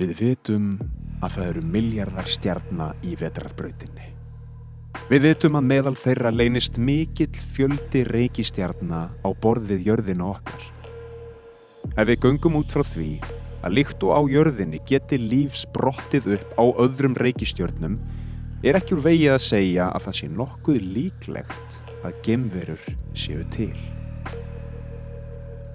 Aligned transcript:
Við 0.00 0.14
vitum 0.16 0.68
að 1.20 1.34
það 1.34 1.46
eru 1.50 1.62
miljardar 1.74 2.28
stjarnar 2.32 3.02
í 3.04 3.18
vetrarbrautinni. 3.20 4.06
Við 5.10 5.26
vitum 5.26 5.58
að 5.60 5.66
meðal 5.68 5.92
þeirra 6.00 6.32
leynist 6.32 6.78
mikill 6.80 7.34
fjöldi 7.52 8.06
reikistjarnar 8.08 9.12
á 9.20 9.28
borð 9.42 9.68
við 9.74 9.90
jörðinu 9.90 10.30
okkar. 10.30 10.64
Ef 11.92 12.08
við 12.08 12.24
göngum 12.24 12.56
út 12.62 12.72
frá 12.72 12.86
því 12.94 13.10
að 13.60 13.76
líkt 13.76 14.08
og 14.08 14.16
á 14.16 14.20
jörðinni 14.32 14.80
geti 14.88 15.20
líf 15.20 15.60
sprottið 15.66 16.32
upp 16.38 16.56
á 16.56 16.64
öðrum 16.80 17.20
reikistjörnum 17.20 18.00
er 18.64 18.80
ekki 18.80 18.96
úr 18.96 19.04
vegið 19.04 19.36
að 19.36 19.46
segja 19.50 19.92
að 19.92 20.08
það 20.08 20.20
sé 20.22 20.32
nokkuð 20.40 20.84
líklegt 20.96 21.80
að 22.00 22.20
gemverur 22.24 22.92
séu 23.12 23.44
til. 23.52 23.99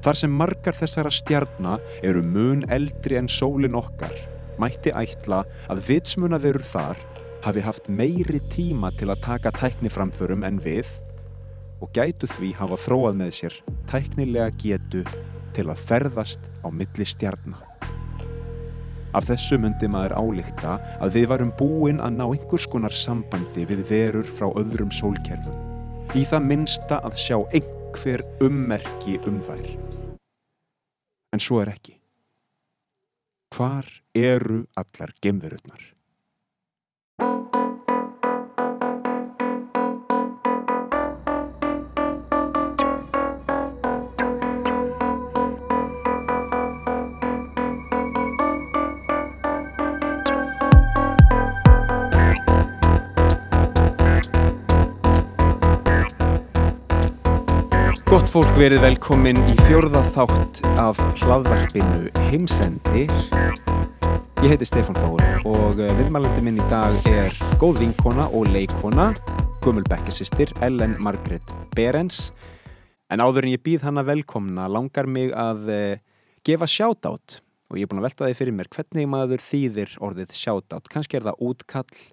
Þar 0.06 0.18
sem 0.20 0.34
margar 0.38 0.76
þessara 0.78 1.10
stjarnar 1.10 1.82
eru 2.06 2.20
mun 2.22 2.60
eldri 2.70 3.16
en 3.18 3.26
sólin 3.26 3.74
okkar, 3.74 4.12
mætti 4.62 4.92
ætla 4.94 5.40
að 5.66 5.82
vitsmunaverur 5.88 6.62
þar 6.62 7.00
hafi 7.42 7.64
haft 7.66 7.90
meiri 7.90 8.38
tíma 8.54 8.92
til 9.00 9.10
að 9.10 9.24
taka 9.26 9.50
tækniframförum 9.58 10.46
en 10.46 10.60
við 10.62 10.92
og 11.82 11.90
gætu 11.98 12.30
því 12.30 12.52
hafa 12.60 12.78
þróað 12.84 13.18
með 13.24 13.34
sér 13.40 13.58
tæknilega 13.90 14.54
getu 14.62 15.02
til 15.58 15.66
að 15.74 15.82
ferðast 15.90 16.46
á 16.62 16.70
milli 16.70 17.10
stjarnar. 17.10 17.66
Af 19.18 19.26
þessu 19.32 19.58
myndi 19.58 19.90
maður 19.90 20.20
álíkta 20.22 20.78
að 21.02 21.18
við 21.18 21.30
varum 21.34 21.56
búin 21.58 22.04
að 22.04 22.20
ná 22.20 22.28
einhvers 22.28 22.70
konar 22.70 22.94
sambandi 22.94 23.66
við 23.66 23.82
verur 23.90 24.30
frá 24.38 24.52
öðrum 24.54 24.94
sólkerfum. 24.94 25.58
Í 26.14 26.30
það 26.30 26.50
minnsta 26.54 27.02
að 27.02 27.22
sjá 27.26 27.38
einhver 27.58 28.22
ummerki 28.46 29.18
um 29.26 29.42
þær. 29.50 29.95
En 31.36 31.42
svo 31.44 31.58
er 31.60 31.74
ekki. 31.74 31.98
Hvar 33.52 33.90
eru 34.16 34.62
allar 34.80 35.12
gemverurnar? 35.20 35.82
Fólk 58.36 58.58
verið 58.60 58.82
velkomin 58.84 59.38
í 59.48 59.54
fjórða 59.64 60.02
þátt 60.12 60.58
af 60.82 60.98
hlaðvarpinu 61.22 62.10
Heimsendir. 62.26 63.14
Ég 64.44 64.52
heiti 64.52 64.68
Stefán 64.68 64.98
Þór 65.00 65.46
og 65.48 65.80
eh, 65.80 65.94
viðmælandi 65.96 66.44
minn 66.44 66.60
í 66.60 66.66
dag 66.68 66.98
er 67.08 67.32
góð 67.62 67.80
vinkona 67.86 68.26
og 68.36 68.50
leikona, 68.52 69.06
Gummul 69.64 69.86
Bekkisistir, 69.88 70.52
Ellen 70.68 70.98
Margret 71.00 71.54
Berens. 71.78 72.34
En 73.08 73.24
áður 73.24 73.48
en 73.48 73.54
ég 73.54 73.64
býð 73.64 73.88
hana 73.88 74.04
velkomna 74.04 74.68
langar 74.68 75.08
mig 75.08 75.32
að 75.32 75.72
uh, 75.72 75.96
gefa 76.44 76.68
shoutout 76.68 77.40
og 77.72 77.80
ég 77.80 77.88
er 77.88 77.94
búin 77.94 78.04
að 78.04 78.10
velta 78.10 78.28
því 78.28 78.40
fyrir 78.42 78.60
mér 78.60 78.72
hvernig 78.76 79.12
maður 79.16 79.48
þýðir 79.48 79.96
orðið 80.04 80.36
shoutout. 80.36 80.92
Kanski 80.92 81.22
er 81.22 81.30
það 81.30 81.48
útkall, 81.54 82.04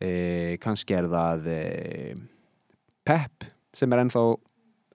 uh, 0.00 0.56
kannski 0.64 0.96
er 0.96 1.12
það 1.12 1.52
uh, 1.60 2.26
pepp 3.04 3.50
sem 3.76 3.92
er 3.92 4.06
ennþá 4.06 4.28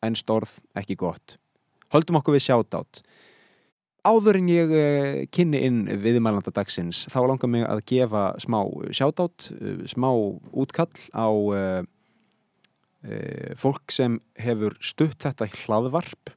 ennst 0.06 0.30
orð 0.34 0.58
ekki 0.78 0.98
gott. 1.00 1.38
Höldum 1.92 2.20
okkur 2.22 2.38
við 2.38 2.46
shoutout. 2.48 3.02
Áður 4.02 4.40
en 4.40 4.48
ég 4.50 4.72
uh, 4.74 5.18
kynni 5.30 5.60
inn 5.68 5.82
viðmælanda 6.02 6.54
dagsins 6.56 7.04
þá 7.12 7.20
langar 7.30 7.52
mig 7.52 7.66
að 7.68 7.84
gefa 7.92 8.32
smá 8.42 8.64
shoutout, 8.90 9.52
uh, 9.54 9.84
smá 9.90 10.10
útkall 10.58 11.04
á 11.14 11.30
uh, 11.30 11.82
fólk 13.58 13.94
sem 13.94 14.20
hefur 14.38 14.76
stutt 14.82 15.22
þetta 15.22 15.48
hlaðvarp. 15.64 16.34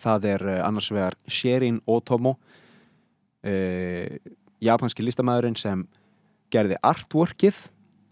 Það 0.00 0.28
er 0.30 0.44
annars 0.64 0.88
vegar 0.88 1.16
Sherin 1.28 1.82
Otomo, 1.84 2.38
japanski 4.64 5.04
listamæðurinn 5.04 5.58
sem 5.60 5.82
gerði 6.52 6.78
artworkið 6.80 7.58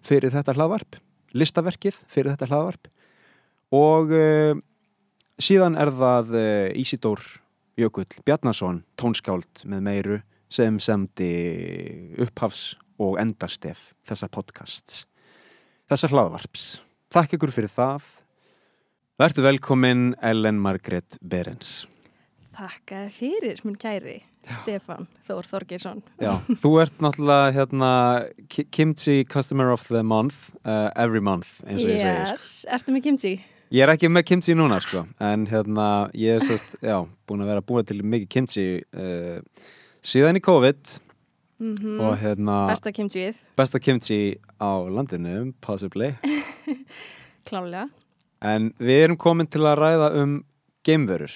fyrir 0.05 0.37
þetta 0.37 0.53
hlaðvarp, 0.59 1.00
listaverkið 1.33 1.97
fyrir 2.05 2.34
þetta 2.34 2.50
hlaðvarp 2.53 2.93
og 3.75 4.12
uh, 4.15 4.55
síðan 5.43 5.75
er 5.81 5.91
það 5.99 6.35
uh, 6.39 6.69
Ísidór 6.79 7.23
Jökull 7.81 8.07
Bjarnason, 8.27 8.83
tónskáld 9.01 9.65
með 9.67 9.81
meiru 9.89 10.19
sem 10.55 10.77
semdi 10.79 11.33
upphafs 12.23 12.77
og 13.03 13.17
endastef 13.19 13.89
þessa 14.07 14.29
podcasts, 14.31 15.01
þessa 15.91 16.11
hlaðvarps. 16.13 16.67
Takk 17.11 17.34
ykkur 17.34 17.51
fyrir 17.55 17.73
það. 17.75 18.05
Vertu 19.19 19.43
velkomin 19.47 20.13
Ellen 20.27 20.61
Margret 20.63 21.19
Berens. 21.23 21.84
Þakka 22.55 23.01
fyrir, 23.15 23.59
minn 23.67 23.75
kæri, 23.83 24.21
Stefan 24.47 25.09
Þór 25.27 25.47
Þorgeirsson. 25.51 26.05
Já, 26.23 26.37
þú 26.63 26.71
ert 26.84 27.01
náttúrulega 27.03 27.51
hérna 27.57 27.91
ki- 28.51 28.67
Kimchi 28.71 29.25
Customer 29.27 29.73
of 29.75 29.89
the 29.91 30.03
Month, 30.07 30.53
uh, 30.63 30.91
every 30.95 31.19
month, 31.23 31.57
eins 31.67 31.83
og 31.83 31.91
ég 31.91 31.99
sko. 31.99 32.15
Yes, 32.34 32.47
ertu 32.71 32.95
með 32.95 33.07
kimchi? 33.09 33.34
Ég 33.73 33.85
er 33.85 33.93
ekki 33.95 34.11
með 34.13 34.27
kimchi 34.29 34.55
núna 34.57 34.81
sko 34.83 35.07
en 35.25 35.47
hérna 35.49 36.11
ég 36.17 36.37
er 36.37 36.45
svolít, 36.45 36.77
já, 36.85 36.99
búin 37.27 37.45
að 37.45 37.51
vera 37.53 37.65
búin 37.65 37.89
til 37.89 38.03
mikið 38.03 38.29
kimchi 38.29 38.67
uh, 38.93 39.41
síðan 40.05 40.41
í 40.41 40.45
COVID 40.45 41.01
Mm 41.63 42.01
og 42.03 42.17
hérna 42.19 42.65
Besta 42.67 42.91
kimchiið, 42.91 43.37
besta 43.57 43.79
kimchi 43.79 44.37
á 44.59 44.83
landinu, 44.91 45.53
possibly. 45.63 46.11
Klálega. 47.49 47.89
en 48.43 48.73
við 48.79 49.05
erum 49.05 49.17
komin 49.17 49.47
til 49.47 49.63
að 49.63 49.79
ræða 49.79 50.09
um 50.23 50.35
geimverur. 50.85 51.33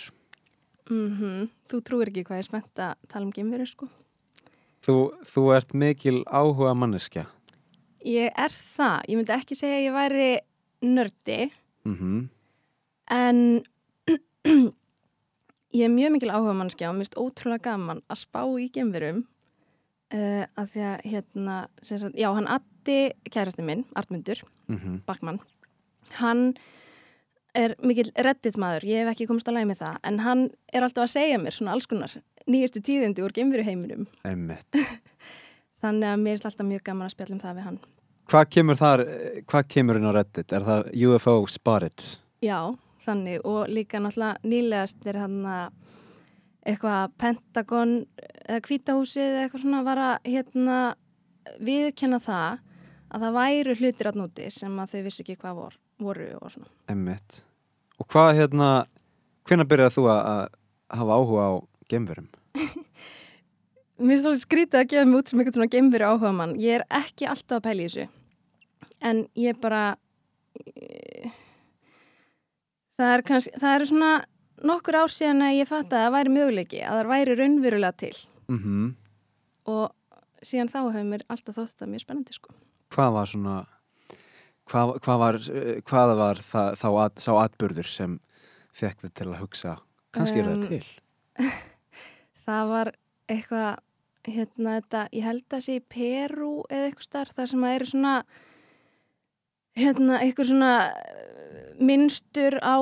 Mm 0.90 1.48
Þú 1.70 1.80
trúir 1.86 2.10
ekki 2.10 2.24
hvað 2.26 2.40
ég 2.40 2.44
er 2.44 2.48
spennt 2.48 2.82
að 2.82 2.94
tala 3.08 3.28
um 3.28 3.32
geimveru, 3.32 3.66
sko. 3.68 3.88
þú, 4.84 4.96
þú 5.22 5.46
ert 5.54 5.74
mikil 5.74 6.24
áhuga 6.26 6.74
manneskja 6.74 7.26
Ég 8.04 8.30
er 8.34 8.52
það. 8.54 9.00
Ég 9.08 9.18
myndi 9.18 9.34
ekki 9.34 9.56
segja 9.58 9.78
að 9.78 9.84
ég 9.86 9.96
væri 9.96 10.28
nördi, 10.86 11.38
mm 11.84 12.28
en 13.08 13.64
ég 15.78 15.84
er 15.84 15.92
mjög 15.92 16.12
mikil 16.12 16.32
áhuga 16.32 16.54
mannskja 16.56 16.90
og 16.90 16.96
mér 16.96 17.06
finnst 17.06 17.20
ótrúlega 17.20 17.70
gaman 17.70 18.02
að 18.08 18.22
spá 18.22 18.42
í 18.60 18.68
geimverum 18.72 19.22
uh, 20.14 20.44
að 20.58 20.72
því 20.72 20.84
að, 20.90 21.06
hérna, 21.12 21.56
sagt, 21.82 22.18
já, 22.18 22.28
hann 22.36 22.50
Addi, 22.52 22.98
kærasti 23.32 23.64
minn, 23.64 23.86
Artmundur, 23.96 24.42
-hmm. 24.68 25.00
Bakmann 25.06 25.40
hann 26.20 26.54
er 27.54 27.74
mikil 27.82 28.10
reddit 28.16 28.56
maður, 28.56 28.84
ég 28.84 29.02
hef 29.02 29.12
ekki 29.12 29.26
komist 29.26 29.48
að 29.48 29.58
læg 29.58 29.68
með 29.70 29.82
það 29.82 30.00
en 30.02 30.18
hann 30.24 30.50
er 30.72 30.82
alltaf 30.84 31.04
að 31.08 31.14
segja 31.16 31.38
mér 31.38 31.56
svona 31.56 31.72
alls 31.72 31.86
konar 31.86 32.12
nýjastu 32.46 32.80
tíðindi 32.84 33.24
úr 33.24 33.32
geimveru 33.32 33.64
heiminum 33.64 34.06
Einmitt. 34.24 34.68
þannig 35.82 36.08
að 36.08 36.20
mér 36.24 36.38
er 36.38 36.50
alltaf 36.50 36.66
mjög 36.66 36.84
gaman 36.84 37.08
að 37.08 37.14
spjalla 37.16 37.34
um 37.34 37.40
það 37.40 37.56
við 37.56 37.68
hann 37.68 37.80
Hvað 38.28 38.48
kemur 38.52 38.76
þar, 38.76 39.00
hvað 39.48 39.68
kemur 39.72 39.96
inn 39.96 40.04
á 40.04 40.12
Reddit? 40.12 40.52
Er 40.52 40.64
það 40.66 40.88
UFO 41.08 41.32
Spotted? 41.48 42.02
Já, 42.44 42.76
þannig 43.06 43.46
og 43.48 43.70
líka 43.72 44.02
náttúrulega 44.04 44.44
nýlegast 44.44 45.06
er 45.08 45.16
hann 45.22 45.38
að 45.48 45.70
eitthvað 46.68 47.14
Pentagon 47.16 47.94
eða 48.44 48.60
Hvítahúsið 48.66 49.24
eða 49.24 49.46
eitthvað 49.46 49.62
svona 49.62 49.80
var 49.86 50.00
að 50.04 50.28
hérna 50.28 50.80
viðkenna 51.64 52.18
það 52.20 52.58
að 53.08 53.24
það 53.24 53.38
væru 53.38 53.78
hlutir 53.80 54.10
að 54.10 54.20
núti 54.20 54.50
sem 54.52 54.76
að 54.76 54.92
þau 54.92 55.00
vissi 55.06 55.24
ekki 55.24 55.38
hvað 55.38 55.62
vor, 55.62 55.80
voru 55.96 56.28
og 56.36 56.52
svona 56.52 56.68
Einmitt. 56.92 57.40
Og 57.96 58.10
hvað 58.12 58.34
hérna, 58.42 58.68
hvenær 59.48 59.70
byrjaði 59.72 59.96
þú 59.96 60.06
að 60.12 60.22
að 60.34 60.44
hafa 61.00 61.16
áhuga 61.16 61.48
á 61.48 61.52
geimverum? 61.88 62.28
Mér 64.04 64.18
er 64.18 64.22
svolítið 64.26 64.44
skrítið 64.44 64.82
að 64.82 64.88
gefa 64.92 65.08
mig 65.08 65.18
út 65.22 65.32
sem 65.32 65.40
eitthvað 65.40 65.56
svona 65.62 65.72
geimveru 65.72 66.12
áhuga 66.12 66.36
mann. 66.36 66.56
Ég 66.60 66.76
er 66.76 66.88
ekki 67.00 67.26
alltaf 67.26 67.62
að 67.62 67.64
pæla 67.70 67.80
í 67.80 67.88
þessu. 67.88 68.08
En 69.00 69.26
ég 69.38 69.58
bara... 69.62 69.96
eh, 70.74 71.30
Það 72.98 73.12
er 73.14 73.22
kannski, 73.22 73.52
það 73.62 73.74
eru 73.76 73.86
svona 73.86 74.12
nokkur 74.66 74.96
ár 74.98 75.12
síðan 75.14 75.44
að 75.46 75.56
ég 75.60 75.68
fatt 75.70 75.92
að 75.94 76.00
það 76.02 76.14
væri 76.16 76.32
möguleiki, 76.34 76.80
að 76.82 76.96
það 76.98 77.10
væri 77.12 77.36
raunverulega 77.38 77.98
til. 78.02 78.16
Mm 78.50 78.62
Og 79.68 79.84
síðan 80.42 80.70
þá 80.72 80.78
hefur 80.88 81.04
mér 81.04 81.22
alltaf 81.28 81.54
þótt 81.54 81.74
þetta 81.74 81.86
mjög 81.92 82.00
spennandi, 82.00 82.32
sko. 82.34 82.54
hvað 82.94 83.12
var 83.12 83.26
svona 83.28 83.56
hvað, 84.68 84.92
hvað 85.04 85.18
var, 85.22 85.38
hvað 85.88 86.12
var 86.18 86.40
það, 86.42 86.70
þá 86.80 86.88
at, 87.04 87.20
sá 87.20 87.32
atburður 87.42 87.86
sem 87.90 88.18
fekk 88.72 89.02
þið 89.04 89.12
til 89.14 89.28
að 89.28 89.40
hugsa 89.42 89.76
kannski 90.16 90.40
er 90.42 90.48
Um, 90.48 90.62
það 90.62 90.68
til 90.68 90.86
Það 92.48 92.68
var 92.72 92.90
eitthvað, 93.28 93.78
hérna 94.28 94.76
þetta, 94.80 95.08
ég 95.12 95.24
held 95.28 95.56
að 95.58 95.64
sé 95.66 95.76
í 95.78 95.84
Peru 95.84 96.52
eða 96.70 96.88
eitthvað 96.88 97.08
starf, 97.08 97.34
þar 97.36 97.50
sem 97.52 97.64
að 97.68 97.74
eru 97.78 97.90
svona, 97.92 98.14
hérna, 99.78 100.18
eitthvað 100.22 100.50
svona 100.52 100.72
eh, 100.88 101.70
minnstur 101.78 102.58
á 102.60 102.76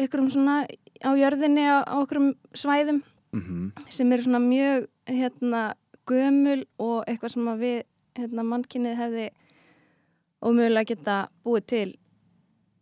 einhverjum 0.00 0.30
svona 0.32 0.56
á 1.02 1.10
jörðinni 1.18 1.64
á, 1.68 1.82
á 1.86 1.96
einhverjum 2.00 2.34
svæðum 2.56 3.02
mm 3.32 3.70
sem 3.88 4.12
eru 4.12 4.22
svona 4.22 4.40
mjög 4.42 4.88
hérna 5.06 5.62
gömul 6.06 6.64
og 6.78 7.04
eitthvað 7.06 7.34
sem 7.34 7.48
að 7.48 7.64
við 7.64 7.78
hérna 8.18 8.44
mannkynnið 8.44 8.98
hefði 8.98 9.26
ómögulega 10.42 10.88
geta 10.90 11.16
búið 11.44 11.66
til 11.72 11.88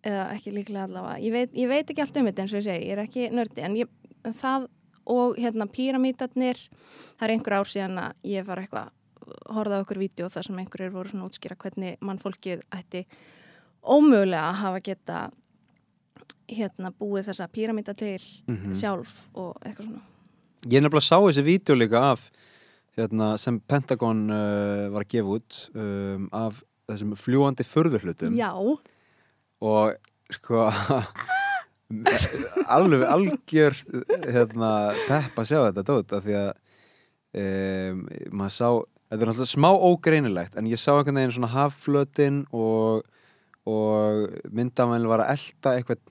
eða 0.07 0.29
ekki 0.35 0.55
líklega 0.55 0.87
allavega. 0.89 1.19
Ég 1.21 1.33
veit, 1.33 1.51
ég 1.55 1.69
veit 1.69 1.91
ekki 1.91 2.03
allt 2.03 2.17
um 2.17 2.29
þetta 2.31 2.43
eins 2.43 2.55
og 2.55 2.61
ég 2.61 2.67
segi 2.67 2.87
ég 2.87 2.95
er 2.95 3.03
ekki 3.05 3.27
nördi 3.37 3.65
en 3.67 3.77
ég, 3.77 3.91
það 4.25 4.69
og 5.11 5.37
hérna 5.41 5.67
píramítarnir 5.71 6.61
það 7.19 7.27
er 7.27 7.35
einhver 7.35 7.59
ár 7.59 7.71
síðan 7.71 8.01
að 8.01 8.31
ég 8.31 8.47
var 8.47 8.63
eitthvað 8.63 8.91
horfað 9.51 9.83
okkur 9.85 9.99
vídeo 10.03 10.29
þar 10.33 10.47
sem 10.47 10.59
einhverjir 10.63 10.93
voru 10.95 11.09
svona 11.13 11.29
útskýra 11.29 11.57
hvernig 11.61 11.97
mannfólkið 12.05 12.63
ætti 12.77 13.05
ómögulega 13.83 14.51
að 14.51 14.61
hafa 14.65 14.81
geta 14.91 15.21
hérna 16.51 16.91
búið 16.99 17.29
þessa 17.31 17.47
píramíta 17.49 17.95
til 17.97 18.19
Mhm. 18.49 18.75
sjálf 18.75 19.29
og 19.35 19.57
eitthvað 19.65 19.87
svona. 19.87 20.03
Ég 20.67 20.83
nefnilega 20.83 21.07
sá 21.07 21.17
þessi 21.23 21.45
vídeo 21.47 21.75
líka 21.79 22.01
af 22.13 22.31
hérna, 22.99 23.39
sem 23.39 23.61
Pentagon 23.61 24.27
uh, 24.31 24.91
var 24.91 25.05
að 25.05 25.09
gefa 25.09 25.37
út 25.39 25.61
um, 25.75 26.29
af 26.33 26.63
þessum 26.91 27.15
fljúandi 27.17 27.65
förðurhlutum 27.65 28.35
Já, 28.37 28.51
og 29.63 29.95
sko 30.31 30.67
alveg 32.71 33.03
algjör 33.07 33.75
hérna, 34.31 34.71
pepp 35.09 35.39
að 35.41 35.49
sjá 35.51 35.59
þetta 35.71 35.85
dót 35.89 36.13
af 36.19 36.27
því 36.27 36.37
að 36.39 36.51
um, 37.41 38.05
maður 38.37 38.55
sá, 38.55 38.69
þetta 39.11 39.21
er 39.21 39.31
náttúrulega 39.33 39.51
smá 39.53 39.71
ógreinilegt 39.75 40.57
en 40.57 40.71
ég 40.71 40.81
sá 40.81 40.93
einhvern 40.95 41.21
veginn 41.21 41.37
svona 41.37 41.53
hafflötin 41.53 42.41
og, 42.55 43.05
og 43.69 44.41
myndamæli 44.55 45.11
var 45.11 45.27
að 45.27 45.37
elta 45.37 45.77
eitthvað 45.77 46.03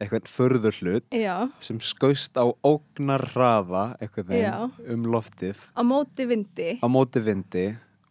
eitthvað 0.00 0.30
förður 0.32 0.76
hlut 0.80 1.12
já, 1.12 1.34
sem 1.60 1.76
skaust 1.84 2.38
á 2.40 2.48
ógnar 2.64 3.26
hraða 3.34 3.82
eitthvað 4.00 4.30
Já. 4.32 4.54
um 4.88 5.02
loftið. 5.12 5.60
Á 5.76 5.84
móti 5.84 6.24
vindi. 6.24 6.70
Á 6.80 6.88
móti 6.88 7.20
vindi 7.20 7.66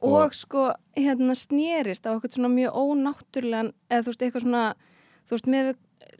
og, 0.06 0.35
sko 0.35 0.69
hérna 0.97 1.35
snerist 1.35 2.07
á 2.07 2.13
eitthvað 2.13 2.38
svona 2.38 2.51
mjög 2.53 2.77
ónáttúrulegan 2.77 3.73
eða 3.89 4.05
þú 4.05 4.13
veist 4.13 4.25
eitthvað 4.25 4.45
svona 4.45 4.63
þú 5.27 5.35
veist 5.35 5.50
með, 5.55 5.71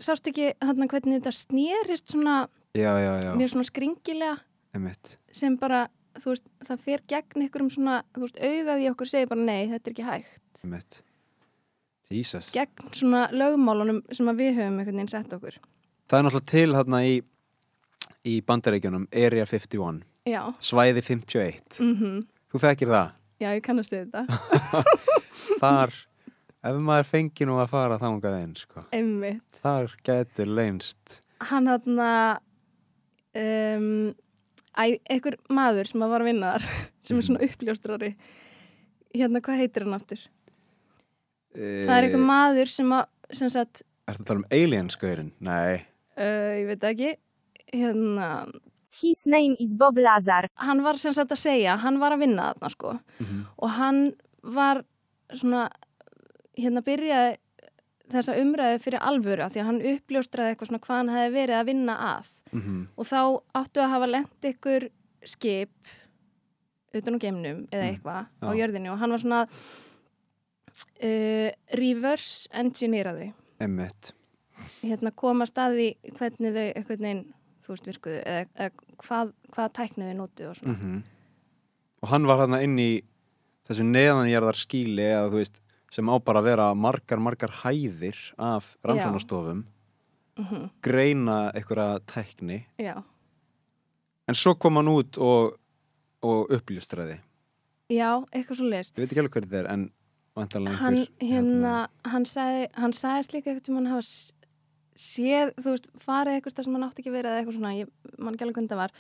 sást 0.04 0.32
ekki 0.32 0.50
hérna 0.58 0.90
hvernig 0.92 1.20
þetta 1.20 1.36
snerist 1.38 2.12
svona 2.12 2.36
já, 2.76 2.92
já, 3.00 3.32
mjög 3.38 3.54
svona 3.54 3.70
skringilega? 3.70 4.36
Einmitt. 4.76 5.16
Sem 5.34 5.56
bara, 5.58 5.88
veist, 6.24 6.48
það 6.68 6.82
fer 6.86 7.04
gegn 7.12 7.44
einhverjum 7.46 7.70
svona, 7.74 8.00
þú 8.16 8.26
veist, 8.26 8.42
augað 8.50 8.84
í 8.84 8.90
okkur 8.92 9.12
segir 9.12 9.30
bara 9.32 9.46
nei, 9.46 9.70
þetta 9.72 9.90
er 9.90 9.96
ekki 9.96 10.08
hægt. 10.08 10.64
Einmitt. 10.64 11.02
Jesus. 12.10 12.50
Gegn 12.56 12.94
svona 12.98 13.28
lögmálunum 13.30 14.02
sem 14.10 14.30
við 14.34 14.56
höfum 14.58 14.80
einhvern 14.82 14.98
veginn 14.98 15.12
sett 15.12 15.34
okkur. 15.36 15.60
Það 16.10 16.20
er 16.20 16.26
náttúrulega 16.26 16.50
til 16.50 16.74
hérna 16.74 17.02
í, 17.06 17.16
í 18.26 18.36
bandaríkjunum 18.48 19.06
Area 19.14 19.46
51, 19.46 20.02
Já, 20.30 20.42
svæði 20.62 21.04
51 21.06 21.80
mhm. 21.86 22.20
Þú 22.50 22.62
þekkir 22.64 22.90
það? 22.90 23.12
Já, 23.40 23.50
ég 23.54 23.64
kannast 23.64 23.94
við 23.94 24.08
þetta. 24.10 24.40
Þar, 25.62 25.94
ef 26.66 26.80
maður 26.82 27.10
fengi 27.12 27.46
nú 27.48 27.60
að 27.62 27.70
fara 27.76 28.00
þangað 28.02 28.40
inn, 28.42 28.56
sko. 28.58 28.84
Einmitt. 28.96 29.60
Þar 29.62 29.94
getur 30.10 30.50
leynst. 30.50 31.20
Hann 31.52 31.70
að 31.70 31.86
um, 33.38 33.86
einhver 34.86 35.36
maður 35.50 35.88
sem 35.90 36.02
að 36.06 36.12
var 36.14 36.22
að 36.24 36.30
vinna 36.32 36.52
þar 36.56 36.68
sem 37.08 37.18
er 37.20 37.26
svona 37.28 37.44
uppljóstrari 37.48 38.12
hérna, 39.16 39.42
hvað 39.42 39.62
heitir 39.64 39.86
hann 39.86 39.98
aftur? 39.98 40.22
Það 41.56 41.94
er 41.98 42.06
einhver 42.08 42.26
maður 42.30 42.70
sem 42.72 42.92
að 42.94 43.08
sem 43.36 43.50
sagt, 43.54 43.84
Er 44.10 44.16
þetta 44.16 44.24
að 44.24 44.28
tala 44.30 44.40
um 44.42 44.48
aliens-gaurin? 44.58 45.32
Nei 45.46 45.76
uh, 46.18 46.52
ég 46.60 46.66
veit 46.70 46.82
það 46.82 46.94
ekki 46.96 47.12
hérna, 47.80 48.30
His 49.02 49.20
name 49.30 49.54
is 49.62 49.74
Bob 49.78 49.98
Lazar. 50.02 50.48
hann 50.58 50.82
var 50.86 50.98
sem 50.98 51.14
sagt 51.14 51.32
að 51.36 51.42
segja 51.44 51.76
hann 51.84 52.00
var 52.02 52.16
að 52.16 52.24
vinna 52.26 52.48
þarna 52.54 52.72
sko 52.74 52.96
Mhm. 53.20 53.44
og 53.58 53.70
hann 53.78 54.00
var 54.44 54.84
svona 55.34 55.68
hérna 56.58 56.82
byrjaði 56.84 57.36
þessa 58.14 58.36
umræðu 58.42 58.80
fyrir 58.84 59.04
alvöru 59.12 59.44
af 59.46 59.54
því 59.54 59.62
að 59.62 59.68
hann 59.70 59.82
uppljóstraði 59.94 60.54
eitthvað 60.54 60.70
svona 60.72 60.84
hvað 60.86 60.98
hann 61.02 61.12
hefði 61.16 61.34
verið 61.38 61.58
að 61.60 61.68
vinna 61.72 61.96
að. 62.16 62.30
Mm 62.54 62.80
og 62.98 63.06
þá 63.10 63.20
áttu 63.62 63.82
að 63.84 63.92
hafa 63.94 64.08
lent 64.10 64.48
ykkur 64.52 64.88
skip 65.30 65.94
utan 66.98 67.20
á 67.20 67.22
geimnum 67.22 67.60
eða 67.70 67.84
Mm, 67.84 67.90
eitthvað 67.94 68.24
á 68.42 68.50
já. 68.50 68.58
jörðinu 68.64 68.92
og 68.94 68.98
hann 69.04 69.12
var 69.14 69.22
svona 69.22 69.42
uh, 71.04 71.50
reverse 71.78 72.50
engineeraðu 72.54 73.32
Einmitt. 73.60 74.14
Hérna 74.82 75.12
koma 75.16 75.46
staði 75.50 75.94
hvernig 76.16 76.54
þau 76.56 76.66
einhvern 76.74 77.04
veginn 77.04 77.24
þú 77.66 77.74
veist 77.76 77.88
virkuðu 77.90 78.20
eða, 78.24 78.46
eða 78.56 78.98
hvað, 79.04 79.32
hvað 79.54 79.72
tækniðu 79.80 80.14
nótu 80.20 80.50
og 80.50 80.60
svona. 80.60 80.76
Mm 80.80 81.00
Og 82.00 82.08
hann 82.14 82.24
var 82.24 82.38
þarna 82.40 82.62
inn 82.64 82.78
í 82.80 83.02
þessu 83.68 83.84
neðanjarðar 83.84 84.56
skíli 84.56 85.04
eða 85.04 85.26
þú 85.34 85.42
veist 85.42 85.58
sem 85.94 86.10
á 86.10 86.16
bara 86.22 86.42
að 86.44 86.50
vera 86.52 86.70
margar, 86.78 87.20
margar 87.20 87.54
hæðir 87.64 88.18
af 88.38 88.76
rannsónastofum 88.86 89.66
mm 89.66 90.70
greina 90.86 91.52
einhverja 91.52 92.00
tækni. 92.08 92.62
Já, 92.80 93.04
en 94.30 94.38
svo 94.38 94.54
kom 94.56 94.78
hann 94.80 94.88
út 94.88 95.18
og, 95.20 95.58
og 96.24 96.52
uppljustraði 96.56 97.18
já, 97.92 98.10
eitthvað 98.32 98.60
svo 98.60 98.68
leis 98.70 98.92
ég 98.94 99.02
veit 99.02 99.10
ekki 99.10 99.24
alveg 99.24 99.34
hvernig 99.36 99.52
þetta 99.52 99.64
er 99.64 99.72
en 99.74 99.88
hann 100.40 100.70
einhver 100.70 101.00
hérna, 101.20 101.74
hann 102.08 102.28
sagði 102.30 102.68
hann 102.80 102.96
sagðist 102.96 103.34
líka 103.36 103.52
eitthvað 103.52 103.66
sem 103.66 103.80
hann 103.80 103.90
hafa 103.92 104.06
séð, 105.00 105.52
þú 105.60 105.74
veist, 105.74 105.90
farið 106.06 106.38
eitthvað 106.38 106.56
þar 106.60 106.68
sem 106.68 106.78
hann 106.78 106.88
átti 106.88 107.04
ekki 107.04 107.16
verið 107.16 107.32
eða 107.32 107.42
eitthvað 107.42 107.58
svona, 107.58 107.74
ég 107.80 107.92
man 108.20 108.38
ekki 108.38 108.46
alveg 108.48 108.60
hvernig 108.60 108.72
það 108.72 108.84
var 108.84 108.96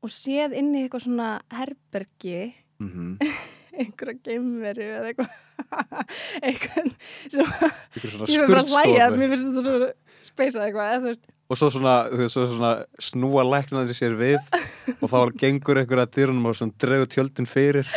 og 0.00 0.14
séð 0.16 0.58
inn 0.60 0.74
í 0.74 0.82
eitthvað 0.84 1.06
svona 1.06 1.30
herbergi 1.56 2.38
mm 2.82 3.16
einhverja 3.74 4.16
geimveru 4.26 4.86
eða 4.86 5.10
eitthvað. 5.10 5.34
Eitthvað 6.46 6.88
svona 7.30 7.70
ég 8.32 8.40
verður 8.40 8.54
bara 8.54 8.62
að 8.62 8.72
hlæja, 8.72 9.10
skurðstofu. 9.10 9.20
mér 9.20 9.34
finnst 9.34 9.46
þetta 9.46 9.64
svo 9.66 9.90
speysað 10.30 10.66
eitthvað, 10.66 11.20
og 11.50 11.58
svo 11.58 11.70
svona, 11.74 11.94
svo 12.30 12.44
svona 12.50 12.72
snúa 13.02 13.44
læknaði 13.46 13.96
sér 13.98 14.14
við 14.18 14.38
og 15.00 15.06
þá 15.10 15.18
gengur 15.40 15.80
einhverja 15.80 16.10
dyrunum 16.14 16.50
og 16.50 16.58
svona 16.58 16.76
dregur 16.80 17.10
tjöldin 17.10 17.48
fyrir. 17.50 17.88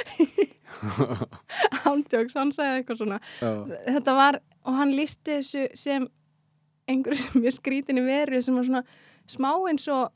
Ándjóks, 1.87 2.35
hann 2.35 2.51
sagði 2.55 2.81
eitthvað 2.81 3.01
svona. 3.03 3.19
Já. 3.39 3.51
þetta 3.99 4.17
var, 4.17 4.39
og 4.65 4.79
hann 4.79 4.95
lísti 4.97 5.37
þessu 5.37 5.67
sem 5.77 6.07
einhverju 6.89 7.21
sem 7.21 7.45
ég 7.45 7.55
skrítin 7.55 8.01
í 8.01 8.05
veru 8.05 8.41
sem 8.43 8.57
var 8.57 8.67
svona 8.67 8.83
smá 9.29 9.51
eins 9.69 9.85
og 9.91 10.09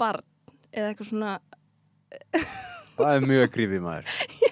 barn 0.00 0.26
eða 0.72 0.92
eitthvað 0.92 1.12
svona. 1.12 1.36
Það 2.98 3.14
er 3.14 3.30
mjög 3.30 3.54
grífið 3.56 3.86
maður. 3.86 4.10
Uh, 4.42 4.51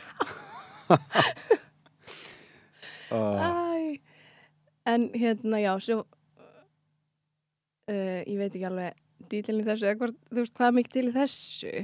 Æ. 3.10 4.00
en 4.86 5.10
hérna 5.14 5.58
já 5.62 5.72
svo 5.82 5.98
uh, 7.90 8.20
ég 8.26 8.38
veit 8.38 8.54
ekki 8.54 8.66
alveg 8.68 8.90
dítilin 9.30 9.64
í 9.64 9.66
þessu 9.68 9.94
hvort, 9.98 10.18
þú 10.30 10.38
veist 10.42 10.56
hvað 10.58 10.76
mikið 10.78 10.92
til 10.94 11.08
í 11.08 11.16
þessu 11.16 11.74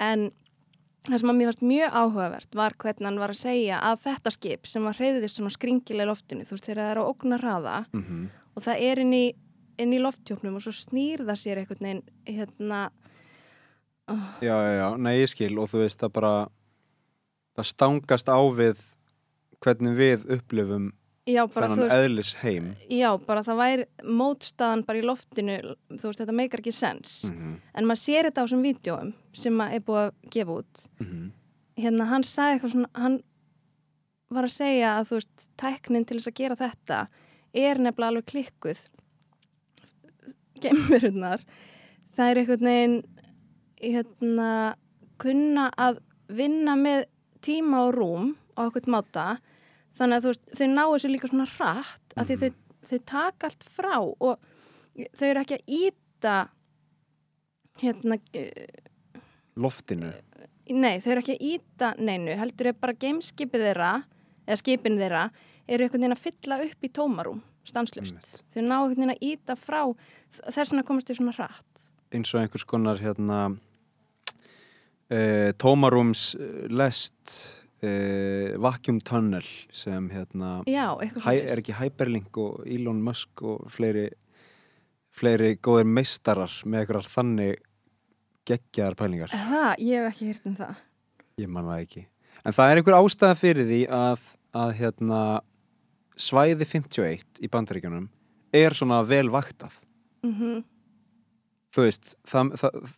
en 0.00 0.20
það 1.06 1.18
sem 1.22 1.32
að 1.32 1.38
mér 1.38 1.48
fannst 1.50 1.66
mjög 1.66 1.90
áhugavert 2.02 2.52
var 2.60 2.72
hvernig 2.78 3.06
hann 3.08 3.22
var 3.22 3.32
að 3.34 3.42
segja 3.42 3.76
að 3.90 4.02
þetta 4.06 4.30
skip 4.36 4.62
sem 4.70 4.82
var 4.86 4.98
hreyðist 4.98 5.36
svona 5.38 5.54
skringilega 5.54 6.06
í 6.06 6.10
loftinu 6.10 6.46
þú 6.46 6.52
veist 6.56 6.66
þegar 6.68 6.82
það 6.82 6.92
er 6.92 7.00
á 7.00 7.08
ógnar 7.10 7.44
hraða 7.44 7.76
mm 7.92 8.28
og 8.56 8.64
það 8.64 8.86
er 8.86 9.02
inn 9.04 9.14
í, 9.14 9.24
inn 9.80 9.94
í 9.94 10.00
loftjóknum 10.02 10.58
og 10.58 10.64
svo 10.64 10.74
snýr 10.74 11.24
það 11.24 11.40
sér 11.42 11.60
einhvern 11.62 11.86
veginn 11.86 12.02
hérna 12.28 12.80
oh, 14.10 14.26
já, 14.42 14.54
já, 14.54 14.72
já, 14.80 14.88
nei 15.00 15.14
ég 15.20 15.30
skil 15.32 15.54
og 15.62 15.70
þú 15.72 15.84
veist 15.84 16.02
það 16.02 16.14
bara 16.18 16.34
það 17.60 17.70
stangast 17.74 18.32
á 18.32 18.40
við 18.56 18.82
hvernig 19.60 19.96
við 19.98 20.26
upplifum 20.38 20.90
já 21.28 21.42
þennan 21.52 21.82
veist 21.82 21.94
eðlis 21.94 22.30
heim 22.40 22.70
já 22.88 23.08
bara 23.26 23.42
það 23.46 23.60
væri 23.60 23.86
mótstaðan 24.20 24.84
bara 24.88 25.00
í 25.00 25.04
loftinu 25.06 25.56
þú 25.90 26.04
veist 26.08 26.22
þetta 26.22 26.36
meikar 26.36 26.62
ekki 26.62 26.74
sens. 26.74 27.24
Mm 27.28 27.58
en 27.74 27.88
maður 27.88 28.02
sér 28.02 28.28
þetta 28.28 28.42
á 28.42 28.44
þessum 28.44 28.64
vídjóum 28.64 29.12
sem 29.32 29.56
maður 29.56 29.74
er 29.74 29.84
búið 29.86 30.00
að 30.04 30.12
gefa 30.34 30.56
út. 30.60 30.86
-hmm. 31.00 31.26
hérna 31.76 32.04
hann 32.10 32.24
sagði 32.24 32.54
eitthvað 32.54 32.72
svona 32.72 32.90
hann 32.94 33.22
var 34.30 34.44
að 34.44 34.56
segja 34.56 34.90
að 34.98 35.06
þú 35.08 35.14
veist 35.18 35.48
tæknin 35.56 36.04
til 36.06 36.16
þess 36.16 36.30
að 36.30 36.40
gera 36.40 36.56
þetta 36.56 36.98
er 37.52 37.78
nefnilega 37.78 38.08
alveg 38.08 38.26
klikkuð. 38.26 38.80
Gemurunnar 40.60 41.40
það 42.16 42.30
er 42.30 42.36
einhvern 42.36 42.68
veginn 42.70 43.02
hérna 43.80 44.76
kunna 45.18 45.70
að 45.76 46.00
vinna 46.28 46.76
með 46.76 47.06
tíma 47.44 47.84
og 47.88 47.94
rúm 47.96 48.32
á 48.56 48.66
eitthvað 48.66 48.90
máta 48.94 49.26
þannig 49.98 50.16
að 50.16 50.24
þú 50.24 50.32
veist, 50.32 50.48
þau 50.58 50.68
náu 50.72 50.88
sér 51.00 51.14
líka 51.14 51.30
svona 51.30 51.48
hratt 51.56 52.16
af 52.16 52.28
því 52.28 52.38
þau, 52.40 52.50
þau 52.90 52.98
taka 53.12 53.50
allt 53.50 53.68
frá 53.76 53.96
og 54.00 54.48
þau 55.16 55.26
eru 55.28 55.42
ekki 55.44 55.58
að 55.58 55.76
íta 55.80 56.36
hérna 57.80 58.20
eh, 58.36 58.80
loftinu 59.60 60.12
Nei, 60.70 61.00
þau 61.02 61.14
eru 61.14 61.22
ekki 61.24 61.34
að 61.34 61.46
íta 61.48 61.86
neinu, 61.98 62.34
heldur 62.38 62.70
er 62.70 62.76
bara 62.78 62.94
gameskipið 62.94 63.64
þeirra, 63.66 63.88
eða 64.46 64.58
skipin 64.60 64.98
þeirra, 65.00 65.24
eru 65.66 65.86
einhvern 65.86 66.04
veginn 66.04 66.14
að 66.14 66.22
fylla 66.22 66.58
upp 66.62 66.86
í 66.86 66.90
tómarúm, 66.94 67.40
stanslust. 67.66 68.44
Þau 68.52 68.60
ná 68.62 68.76
einhvern 68.76 68.94
veginn 68.94 69.14
að 69.16 69.24
íta 69.32 69.56
frá, 69.58 69.80
þess 70.38 70.70
vegna 70.70 70.84
komast 70.86 71.10
þau 71.10 71.18
svona 71.18 71.34
hratt. 71.40 71.88
eins 72.14 72.34
og 72.34 72.40
einhvers 72.40 72.66
konar 72.66 73.02
hérna 73.02 73.40
uh, 75.10 75.50
tómarúms 75.60 76.34
uh, 76.38 76.66
lest 76.70 77.34
uh, 77.82 78.56
vacuum 78.62 79.00
tunnel 79.04 79.46
sem 79.72 80.08
hérna 80.12 80.60
Já, 80.70 80.94
hæ, 80.98 81.32
er 81.34 81.62
ekki 81.62 81.76
Hyperlink 81.78 82.38
og 82.40 82.62
Elon 82.66 83.02
Musk 83.04 83.42
og 83.42 83.66
fleiri 83.72 84.08
fleiri 85.20 85.56
góðir 85.60 85.90
meistarar 85.90 86.52
með 86.64 86.84
eitthvað 86.84 87.10
þannig 87.10 87.60
geggjaðar 88.48 88.96
pælingar. 88.96 89.34
Það, 89.34 89.70
ég 89.84 90.00
hef 90.00 90.14
ekki 90.14 90.30
hýrt 90.30 90.48
um 90.48 90.56
það. 90.58 90.82
ég 91.40 91.50
man 91.52 91.68
það 91.68 91.84
ekki. 91.84 92.04
En 92.40 92.56
það 92.56 92.70
er 92.70 92.80
einhver 92.80 92.96
ástæða 92.96 93.36
fyrir 93.36 93.68
því 93.68 93.80
að, 93.92 94.26
að 94.56 94.74
hérna 94.78 95.20
svæði 96.20 96.66
51 96.68 97.42
í 97.44 97.50
bandaríkjunum 97.52 98.08
er 98.56 98.76
svona 98.76 99.02
vel 99.06 99.28
vaktað. 99.32 99.76
Mm 100.24 100.62
þú 101.74 101.86
veist 101.86 102.14
það, 102.28 102.54
það, 102.60 102.94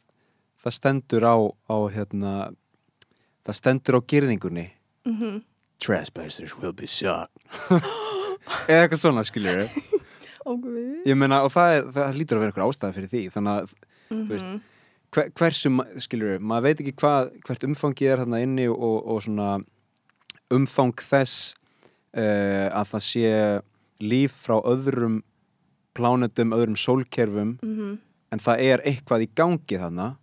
það 0.62 0.76
stendur 0.78 1.26
á, 1.26 1.36
á 1.68 1.76
hérna 1.92 2.32
það 3.46 3.58
stendur 3.58 3.98
á 3.98 4.00
gyrðingunni 4.06 4.68
-hmm. 5.06 5.42
Trespassers 5.82 6.54
will 6.58 6.72
be 6.72 6.86
shot. 6.86 7.30
Eða 8.70 8.82
eitthvað 8.86 8.98
svona 8.98 9.24
skiljur 9.24 9.66
ég 11.06 11.16
meina 11.16 11.42
og 11.46 11.52
það, 11.54 11.72
er, 11.76 11.84
það 11.94 12.16
lítur 12.18 12.36
að 12.36 12.40
vera 12.40 12.50
eitthvað 12.50 12.68
ástæða 12.68 12.94
fyrir 12.96 13.10
því 13.10 13.30
þannig 13.30 13.52
að 13.52 13.74
Mm 14.12 14.26
veist, 14.28 14.44
hver, 15.12 15.30
hversu, 15.38 15.70
skilur 16.04 16.34
við, 16.34 16.44
maður 16.44 16.68
veit 16.68 16.80
ekki 16.82 16.94
hvað, 17.00 17.32
hvert 17.46 17.66
umfangið 17.68 18.12
er 18.12 18.22
þarna 18.22 18.40
inni 18.44 18.68
og, 18.68 18.98
og 19.00 19.22
svona 19.24 19.50
umfang 20.52 20.94
þess 21.00 21.52
uh, 22.16 22.68
að 22.72 22.90
það 22.92 23.04
sé 23.08 23.34
líf 24.02 24.34
frá 24.44 24.58
öðrum 24.58 25.20
plánetum, 25.96 26.54
öðrum 26.56 26.78
sólkerfum. 26.80 27.58
-hmm. 27.62 27.98
en 28.32 28.40
það 28.40 28.64
er 28.68 28.84
eitthvað 28.88 29.26
í 29.26 29.30
gangi 29.36 29.80
þarna 29.80 30.16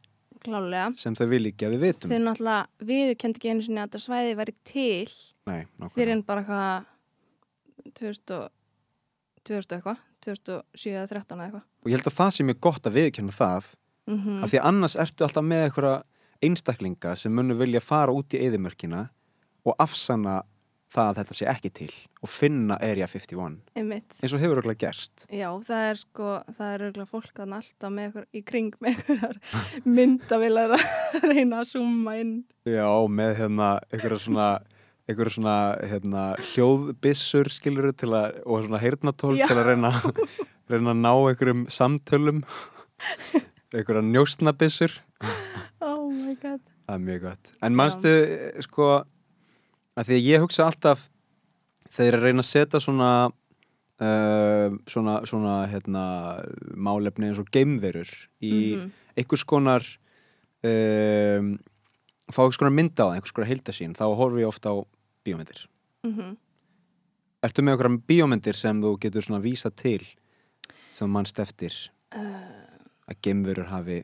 Klálega. 0.45 0.85
sem 0.97 1.15
þau 1.17 1.25
vil 1.33 1.41
ekki 1.49 1.67
að 1.67 1.73
við 1.75 1.81
vitum 1.87 2.11
Þau 2.13 2.19
náttúrulega 2.25 2.87
viðurkendi 2.91 3.39
ekki 3.41 3.49
einu 3.51 3.65
sinni 3.65 3.81
að 3.81 3.89
þetta 3.89 4.01
svæði 4.05 4.37
væri 4.39 4.53
til 4.63 5.09
Nei, 5.49 5.61
fyrir 5.95 6.13
en 6.15 6.23
bara 6.27 6.43
eitthvað 6.43 7.91
2000 7.99 8.35
og 8.37 8.47
2000 9.49 9.75
eitthvað, 9.79 9.99
2007 10.25 10.93
eða 10.93 11.07
13 11.09 11.35
eða 11.39 11.45
eitthvað. 11.49 11.65
og 11.83 11.89
ég 11.89 11.95
held 11.97 12.09
að 12.11 12.17
það 12.19 12.31
sé 12.35 12.45
mjög 12.47 12.59
gott 12.67 12.89
að 12.89 12.97
viðkjanna 12.99 13.35
það 13.35 13.69
Mm 14.09 14.39
af 14.43 14.49
því 14.49 14.59
annars 14.65 14.95
ertu 14.97 15.21
alltaf 15.21 15.43
með 15.45 15.63
einhverja 15.67 15.97
einstaklinga 16.41 17.11
sem 17.19 17.33
munu 17.35 17.53
vilja 17.59 17.81
fara 17.83 18.09
út 18.15 18.33
í 18.33 18.39
eðimörkina 18.41 19.03
og 19.67 19.75
afsanna 19.77 20.39
það 20.89 21.09
að 21.11 21.17
þetta 21.19 21.35
sé 21.37 21.45
ekki 21.51 21.69
til 21.79 21.89
og 22.25 22.31
finna 22.33 22.77
Area 22.81 23.05
51 23.09 23.59
Einmitt. 23.77 24.15
eins 24.23 24.33
og 24.33 24.41
hefur 24.41 24.61
okkur 24.63 24.77
gerst 24.81 25.27
Já, 25.29 25.49
það 25.67 25.83
er 25.91 25.99
sko, 26.01 26.31
það 26.57 26.73
er 26.73 26.83
auðvitað 26.87 27.11
fólk 27.13 27.29
þannig 27.37 27.59
alltaf 27.61 27.93
með 27.93 28.09
ykkur 28.09 28.25
í 28.33 28.41
kring 28.49 28.73
með 28.81 28.97
ykkur 29.03 29.39
myndavilar 29.99 30.73
að 30.79 31.29
reyna 31.29 31.61
að 31.61 31.69
zooma 31.75 32.15
inn. 32.23 32.33
Já, 32.65 32.89
með 33.19 33.35
hérna 33.43 33.69
einhverja 33.93 34.21
svona 34.25 34.49
einhverja 35.09 35.35
svona 35.39 35.53
hérna, 35.89 36.23
hljóðbissur 36.51 37.47
skilur 37.49 37.87
til 37.97 38.11
að, 38.13 38.41
og 38.45 38.65
svona 38.67 38.81
heyrnatól 38.83 39.37
Já. 39.39 39.47
til 39.49 39.57
að 39.57 39.71
reyna, 39.71 39.89
reyna 40.69 40.93
að 40.93 40.99
ná 41.05 41.13
einhverjum 41.31 41.63
samtölum 41.73 42.43
einhverja 43.73 44.03
njóstnabissur 44.09 44.97
Oh 45.81 46.09
my 46.11 46.35
god. 46.41 46.61
það 46.85 46.93
er 46.97 47.01
mjög 47.07 47.23
gott 47.27 47.53
en 47.65 47.77
manstu, 47.77 48.11
sko 48.65 48.89
að 49.99 50.07
því 50.09 50.15
að 50.19 50.27
ég 50.29 50.43
hugsa 50.45 50.65
alltaf 50.69 51.05
þeir 51.91 52.15
að 52.19 52.23
reyna 52.27 52.43
að 52.45 52.49
setja 52.49 52.79
svona 52.83 53.09
uh, 53.27 54.75
svona, 54.87 55.15
svona 55.27 55.55
hérna, 55.71 56.03
málefni 56.79 57.27
eins 57.29 57.41
og 57.41 57.49
geimverur 57.51 58.11
í 58.39 58.53
Mhm. 58.77 58.91
einhvers 59.19 59.43
konar 59.43 59.83
um, 60.63 61.49
fá 62.31 62.39
einhvers 62.45 62.59
konar 62.61 62.75
mynda 62.77 63.03
á 63.03 63.07
það, 63.09 63.15
einhvers 63.17 63.35
konar 63.35 63.49
heildasín 63.51 63.95
þá 63.97 64.05
horfi 64.15 64.43
ég 64.45 64.47
ofta 64.51 64.71
á 64.71 64.75
bíómyndir. 65.25 65.65
Mhm. 66.07 66.37
Ertu 67.43 67.63
með 67.63 67.73
einhverjum 67.75 68.01
bíómyndir 68.07 68.55
sem 68.55 68.81
þú 68.83 68.93
getur 68.99 69.23
svona 69.25 69.41
vísa 69.43 69.71
til 69.75 70.03
sem 70.91 71.09
mannst 71.11 71.39
eftir? 71.39 71.73
Uh, 72.15 72.77
að 73.09 73.19
geimverur 73.25 73.67
hafi 73.71 74.03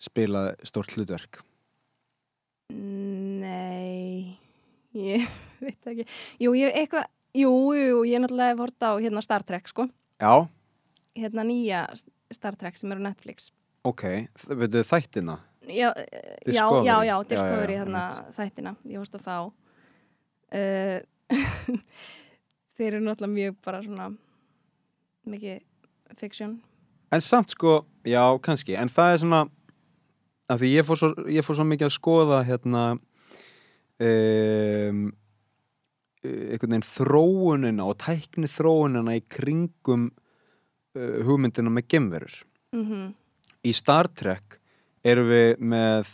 spilað 0.00 0.54
stórt 0.64 0.92
hlutverk? 0.96 1.40
Nei, 2.70 3.85
ég 4.96 5.26
veit 5.64 5.90
ekki. 5.92 6.06
Jú, 6.42 6.54
ég 6.58 6.72
eitthvað, 6.80 7.06
jú, 7.36 7.50
jú, 7.76 7.84
jú, 7.90 8.00
ég 8.08 8.18
er 8.18 8.24
náttúrulega 8.24 8.58
hort 8.60 8.82
á 8.86 8.90
hérna 9.02 9.22
Star 9.24 9.44
Trek, 9.46 9.68
sko. 9.72 9.88
Já, 10.22 10.46
Hérna 11.16 11.44
nýja 11.48 11.84
Star 12.34 12.56
Trek 12.60 12.76
sem 12.76 12.90
er 12.92 12.98
á 13.00 13.06
Netflix. 13.08 13.50
ok, 13.88 14.02
veitu 14.52 14.82
þættina? 14.84 15.38
Já, 15.66 15.88
já, 16.46 16.64
já, 16.84 16.96
já, 17.06 17.14
Discovery 17.30 17.76
hérna 17.78 18.02
þættina, 18.36 18.74
ég 18.84 19.00
hóst 19.00 19.16
á 19.16 19.20
þá. 19.22 19.36
Uh, 20.52 21.00
þeir 22.76 22.94
eru 22.98 23.02
náttúrulega 23.06 23.32
mjög 23.34 23.56
bara 23.64 23.80
svona 23.82 24.10
mikið 25.26 25.62
fiction. 26.20 26.58
En 27.14 27.22
samt 27.24 27.50
sko, 27.54 27.80
já, 28.06 28.22
kannski. 28.44 28.76
En 28.78 28.90
það 28.92 29.12
er 29.14 29.22
svona 29.24 29.40
af 30.52 30.60
því 30.60 30.70
ég 30.76 30.86
fór 30.86 31.00
svo, 31.00 31.10
ég 31.32 31.46
fór 31.46 31.58
svo 31.58 31.66
mikið 31.66 31.88
að 31.88 31.96
skoða 31.96 32.42
hérna 32.46 32.82
um, 34.00 35.00
einhvern 36.26 36.74
veginn 36.74 36.86
þróunina 36.86 37.86
og 37.86 37.98
tækni 38.02 38.48
þróunina 38.50 39.14
í 39.16 39.22
kringum 39.30 40.08
uh, 40.10 41.18
hugmyndina 41.26 41.70
með 41.72 41.88
gemverur 41.94 42.36
mm 42.76 43.14
í 43.66 43.72
Star 43.74 44.06
Trek 44.14 44.60
erum 45.02 45.26
við 45.26 45.56
með 45.58 46.10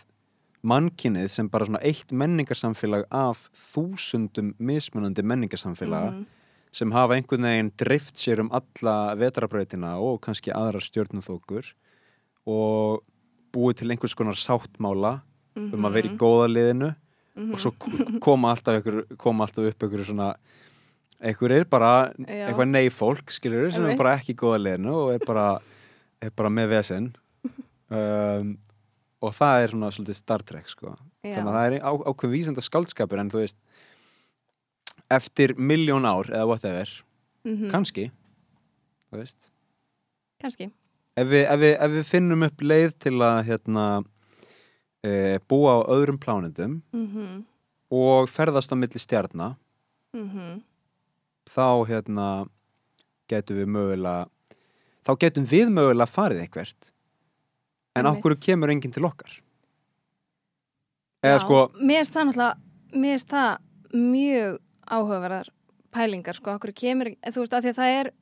mannkinnið 0.64 1.26
sem 1.28 1.48
bara 1.52 1.66
svona 1.68 1.82
eitt 1.84 2.12
menningarsamfélag 2.16 3.02
af 3.12 3.42
þúsundum 3.52 4.54
mismunandi 4.56 5.20
menningarsamfélaga 5.26 6.12
Mhm. 6.14 6.22
sem 6.72 6.90
hafa 6.92 7.14
einhvern 7.18 7.42
veginn 7.44 7.72
dreift 7.76 8.16
sér 8.16 8.40
um 8.40 8.48
alla 8.52 9.14
vetrabrautina 9.20 9.98
og 10.00 10.22
kannski 10.22 10.50
aðrar 10.54 10.80
stjórnumþókur 10.80 11.74
og 12.46 13.02
búið 13.52 13.76
til 13.76 13.90
einhvers 13.90 14.14
konar 14.16 14.38
sáttmála 14.40 15.20
um 15.56 15.84
að 15.84 15.92
vera 15.92 16.08
í 16.08 16.16
góða 16.16 16.48
liðinu 16.48 16.94
Mhm. 17.36 17.52
og 17.54 17.58
svo 17.62 17.70
k- 17.72 18.18
koma 18.26 18.50
alltaf, 18.52 18.80
ykkur, 18.82 19.16
koma 19.16 19.44
alltaf 19.46 19.70
upp 19.70 19.82
einhverju 19.86 20.04
svona 20.10 20.34
einhverjir 21.22 21.64
bara, 21.70 22.12
Já. 22.18 22.48
eitthvað 22.50 22.68
neyfólk 22.74 23.30
skilur 23.30 23.70
sem 23.72 23.84
er 23.86 23.96
bara 23.96 24.16
ekki 24.18 24.34
góða 24.36 24.58
liðinu 24.60 24.92
og 25.06 25.12
er 25.14 25.24
bara, 25.26 25.46
er 26.20 26.30
bara 26.36 26.50
með 26.50 26.68
vesen 26.74 27.06
um, 27.94 28.56
og 29.22 29.32
það 29.38 29.62
er 29.64 29.68
svona 29.72 29.90
svolítið 29.94 30.18
Star 30.18 30.42
Trek 30.42 30.68
sko 30.68 30.92
Já. 31.22 31.36
þannig 31.38 31.48
að 31.48 31.56
það 31.56 31.66
er 31.70 31.76
á, 31.86 31.90
ákveð 32.10 32.34
vísenda 32.34 32.64
skáldskapur 32.66 33.20
en 33.22 33.30
þú 33.30 33.40
veist 33.44 33.56
eftir 35.12 35.54
miljón 35.56 36.06
ár 36.08 36.28
eða 36.32 36.46
whatever 36.48 36.88
Mhm. 37.44 37.70
kannski 37.72 38.10
þú 39.10 39.18
veist 39.18 39.50
kannski 40.42 40.68
ef 41.16 41.26
við, 41.28 41.44
ef 41.50 41.58
við, 41.60 41.72
ef 41.80 41.90
við 41.96 42.04
finnum 42.06 42.44
upp 42.46 42.60
leið 42.62 42.92
til 43.02 43.12
að 43.18 43.40
hérna 43.48 43.86
e, 45.02 45.38
búa 45.48 45.80
á 45.82 45.88
öðrum 45.90 46.18
plánendum 46.18 46.82
mm 46.92 47.42
og 47.92 48.24
ferðast 48.24 48.72
á 48.72 48.76
milli 48.76 48.98
stjarna. 48.98 49.56
-hmm. 50.12 50.62
þá 51.44 51.86
hérna 51.88 52.48
getum 53.28 53.56
við 53.56 53.66
mögulega 53.66 54.26
þá 55.06 55.12
getum 55.18 55.46
við 55.48 55.70
mögulega 55.72 56.06
farið 56.06 56.40
einhvert 56.44 56.92
en 57.96 58.06
á 58.08 58.12
hverju 58.16 58.40
kemur 58.40 58.70
enginn 58.70 58.92
til 58.92 59.04
okkar? 59.04 59.40
Eða 61.22 61.40
sko 61.44 61.68
mér 61.78 62.02
finnst 62.02 62.16
það 62.16 62.28
náttúrulega 62.28 62.56
mér 62.92 63.16
finnst 63.16 63.32
það 63.32 63.58
mjög 63.92 64.58
áhugaverðar 64.86 65.48
pælingar 65.92 66.38
sko, 66.38 66.56
okkur 66.56 66.72
kemur 66.72 67.12
þú 67.20 67.44
veist 67.44 67.52
að 67.56 67.66
því 67.66 67.72
að 67.72 67.80
það 67.80 67.96
er 68.00 68.12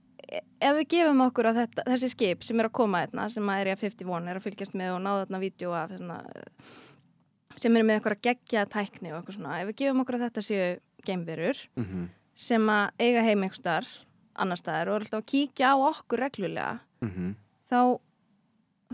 ef 0.61 0.77
við 0.77 0.87
gefum 0.95 1.25
okkur 1.27 1.51
að 1.51 1.63
þetta, 1.63 1.87
þessi 1.89 2.13
skip 2.13 2.47
sem 2.47 2.61
er 2.61 2.69
að 2.69 2.77
koma 2.81 3.03
hérna, 3.05 3.27
sem 3.33 3.51
að 3.51 3.61
er 3.61 3.71
í 3.71 3.75
að 3.75 3.83
51 3.87 4.31
er 4.31 4.41
að 4.41 4.47
fylgjast 4.47 4.79
með 4.79 4.95
og 4.95 5.03
náða 5.05 5.25
þarna 5.25 5.43
vídeo 5.43 5.75
af 5.77 5.97
svona, 5.97 6.21
sem 7.61 7.77
eru 7.77 7.89
með 7.89 7.99
eitthvað 7.99 8.23
gegja 8.29 8.65
tækni 8.71 9.13
og 9.13 9.21
eitthvað 9.21 9.39
svona, 9.39 9.59
ef 9.61 9.71
við 9.71 9.79
gefum 9.83 10.05
okkur 10.05 10.19
að 10.19 10.27
þetta 10.29 10.47
séu 10.47 10.71
geimverur 11.07 11.67
mm 11.77 12.09
sem 12.41 12.71
að 12.73 13.03
eiga 13.03 13.25
heim 13.27 13.45
einhver 13.45 13.59
staðar 13.59 13.89
annar 14.41 14.61
staðar 14.61 14.91
og 14.91 14.97
er 14.97 15.05
alltaf 15.05 15.21
að 15.21 15.31
kíkja 15.33 15.73
á 15.73 15.77
okkur 15.91 16.23
reglulega 16.25 16.71
-hmm. 17.03 17.35
þá, 17.69 17.81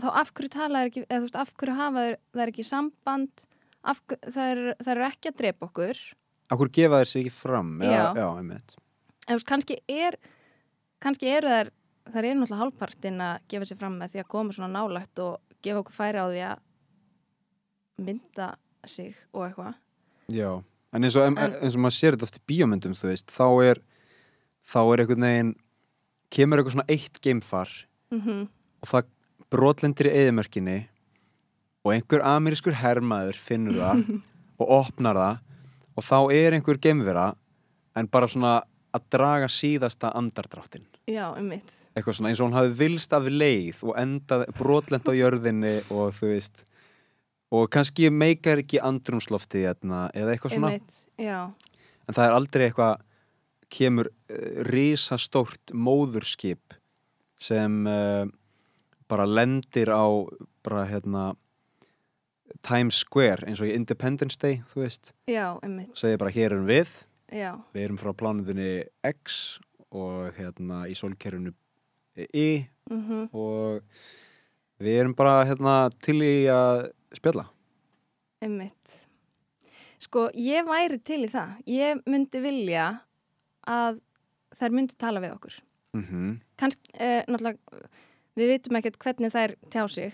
þá 0.01 0.07
af 0.21 0.33
hverju 0.33 0.49
tala 0.49 0.81
er 0.81 0.91
ekki, 0.91 1.05
eða 1.07 1.19
þú 1.19 1.27
veist, 1.27 1.39
af 1.43 1.53
hverju 1.53 1.75
hafa 1.75 2.05
það 2.33 2.43
er 2.43 2.51
ekki 2.53 2.65
samband 2.67 3.45
af, 3.83 4.01
það, 4.07 4.45
er, 4.51 4.59
það 4.83 4.91
eru 4.95 5.07
ekki 5.07 5.31
að 5.31 5.37
drepa 5.37 5.69
okkur 5.69 5.97
á 6.51 6.53
hverju 6.55 6.75
gefa 6.79 6.99
þeir 7.01 7.11
sig 7.11 7.21
ekki 7.25 7.35
fram 7.37 7.71
Já. 7.81 7.91
já, 7.91 8.05
já 8.15 8.27
einmitt 8.37 8.75
eða 9.27 9.31
þú 9.31 9.37
veist, 9.37 9.51
kannski 9.53 9.79
er 9.87 10.19
kannski 11.03 11.29
eru 11.31 11.51
þær 11.51 11.73
þær 12.07 12.23
eru 12.23 12.39
náttúrulega 12.39 12.61
hálfpartin 12.61 13.21
að 13.23 13.43
gefa 13.51 13.67
sér 13.67 13.81
fram 13.81 13.99
með 13.99 14.13
því 14.13 14.23
að 14.23 14.31
koma 14.31 14.55
svona 14.55 14.71
nálægt 14.73 15.21
og 15.23 15.59
gefa 15.65 15.81
okkur 15.83 15.97
færi 15.97 16.23
á 16.23 16.27
því 16.27 16.43
að 16.47 16.63
mynda 18.07 18.47
sig 18.87 19.15
og 19.33 19.47
eitthvað. 19.47 19.77
Já, 20.31 20.51
en 20.93 21.07
eins 21.07 21.17
og, 21.17 21.27
en, 21.27 21.39
eins 21.59 21.75
og 21.75 21.83
maður 21.83 21.97
sér 21.97 22.15
þetta 22.15 22.27
oft 22.27 22.39
í 22.39 22.45
bíómyndum, 22.51 22.95
þú 22.95 23.09
veist, 23.11 23.31
þá 23.33 23.47
er 23.65 23.81
þá 24.67 24.79
er 24.83 25.03
einhvern 25.03 25.25
veginn 25.27 25.51
kemur 26.33 26.61
eitthvað 26.61 26.77
svona 26.77 26.91
eitt 26.91 27.19
geimfar 27.23 27.73
mm 28.13 28.47
og 28.77 28.89
það 28.91 29.07
brotlendir 29.49 30.07
í 30.09 30.15
eðimörkinni 30.21 30.75
og 31.81 31.93
einhver 31.95 32.21
amerískur 32.29 32.75
hermaður 32.77 33.39
finnur 33.41 33.79
það 33.79 34.03
og 34.61 34.73
opnar 34.75 35.17
það 35.17 35.39
og 35.97 36.05
þá 36.05 36.17
er 36.35 36.57
einhver 36.57 36.77
gemvera 36.83 37.23
en 37.97 38.09
bara 38.13 38.29
svona 38.29 38.51
að 38.95 39.09
draga 39.13 39.49
síðasta 39.51 40.13
andardráttin. 40.15 40.85
Já, 41.07 41.31
um 41.33 41.51
mitt 41.51 41.75
eitthvað 41.97 42.19
svona 42.19 42.31
eins 42.31 42.41
og 42.41 42.49
hún 42.49 42.57
hafi 42.57 42.73
vilst 42.77 43.13
af 43.15 43.27
leið 43.31 43.81
og 43.87 43.95
endað 43.97 44.45
brotlend 44.57 45.09
á 45.09 45.13
jörðinni 45.17 45.73
og 45.93 46.13
þú 46.17 46.31
veist 46.33 46.63
og 47.57 47.69
kannski 47.73 48.09
meikar 48.11 48.61
ekki 48.61 48.81
andrumslofti 48.83 49.63
hérna, 49.63 50.07
eða 50.13 50.35
eitthvað 50.35 50.57
svona. 50.57 50.71
En 52.07 52.15
það 52.15 52.25
er 52.25 52.35
aldrei 52.35 52.65
eitthvað 52.67 53.03
kemur 53.73 54.09
uh, 54.11 54.61
risastórt 54.67 55.73
móðurskip 55.75 56.75
sem 57.39 57.81
uh, 57.87 58.27
bara 59.11 59.27
lendir 59.27 59.91
á 59.91 60.07
bara 60.63 60.85
hérna 60.87 61.31
Times 62.63 63.01
Square 63.03 63.47
eins 63.47 63.59
og 63.61 63.67
í 63.69 63.75
Independence 63.75 64.39
Day 64.39 64.61
þú 64.71 64.85
veist, 64.85 65.11
já, 65.27 65.57
um 65.59 65.75
mitt 65.81 65.99
segir 65.99 66.19
bara 66.21 66.33
hér 66.33 66.55
erum 66.55 66.67
við 66.69 66.93
já, 67.31 67.51
við 67.75 67.83
erum 67.83 67.99
frá 68.01 68.13
plánutinni 68.17 68.71
X 69.07 69.57
og 69.91 70.35
hérna 70.37 70.85
í 70.89 70.95
sólkerfinu 70.97 71.53
Y 72.17 72.65
mhm, 72.89 73.27
og 73.35 73.83
við 74.81 75.01
erum 75.01 75.17
bara 75.17 75.43
hérna 75.45 75.75
til 76.01 76.19
í 76.25 76.47
að 76.51 76.87
spjalla. 77.17 77.45
Um 78.43 78.57
mitt 78.61 79.03
sko, 80.01 80.27
ég 80.33 80.65
væri 80.67 80.99
til 81.03 81.23
í 81.25 81.31
það. 81.31 81.55
Ég 81.69 82.03
myndi 82.09 82.41
vilja 82.43 82.89
að 83.67 84.01
þær 84.57 84.75
myndi 84.75 84.97
tala 84.99 85.23
við 85.23 85.37
okkur. 85.37 85.57
Mm 85.97 86.37
kannski, 86.57 86.89
eh, 86.93 87.23
náttúrulega 87.27 87.57
við 88.37 88.51
vitum 88.53 88.77
ekkert 88.79 88.99
hvernig 89.01 89.33
þær 89.33 89.55
tjá 89.69 89.87
sig 89.89 90.13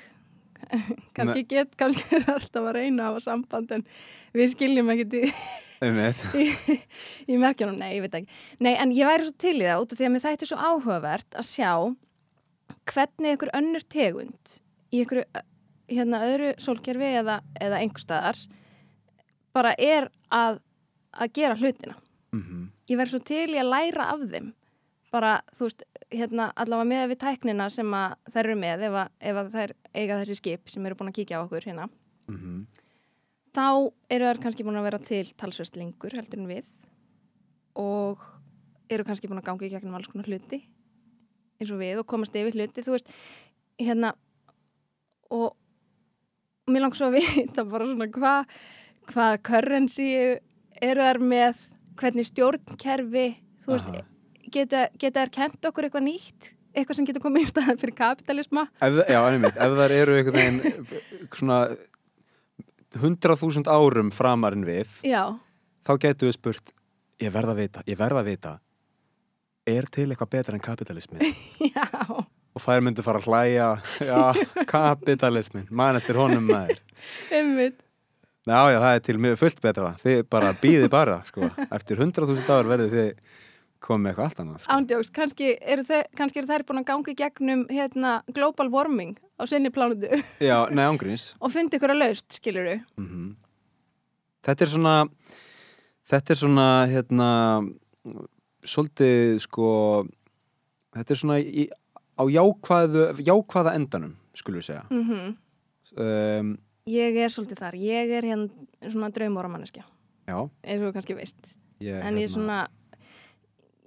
kannski 1.17 1.45
get, 1.49 1.75
kannski 1.79 2.05
er 2.19 2.31
alltaf 2.35 2.63
að 2.63 2.77
reyna 2.79 3.09
hafa 3.09 3.23
samband 3.25 3.71
en 3.75 3.85
við 4.35 4.53
skiljum 4.55 4.91
ekkert 4.93 5.17
í, 5.19 5.23
í, 6.43 6.77
í 7.29 7.39
merkjunum, 7.41 7.79
nei, 7.79 7.95
ég 7.97 8.05
veit 8.05 8.19
ekki. 8.21 8.41
Nei, 8.63 8.73
en 8.73 8.95
ég 8.95 9.09
væri 9.09 9.27
svo 9.27 9.37
til 9.45 9.55
í 9.59 9.67
það 9.67 9.85
út 9.85 9.95
af 9.95 9.99
því 10.01 10.09
að 10.09 10.13
mér 10.15 10.25
þætti 10.25 10.49
svo 10.49 10.59
áhugavert 10.59 11.39
að 11.39 11.49
sjá 11.49 11.71
hvernig 12.93 13.33
einhver 13.33 13.53
önnur 13.57 13.87
tegund 13.91 14.57
í 14.93 15.03
einhverju 15.03 15.43
hérna 15.93 16.21
öðru 16.27 16.53
sólkerfi 16.63 17.09
eða, 17.19 17.41
eða 17.61 17.81
einhver 17.83 18.01
staðar 18.01 18.39
bara 19.53 19.73
er 19.77 20.07
að 20.33 20.61
að 21.13 21.33
gera 21.37 21.57
hlutina. 21.59 21.97
Mm 22.33 22.69
ég 22.89 22.97
verð 22.99 23.13
svo 23.13 23.21
til 23.23 23.53
í 23.53 23.59
að 23.61 23.71
læra 23.71 24.09
af 24.13 24.23
þeim. 24.31 24.53
Bara, 25.13 25.33
þú 25.55 25.67
veist, 25.67 25.83
hérna 26.13 26.51
allavega 26.59 26.89
með 26.89 27.09
við 27.11 27.19
tæknina 27.23 27.67
sem 27.73 27.95
að 27.97 28.15
þær 28.33 28.43
eru 28.45 28.55
með 28.59 28.85
ef 28.87 28.97
að, 29.01 29.11
ef 29.19 29.39
að 29.41 29.51
þær 29.53 29.73
eiga 29.93 30.19
þessi 30.21 30.37
skip 30.39 30.71
sem 30.71 30.85
eru 30.85 30.97
búin 30.99 31.11
að 31.11 31.17
kíkja 31.19 31.41
á 31.41 31.43
okkur 31.43 31.67
hérna 31.67 31.89
-hmm. 32.27 32.59
þá 33.55 33.67
eru 34.09 34.29
þær 34.29 34.41
kannski 34.45 34.63
búin 34.63 34.79
að 34.79 34.87
vera 34.89 34.99
til 34.99 35.25
talsvert 35.37 35.75
lengur 35.77 36.15
heldur 36.15 36.39
en 36.39 36.47
við 36.47 36.69
og 37.75 38.21
eru 38.89 39.03
kannski 39.03 39.27
búin 39.27 39.41
að 39.41 39.49
ganga 39.49 39.65
í 39.65 39.73
gegnum 39.73 39.95
alls 39.95 40.07
konar 40.07 40.29
hluti 40.29 40.63
eins 41.59 41.71
og 41.71 41.79
við 41.79 41.99
og 41.99 42.07
komast 42.07 42.35
yfir 42.35 42.53
hluti, 42.53 42.83
þú 42.83 42.97
veist 42.97 43.09
hérna 43.79 44.13
og 45.33 45.55
mér 46.69 46.85
langt 46.85 46.97
svo 46.97 47.09
að 47.09 47.19
vita 47.19 47.65
bara 47.65 47.85
svona 47.85 48.07
hvað 48.07 48.57
hvað 49.11 49.41
currency 49.43 50.09
eru 50.81 51.01
þær 51.01 51.19
með 51.19 51.61
hvernig 51.99 52.27
stjórnkerfi 52.29 53.27
þú 53.65 53.75
veist, 53.75 53.89
Aha. 53.89 54.12
Geta, 54.53 54.83
geta 54.99 55.23
þær 55.23 55.31
kent 55.37 55.69
okkur 55.69 55.87
eitthvað 55.87 56.05
nýtt? 56.07 56.51
Eitthvað 56.73 56.97
sem 56.97 57.07
getur 57.09 57.21
komið 57.21 57.45
í 57.45 57.49
staðan 57.51 57.79
fyrir 57.81 57.95
kapitalisma 57.97 58.63
ef, 58.81 58.99
Já, 59.05 59.19
einmitt, 59.29 59.57
ef 59.61 59.75
þær 59.77 59.95
eru 59.99 60.15
einhvern 60.17 60.39
veginn 60.39 60.87
svona 61.37 61.57
hundrað 63.03 63.41
þúsund 63.43 63.69
árum 63.69 64.09
framarinn 64.13 64.65
við 64.67 64.99
já, 65.05 65.23
þá 65.85 65.93
getur 66.01 66.29
við 66.29 66.37
spurt 66.37 66.73
ég 67.21 67.33
verð 67.33 67.53
að 67.53 67.61
vita, 67.63 67.83
ég 67.89 67.99
verð 67.99 68.21
að 68.21 68.29
vita 68.31 68.53
er 69.69 69.87
til 69.93 70.09
eitthvað 70.11 70.33
betra 70.33 70.57
en 70.57 70.63
kapitalismi 70.65 71.33
já. 71.75 71.85
Og 72.53 72.61
þær 72.61 72.83
myndu 72.85 73.01
fara 73.05 73.21
að 73.21 73.29
hlæja 73.29 73.69
já, 74.05 74.43
kapitalismin, 74.69 75.65
mann 75.73 75.97
eftir 75.97 76.19
honum 76.21 76.43
maður. 76.45 76.83
Einmitt. 77.33 77.79
Já, 78.45 78.59
já, 78.69 78.77
það 78.77 78.97
er 78.97 79.01
til 79.07 79.15
mjög 79.23 79.39
fullt 79.39 79.61
betra. 79.63 79.93
Þið 80.03 80.19
bara 80.29 80.51
býði 80.61 80.89
bara, 80.91 81.15
sko. 81.25 81.47
Eftir 81.73 82.01
hundrað 82.03 82.33
þúsund 82.33 82.51
áður 82.53 82.69
verðið 82.73 82.93
þið 82.93 83.39
komið 83.83 84.03
með 84.03 84.11
eitthvað 84.13 84.29
allt 84.29 84.41
annað, 84.43 84.63
sko. 84.63 84.77
Ándjóks, 84.77 85.11
kannski 85.13 85.51
eru, 85.59 85.83
eru 85.83 86.49
þær 86.49 86.65
búin 86.69 86.81
að 86.81 86.87
ganga 86.89 87.13
í 87.13 87.17
gegnum 87.19 87.63
hérna, 87.69 88.15
global 88.33 88.69
warming 88.73 89.17
á 89.35 89.43
sinni 89.49 89.71
plánutu 89.73 90.09
Já, 90.49 90.57
nei, 90.71 90.85
ángríns 90.87 91.33
og 91.43 91.53
fundi 91.53 91.79
ykkur 91.79 91.95
að 91.95 92.03
laust, 92.05 92.29
skilur 92.39 92.69
du? 92.69 92.75
mm 93.01 93.31
Þetta 94.43 94.65
er 94.65 94.71
svona 94.73 94.93
þetta 96.11 96.33
er 96.33 96.39
svona 96.41 96.67
hérna 96.91 97.29
svolítið 98.67 99.37
sko 99.45 99.69
þetta 100.95 101.15
er 101.15 101.21
svona 101.21 101.37
í, 101.39 101.69
á 102.19 102.23
jákvæðu, 102.27 103.07
jákvæða 103.23 103.73
endanum 103.79 104.13
skulum 104.37 104.61
við 104.61 104.69
segja. 104.71 104.83
Mm 104.91 105.33
um, 106.03 106.53
Ég 106.89 107.15
er 107.15 107.31
svolítið 107.31 107.61
þar, 107.63 107.75
ég 107.79 108.09
er 108.17 108.25
hérna 108.27 108.89
svona 108.91 109.07
draumóramanniska, 109.15 109.85
Já, 110.27 110.35
eins 110.67 110.83
og 110.83 110.91
kannski 110.95 111.15
veist. 111.15 111.53
Ég, 111.79 111.95
en 111.95 112.17
ég 112.19 112.27
er 112.27 112.33
svona 112.33 112.65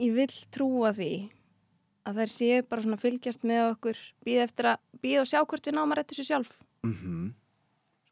ég 0.01 0.13
vil 0.15 0.29
trúa 0.53 0.93
því 0.97 1.11
að 2.07 2.21
þær 2.21 2.31
séu 2.31 2.63
bara 2.69 2.83
svona 2.85 2.97
að 2.99 3.05
fylgjast 3.07 3.43
með 3.49 3.63
okkur 3.73 3.97
býð 4.27 4.43
eftir 4.45 4.69
að, 4.73 4.79
býð 5.03 5.21
og 5.23 5.27
sjá 5.31 5.41
hvort 5.45 5.67
við 5.67 5.75
náum 5.75 5.93
að 5.93 5.99
rætta 6.01 6.15
sér 6.19 6.29
sjálf. 6.31 6.53
Mm 6.87 7.33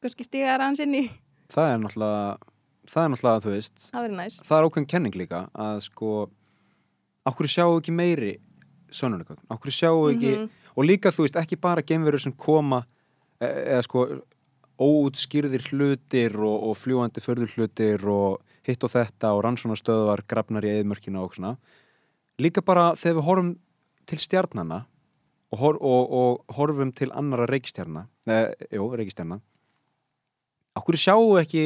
kannski 0.04 0.24
stiga 0.26 0.50
þær 0.52 0.60
hans 0.66 0.80
inn 0.84 0.94
í, 0.98 1.04
Það 1.48 1.70
er 1.72 1.78
náttúrulega 1.80 2.38
það 2.90 3.04
er 3.04 3.10
náttúrulega, 3.14 3.40
þú 3.44 3.52
veist 3.54 3.84
það 3.88 4.44
það 4.44 4.58
er 4.58 4.66
ákveðin 4.68 4.88
kenning 4.90 5.14
líka 5.16 5.38
að 5.54 5.78
sko 5.86 6.10
okkur 7.24 7.48
sjáu 7.48 7.78
ekki 7.78 7.94
meiri 7.96 8.32
sönnunarkögn, 8.92 9.40
okkur 9.50 9.72
sjáu 9.72 10.02
ekki 10.12 10.32
Mhm. 10.36 10.50
og 10.76 10.84
líka 10.84 11.08
þú 11.14 11.24
veist 11.24 11.36
ekki 11.40 11.56
bara 11.60 11.82
gemverur 11.82 12.20
sem 12.20 12.32
koma 12.32 12.84
e 13.40 13.46
eða 13.46 13.82
sko 13.82 14.04
óútskýrðir 14.78 15.62
hlutir 15.70 16.34
og, 16.36 16.68
og 16.68 16.76
fljúandi 16.76 17.22
förður 17.22 17.52
hlutir 17.56 18.04
og 18.04 18.42
hitt 18.68 18.84
og 18.86 18.92
þetta 18.92 19.32
og 19.36 19.44
rannsónastöðvar 19.46 20.24
grafnar 20.28 20.66
í 20.66 20.72
eðmörkina 20.78 21.22
og 21.22 21.36
svona. 21.36 21.56
Líka 22.40 22.64
bara 22.64 22.92
þegar 22.98 23.18
við 23.20 23.28
horfum 23.28 23.54
til 24.08 24.20
stjarnana 24.20 24.84
og, 25.52 25.58
hor 25.60 25.78
og, 25.80 26.14
og 26.20 26.56
horfum 26.56 26.92
til 26.96 27.10
annara 27.14 27.46
reikstjarna 27.50 28.08
eða, 28.26 28.54
jú, 28.74 28.88
reikstjarna 28.98 29.40
okkur 30.78 30.98
sjáu 30.98 31.38
ekki 31.40 31.64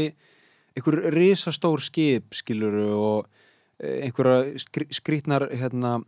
einhver 0.76 1.00
risastór 1.14 1.82
skip 1.82 2.36
skiluru 2.36 2.88
og 2.94 3.28
eh, 3.80 4.06
einhverja 4.06 4.58
skri 4.62 4.88
skrítnar 4.94 5.48
hérna, 5.50 5.98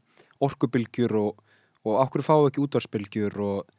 orkubilgjur 0.41 1.17
og, 1.21 1.43
og 1.85 1.99
okkur 2.05 2.25
fáu 2.25 2.49
ekki 2.49 2.63
útvarsbilgjur 2.65 3.39
og 3.41 3.77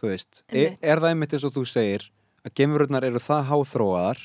þú 0.00 0.10
veist, 0.10 0.44
er, 0.50 0.76
er 0.82 1.00
það 1.00 1.12
einmitt 1.12 1.36
eins 1.36 1.46
og 1.46 1.54
þú 1.54 1.66
segir 1.70 2.08
að 2.44 2.56
gemururnar 2.58 3.06
eru 3.06 3.22
það 3.22 3.48
háþróaðar 3.52 4.24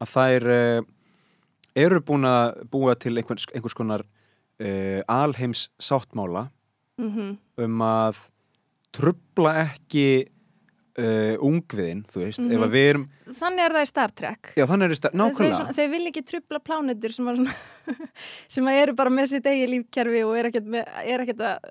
að 0.00 0.12
þær 0.12 0.48
uh, 0.54 0.86
eru 1.76 2.00
búin 2.04 2.28
að 2.28 2.62
búa 2.72 2.94
til 2.98 3.16
einhvers, 3.20 3.46
einhvers 3.54 3.76
konar 3.76 4.06
uh, 4.06 5.00
alheims 5.08 5.68
sáttmála 5.82 6.48
mm 7.00 7.36
um 7.56 7.80
að 7.80 8.18
trubla 8.92 9.52
ekki 9.62 10.26
uh, 11.00 11.36
ungviðin, 11.44 12.02
þú 12.10 12.22
veist, 12.22 12.42
ef 12.44 12.64
að 12.66 12.74
við 12.74 12.88
erum 12.90 13.06
Þannig 13.26 13.64
er 13.64 13.74
það 13.74 13.84
í 13.86 13.88
Star 13.90 14.12
Trek. 14.14 14.50
Já, 14.54 14.64
þannig 14.70 14.86
er 14.86 14.94
þetta, 14.94 15.10
Þeir, 15.10 15.20
nákvæmlega. 15.20 15.56
svona, 15.56 15.74
þeir 15.76 15.90
vil 15.90 16.10
ekki 16.10 16.22
trubla 16.30 16.60
plánutur 16.62 17.14
sem, 17.16 17.30
svona, 17.40 17.56
sem 18.54 18.70
að 18.70 18.78
eru 18.84 18.94
bara 19.00 19.12
með 19.16 19.32
sitt 19.32 19.48
eigi 19.50 19.66
lífkerfi 19.72 20.22
og 20.28 20.36
er 20.38 20.48
ekkert, 20.50 20.70
með, 20.76 20.92
er 21.02 21.24
ekkert 21.24 21.42
að 21.48 21.68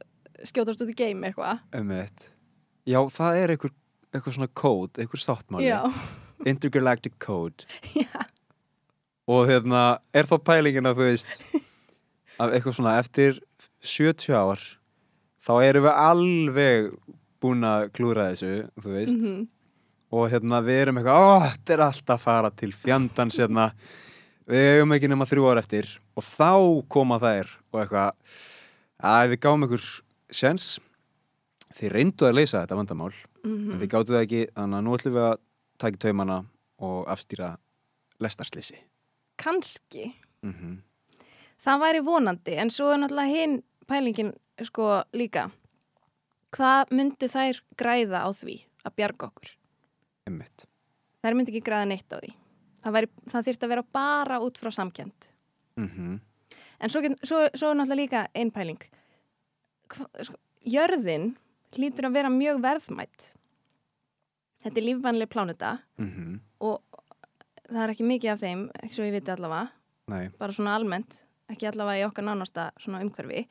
skjótast 0.51 0.83
út 0.83 0.91
í 0.91 0.97
game 0.99 1.29
eitthvað. 1.29 1.63
Já, 2.85 2.99
það 3.15 3.39
er 3.39 3.55
einhver, 3.55 3.73
einhver 4.13 4.35
svona 4.35 4.51
kód, 4.51 4.99
einhver 5.01 5.23
sáttmáli. 5.23 5.71
Intergalactic 6.45 7.15
Code. 7.23 7.69
Já, 8.03 8.25
og 9.25 9.49
hérna, 9.49 9.83
er 10.13 10.27
þá 10.29 10.35
pælingin 10.45 10.89
að 10.89 10.99
þú 10.99 11.09
veist 11.09 11.37
að 12.41 12.55
eitthvað 12.55 12.77
svona 12.77 12.97
eftir 13.01 13.39
70 13.85 14.35
ár 14.37 14.63
þá 15.45 15.53
erum 15.65 15.85
við 15.85 15.99
alveg 16.05 16.89
búin 17.43 17.67
að 17.67 17.89
klúra 17.95 18.31
þessu, 18.31 18.65
þú 18.81 18.95
veist. 18.95 19.19
Mhm, 19.19 19.43
og 20.15 20.31
hérna 20.31 20.61
við 20.65 20.81
erum 20.85 20.99
eitthvað, 20.99 21.21
ó, 21.21 21.29
þetta 21.45 21.75
er 21.75 21.85
alltaf 21.85 22.15
að 22.15 22.25
fara 22.25 22.51
til 22.61 22.71
fjandans 22.73 23.37
hérna. 23.41 23.69
Við 24.45 24.67
hefum 24.71 24.93
ekki 24.95 25.09
nema 25.09 25.25
þrjú 25.25 25.47
ár 25.49 25.61
eftir 25.61 25.89
og 26.13 26.25
þá 26.25 26.51
koma 26.93 27.17
þær 27.21 27.49
og 27.73 27.79
eitthvað 27.81 28.35
að 29.05 29.31
við 29.33 29.41
gáum 29.41 29.65
ykkur 29.65 29.87
sens 30.29 30.67
þið 31.75 31.95
reyndu 31.95 32.27
að 32.29 32.37
leysa 32.37 32.61
þetta 32.61 32.77
vandamál 32.77 33.11
en 33.11 33.51
mhm. 33.51 33.79
þið 33.81 33.91
gáttu 33.91 34.13
það 34.13 34.25
ekki, 34.27 34.43
þannig 34.53 34.77
að 34.77 34.85
nú 34.85 34.97
ætlum 34.97 35.17
við 35.17 35.27
að 35.27 35.39
taka 35.81 36.01
taumana 36.05 36.37
og 36.85 37.09
afstýra 37.09 37.55
lestarslýsi 38.21 38.77
Kanski. 39.37 40.13
mm 40.41 40.81
Það 41.65 41.79
væri 41.81 41.99
vonandi, 42.05 42.53
en 42.61 42.69
svo 42.69 42.91
er 42.93 42.99
náttúrulega 43.01 43.31
hinn 43.31 43.53
pælingin 43.89 44.33
sko 44.61 45.01
líka. 45.17 45.47
Hvað 46.53 46.91
myndu 46.91 47.29
þær 47.31 47.61
græða 47.79 48.21
á 48.21 48.29
því 48.29 48.57
að 48.85 48.95
bjarga 48.99 49.29
okkur? 49.31 49.55
einmitt 50.25 50.65
þær 51.23 51.37
myndi 51.37 51.53
ekki 51.53 51.65
græða 51.65 51.89
neitt 51.89 52.13
á 52.13 52.17
því 52.17 52.31
það, 52.81 52.95
væri, 52.97 53.09
það 53.31 53.47
þyrfti 53.49 53.67
að 53.67 53.73
vera 53.73 53.85
bara 53.97 54.41
út 54.45 54.61
frá 54.61 54.71
samkjönd 54.73 55.29
mm 55.81 56.15
en 56.75 56.91
svo, 56.91 56.99
svo, 57.23 57.37
svo 57.55 57.69
er 57.71 57.77
náttúrulega 57.79 58.01
líka 58.01 58.21
einn 58.35 58.51
pæling 58.53 58.81
Hva, 59.93 60.05
sko, 60.27 60.35
jörðin 60.67 61.29
hlýtur 61.77 62.09
að 62.09 62.17
vera 62.17 62.31
mjög 62.33 62.59
verðmætt 62.65 63.29
þetta 64.65 64.81
er 64.81 64.85
lífvænlega 64.89 65.31
pláneta 65.31 65.71
-hmm. 65.97 66.39
Og 67.65 67.73
það 67.73 67.83
er 67.83 67.93
ekki 67.93 68.09
mikið 68.09 68.33
af 68.33 68.43
þeim 68.43 68.65
ekki 68.81 68.97
svo 68.97 69.07
ég 69.07 69.15
viti 69.15 69.33
allavega. 69.33 69.71
Nei, 70.13 70.25
bara 70.37 70.53
svona 70.53 70.75
almennt, 70.77 71.21
ekki 71.49 71.69
allavega 71.69 72.03
í 72.03 72.07
okkar 72.07 72.27
nánasta 72.27 72.69
svona 72.81 73.01
umhverfi. 73.05 73.45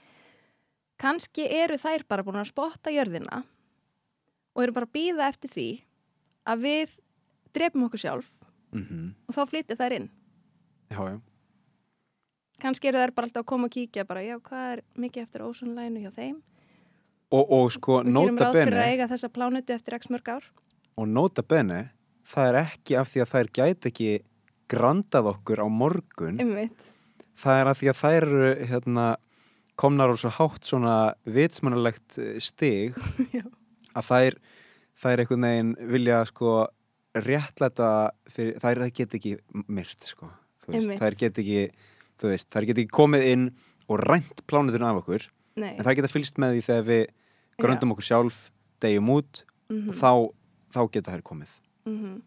Kannski 1.03 1.48
eru 1.50 1.79
þær 1.81 2.07
bara 2.09 2.24
búin 2.27 2.38
að 2.38 2.53
spotta 2.53 2.92
jörðina 2.94 3.42
og 4.55 4.62
eru 4.62 4.74
bara 4.77 4.87
að 4.87 4.94
býða 4.94 5.29
eftir 5.33 5.50
því 5.50 5.68
að 6.46 6.66
við 6.68 6.98
drefum 7.55 7.87
okkur 7.88 8.05
sjálf 8.05 8.33
mm 8.74 9.14
og 9.27 9.35
þá 9.35 9.42
flyttir 9.50 9.79
þær 9.79 9.96
inn. 9.98 10.11
Já, 10.92 11.00
já. 11.11 11.16
Kannski 12.62 12.88
eru 12.88 13.00
þær 13.03 13.12
bara 13.14 13.27
alltaf 13.29 13.42
að 13.42 13.50
koma 13.50 13.68
og 13.68 13.74
kíkja 13.74 14.05
bara, 14.07 14.22
já, 14.22 14.37
hvað 14.38 14.66
er 14.72 14.83
mikið 14.94 15.22
eftir 15.22 15.42
ósonlæginu 15.42 16.05
hjá 16.05 16.11
þeim? 16.14 16.37
Og, 17.35 17.50
og 17.50 17.72
sko, 17.74 17.98
við 18.05 18.14
gerum 18.14 18.37
nota 18.37 18.44
ráð 18.44 18.59
fyrir 18.59 18.77
að 18.77 18.79
bene 18.79 18.85
eiga 18.92 19.09
þessa 19.11 19.31
plánutu 19.35 19.74
eftir 19.74 19.96
x 19.98 20.11
mörg 20.12 20.31
ár. 20.37 20.46
Og 20.94 21.09
nota 21.11 21.42
bene, 21.42 21.81
það 22.28 22.50
er 22.50 22.58
ekki 22.64 22.98
af 23.00 23.10
því 23.12 23.22
að 23.24 23.32
þær 23.34 23.50
gæti 23.58 23.90
ekki 23.90 24.10
grandað 24.70 25.30
okkur 25.34 25.62
á 25.64 25.66
morgun. 25.68 26.40
Einmitt, 26.40 26.92
það 27.38 27.60
er 27.60 27.70
af 27.70 27.80
því 27.80 27.90
að 27.92 28.00
þær 28.00 28.28
hérna, 28.70 29.06
komnar 29.80 30.12
á 30.12 30.16
svo 30.18 30.30
hátt 30.37 30.68
svona 30.68 30.96
vitsmannalegt 31.26 32.18
eh, 32.22 32.38
stig 32.42 32.94
Já. 33.37 33.44
að 33.94 34.08
þær 34.10 34.38
þær 35.04 35.22
einhvern 35.24 35.46
veginn 35.48 35.72
vilja 35.90 36.20
sko 36.30 36.52
réttlæta 37.24 37.90
fyrir, 38.30 38.60
þær 38.62 38.84
get 38.94 39.16
ekki 39.18 39.34
myrt 39.66 40.06
sko 40.06 40.30
veist, 40.68 40.94
þær 41.00 41.18
get 41.18 41.40
ekki 41.42 41.64
þú 42.22 42.30
veist, 42.30 42.50
þær 42.54 42.68
get 42.70 42.80
ekki 42.84 42.94
komið 42.94 43.26
inn 43.32 43.48
og 43.90 44.00
rænt 44.00 44.44
plánuturinn 44.48 44.87
af 44.88 45.02
okkur. 45.02 45.26
Nei. 45.60 45.74
En 45.74 45.84
þær 45.87 45.98
geta 45.98 46.10
fylgst 46.10 46.38
með 46.40 46.56
því 46.56 46.62
þegar 46.68 46.87
við 46.88 47.04
gröndum 47.60 47.94
okkur 47.94 48.08
sjálf, 48.08 48.38
degjum 48.82 49.12
út 49.18 49.44
mm 49.44 49.90
og 49.90 49.96
þá, 49.96 50.10
þá 50.76 50.80
geta 50.92 51.12
þær 51.14 51.22
komið 51.26 51.52
-hmm. 51.86 52.22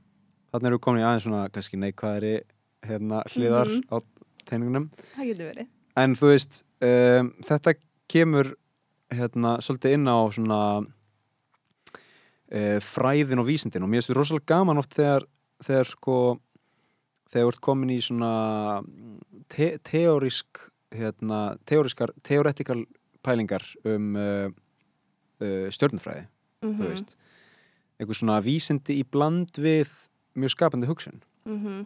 þannig 0.51 0.67
eru 0.71 0.79
komin 0.79 1.01
í 1.01 1.05
aðeins 1.07 1.23
svona 1.23 1.49
kannski 1.49 1.77
neikvæðari 1.77 2.35
hérna 2.87 3.23
hliðar 3.33 3.67
Mhm. 3.67 3.81
á 3.91 3.95
teiningunum 4.45 4.89
það 5.15 5.25
getur 5.31 5.51
verið. 5.51 5.67
En 5.97 6.15
þú 6.15 6.27
veist 6.31 6.63
um, 6.81 7.33
þetta 7.41 7.73
kemur 8.07 8.55
hérna 9.11 9.57
svolítið 9.59 9.93
inn 9.97 10.07
á 10.07 10.17
svona 10.31 10.61
uh, 12.53 12.79
fræðin 12.83 13.39
og 13.41 13.47
vísindin. 13.47 13.83
Og 13.83 13.89
mér 13.89 14.01
finnst 14.01 14.11
við 14.11 14.19
rosalega 14.19 14.45
gaman 14.53 14.77
oft 14.81 14.93
þegar 14.95 15.25
þegar 15.63 15.89
sko 15.89 16.17
þegar 17.31 17.43
þú 17.47 17.51
ert 17.51 17.61
komin 17.65 17.89
í 17.91 17.99
svona 18.03 18.31
te 19.49 19.77
teórisk 19.83 20.61
hérna, 20.95 21.57
teóriskar, 21.67 22.13
teoretikal 22.23 22.85
pælingar 23.25 23.63
um 23.83 24.15
uh, 24.15 24.47
uh, 25.41 25.67
stjörnufræði 25.73 26.27
mm 26.63 26.77
þú 26.77 26.87
veist 26.93 27.17
einhver 27.97 28.17
svona 28.17 28.39
vísindi 28.45 28.99
í 29.01 29.05
bland 29.05 29.57
við 29.57 29.89
mjög 30.38 30.53
skapandi 30.53 30.88
hugsun. 30.88 31.21
-hmm. 31.45 31.86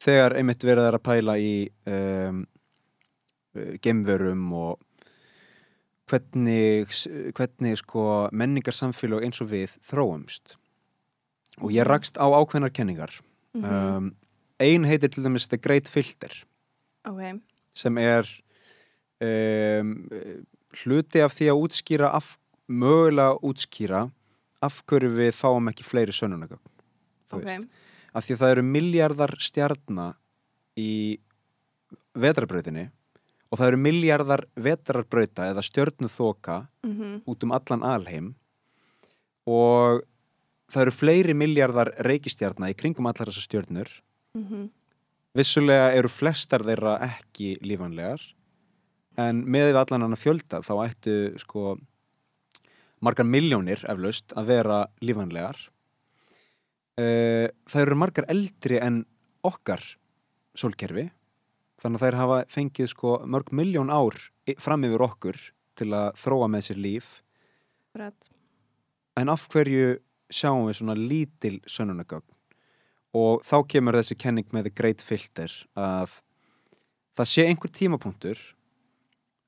þegar 0.00 0.36
einmitt 0.36 0.64
verið 0.64 0.86
er 0.88 0.94
að 0.94 1.06
pæla 1.06 1.34
í 1.38 1.68
um, 1.86 2.46
uh, 3.56 3.74
gemverum 3.82 4.52
og 4.52 4.78
hvernig, 6.10 6.88
hvernig 7.36 7.78
sko 7.78 8.28
menningarsamfélag 8.32 9.24
eins 9.24 9.40
og 9.40 9.50
við 9.52 9.76
þróumst. 9.86 10.56
Og 11.60 11.70
ég 11.72 11.86
rakst 11.86 12.18
á 12.18 12.26
ákveðnar 12.26 12.72
kenningar. 12.72 13.20
Mhm. 13.54 13.64
um, 13.64 14.16
ein 14.60 14.84
heitir 14.84 15.08
til 15.08 15.24
dæmis 15.24 15.48
The 15.48 15.58
Great 15.58 15.88
Filter. 15.88 16.44
Ok, 17.04 17.40
sem 17.74 17.98
er 17.98 18.28
um, 19.20 20.08
hluti 20.84 21.22
af 21.24 21.34
því 21.34 21.48
að 21.50 21.62
útskýra 21.64 22.10
af, 22.14 22.36
mögulega 22.68 23.40
útskýra 23.42 24.10
af 24.60 24.82
hverju 24.88 25.10
við 25.16 25.32
fáum 25.36 25.70
ekki 25.72 25.86
fleiri 25.86 26.14
sönnunagögn 26.14 26.62
þú 27.30 27.40
ok. 27.40 27.46
veist. 27.46 27.68
Af 28.10 28.26
því 28.26 28.34
að 28.34 28.40
það 28.42 28.54
eru 28.54 28.64
miljardar 28.66 29.34
stjarna 29.38 30.06
í 30.80 30.92
vetrarbrautinni 32.18 32.88
og 33.50 33.58
það 33.58 33.68
eru 33.68 33.80
miljardar 33.84 34.44
vetrarbrauta 34.58 35.48
eða 35.50 35.64
stjörnuþoka 35.66 36.60
mm 36.86 37.22
út 37.30 37.44
um 37.44 37.52
allan 37.52 37.82
alheim 37.86 38.34
og 39.46 40.02
það 40.70 40.82
eru 40.82 40.94
fleiri 40.94 41.34
miljardar 41.34 41.90
reikistjarna 42.06 42.70
í 42.70 42.76
kringum 42.78 43.06
allar 43.06 43.28
þessar 43.28 43.46
stjörnur. 43.46 43.88
-hmm. 44.34 44.70
vissulega 45.34 45.92
eru 45.94 46.08
flestar 46.08 46.62
þeirra 46.62 46.98
ekki 47.02 47.58
lífanlegar 47.62 48.20
en 49.16 49.44
með 49.46 49.76
allan 49.76 50.02
hann 50.02 50.16
að 50.16 50.24
fjölda 50.24 50.62
þá 50.62 50.74
ættu 50.86 51.38
sko 51.38 51.76
margar 53.04 53.28
miljónir 53.28 53.82
eflaust 53.88 54.34
að 54.36 54.50
vera 54.52 54.80
lífanlegar 55.04 55.58
uh, 57.00 57.46
það 57.70 57.82
eru 57.84 57.98
margar 57.98 58.28
eldri 58.32 58.80
en 58.80 59.04
okkar 59.46 59.84
sólkerfi 60.58 61.08
þannig 61.80 61.96
að 61.96 62.04
þær 62.04 62.18
hafa 62.20 62.42
fengið 62.52 62.92
sko 62.92 63.14
mörg 63.24 63.54
miljón 63.56 63.92
ár 63.92 64.16
fram 64.60 64.84
yfir 64.84 65.06
okkur 65.06 65.38
til 65.80 65.92
að 65.96 66.10
þróa 66.20 66.48
með 66.52 66.66
sér 66.66 66.80
líf. 66.82 67.08
Rætt. 67.96 68.28
en 69.18 69.28
af 69.32 69.48
hverju 69.50 69.96
sjáum 70.30 70.68
við 70.68 70.76
svona 70.78 70.94
lítil 70.94 71.56
sönnunagögn 71.66 72.36
og 73.18 73.42
þá 73.42 73.56
kemur 73.72 73.98
þessi 73.98 74.14
kenning 74.14 74.46
með 74.54 74.70
great 74.78 75.02
filter 75.02 75.50
að 75.74 76.20
það 77.18 77.30
sé 77.32 77.46
einhver 77.48 77.72
tímapunktur 77.74 78.38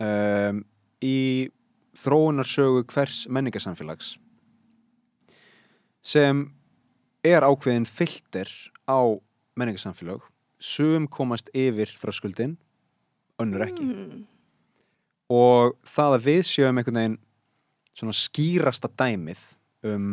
um, 0.03 0.65
í 0.99 1.51
þróunarsögu 1.99 2.85
hvers 2.93 3.27
menningarsamfélags 3.29 4.17
sem 6.03 6.47
er 7.23 7.45
ákveðin 7.47 7.87
filter 7.87 8.49
á 8.89 9.01
menningarsamfélag 9.59 10.25
sum 10.63 11.07
komast 11.11 11.51
yfir 11.55 11.91
þröskuldin 11.91 12.57
önnur 13.43 13.65
ekki. 13.67 13.85
Mm. 13.87 14.25
og 15.33 15.77
það 15.89 16.17
að 16.17 16.27
við 16.29 16.43
sjöum 16.49 16.79
einhvern 16.81 17.01
veginn 17.01 17.21
svona 17.93 18.17
skýrasta 18.17 18.91
dæmið 18.99 19.43
um 19.93 20.09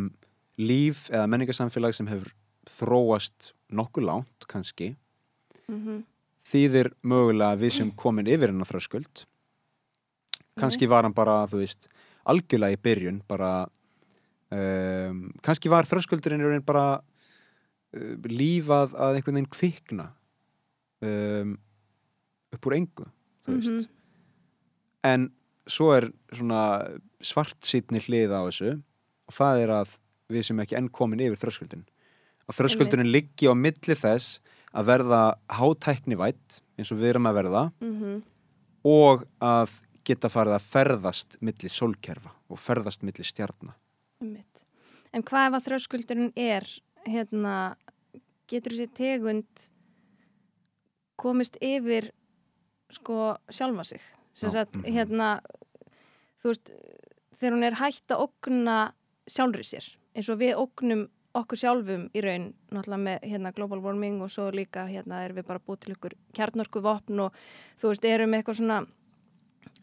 líf 0.60 1.08
eða 1.14 1.30
menningarsamfélag 1.32 1.96
sem 1.96 2.10
hefur 2.12 2.34
þróast 2.70 3.54
nokkuð 3.72 4.10
langt 4.12 4.50
kannski 4.52 4.96
Mm 5.70 6.04
þýðir 6.50 6.94
mögulega 7.06 7.54
að 7.54 7.66
við 7.66 7.76
sem 7.78 7.92
komin 7.98 8.30
yfir 8.30 8.52
hennar 8.52 8.70
þröskuld 8.70 9.24
kannski 10.60 10.88
var 10.90 11.04
hann 11.08 11.14
bara, 11.16 11.46
þú 11.48 11.62
veist 11.64 11.88
algjörlega 12.30 12.78
í 12.78 12.82
byrjun 12.84 13.22
bara 13.28 13.52
um, 14.52 15.30
kannski 15.46 15.70
var 15.72 15.88
þröskuldurinn 15.90 16.42
í 16.44 16.50
raun 16.50 16.66
bara 16.66 16.86
uh, 17.00 18.16
lífað 18.30 18.96
að 18.98 19.20
einhvern 19.20 19.40
veginn 19.40 19.54
kvikna 19.54 20.10
um, 21.06 21.56
upp 22.54 22.66
úr 22.70 22.78
engu 22.80 23.08
þú 23.46 23.56
veist 23.56 23.70
Mhm. 23.70 23.88
en 25.04 25.32
svo 25.70 25.92
er 25.96 26.10
svona 26.34 26.62
svart 27.22 27.60
sýtni 27.62 28.02
hlið 28.02 28.34
á 28.34 28.42
þessu 28.50 28.72
og 29.30 29.34
það 29.34 29.64
er 29.64 29.70
að 29.70 29.98
við 30.30 30.44
sem 30.46 30.60
ekki 30.60 30.78
enn 30.78 30.90
komin 30.90 31.22
yfir 31.22 31.38
þröskuldin 31.44 31.84
að 32.50 32.58
þröskuldurinn 32.58 33.12
liggi 33.14 33.48
á 33.50 33.54
milli 33.54 33.96
þess 33.96 34.40
að 34.74 34.86
verða 34.90 35.22
hátæknivætt 35.50 36.62
eins 36.78 36.92
og 36.92 37.00
við 37.00 37.10
erum 37.14 37.30
að 37.30 37.38
verða 37.40 37.64
-hmm. 37.82 38.22
og 38.86 39.26
að 39.42 39.70
geta 40.10 40.32
farið 40.32 40.58
að 40.58 40.68
ferðast 40.74 41.38
milli 41.46 41.72
sólkerfa 41.72 42.34
og 42.50 42.62
ferðast 42.62 43.06
milli 43.06 43.26
stjarnar. 43.26 43.78
En 45.10 45.26
hvað 45.26 45.48
ef 45.48 45.58
að 45.58 45.68
þröskuldurinn 45.68 46.32
er, 46.38 46.66
hérna, 47.08 47.56
getur 48.50 48.76
þessi 48.76 48.90
tegund 48.98 49.70
komist 51.20 51.58
yfir, 51.66 52.12
sko, 52.94 53.36
sjálfa 53.54 53.86
sig? 53.92 54.04
Sem 54.38 54.54
sagt, 54.54 54.78
mhm. 54.78 54.88
hérna, 54.96 55.30
þú 56.40 56.54
veist, 56.54 56.74
þegar 57.40 57.56
hún 57.56 57.68
er 57.68 57.80
hægt 57.80 58.14
að 58.14 58.26
ógna 58.28 58.78
sjálfri 59.30 59.66
sér, 59.68 59.88
eins 60.16 60.30
og 60.32 60.40
við 60.42 60.58
ógnum 60.58 61.08
okkur 61.38 61.60
sjálfum 61.62 62.08
í 62.18 62.22
raun, 62.26 62.48
náttúrulega 62.74 63.04
með 63.06 63.26
hérna, 63.30 63.52
global 63.56 63.82
warming 63.84 64.22
og 64.26 64.32
svo 64.34 64.48
líka 64.54 64.88
hérna 64.90 65.22
erum 65.26 65.38
við 65.38 65.46
bara 65.50 65.62
búið 65.62 65.84
til 65.84 65.94
ykkur 65.94 66.16
kjarnorku 66.36 66.82
vopn 66.82 67.22
og 67.28 67.36
þú 67.80 67.92
veist, 67.92 68.08
erum 68.10 68.34
eitthvað 68.34 68.58
svona 68.62 68.80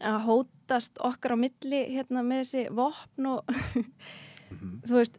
að 0.04 0.18
hótast 0.26 1.00
okkar 1.04 1.36
á 1.36 1.42
milli 1.46 1.82
hérna 1.94 2.24
með 2.26 2.42
þessi 2.44 2.66
vopn 2.76 3.30
og 3.30 3.56
þú 4.88 4.98
veist 4.98 5.18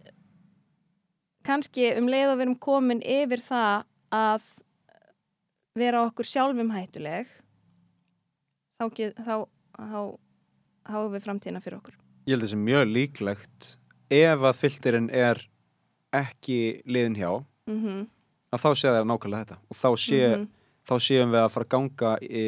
kannski 1.48 1.92
um 1.98 2.10
leið 2.12 2.34
og 2.34 2.38
við 2.38 2.46
erum 2.48 2.60
komin 2.62 3.02
yfir 3.02 3.44
það 3.44 3.86
að 4.14 4.48
vera 5.78 6.04
okkur 6.08 6.28
sjálfum 6.28 6.72
hættuleg 6.74 7.30
þá, 8.78 8.88
get, 8.98 9.18
þá, 9.22 9.46
þá 9.78 10.00
háum 10.88 11.14
við 11.14 11.26
framtíðina 11.26 11.62
fyrir 11.64 11.80
okkur. 11.80 11.98
Ég 12.28 12.36
held 12.36 12.46
þessi 12.46 12.60
mjög 12.60 12.92
líklegt 12.92 13.70
ef 14.14 14.46
að 14.50 14.60
filterinn 14.60 15.10
er 15.14 15.42
ekki 16.16 16.82
liðin 16.88 17.18
hjá 17.20 17.32
mhm, 17.70 18.06
að 18.54 18.64
þá 18.64 18.70
sé 18.72 18.92
það 18.92 19.10
nákvæmlega 19.12 19.46
þetta. 19.46 19.60
Og 19.68 19.80
þá, 19.80 19.90
sé, 20.04 20.22
mhm, 20.28 20.46
þá 20.88 20.96
séum 21.08 21.34
við 21.36 21.42
að 21.44 21.54
fara 21.56 21.68
að 21.68 21.74
ganga 21.76 22.14
í, 22.24 22.46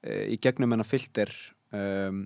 í 0.00 0.36
gegnum 0.40 0.72
hennar 0.72 0.88
filter 0.88 1.28
um, 1.76 2.24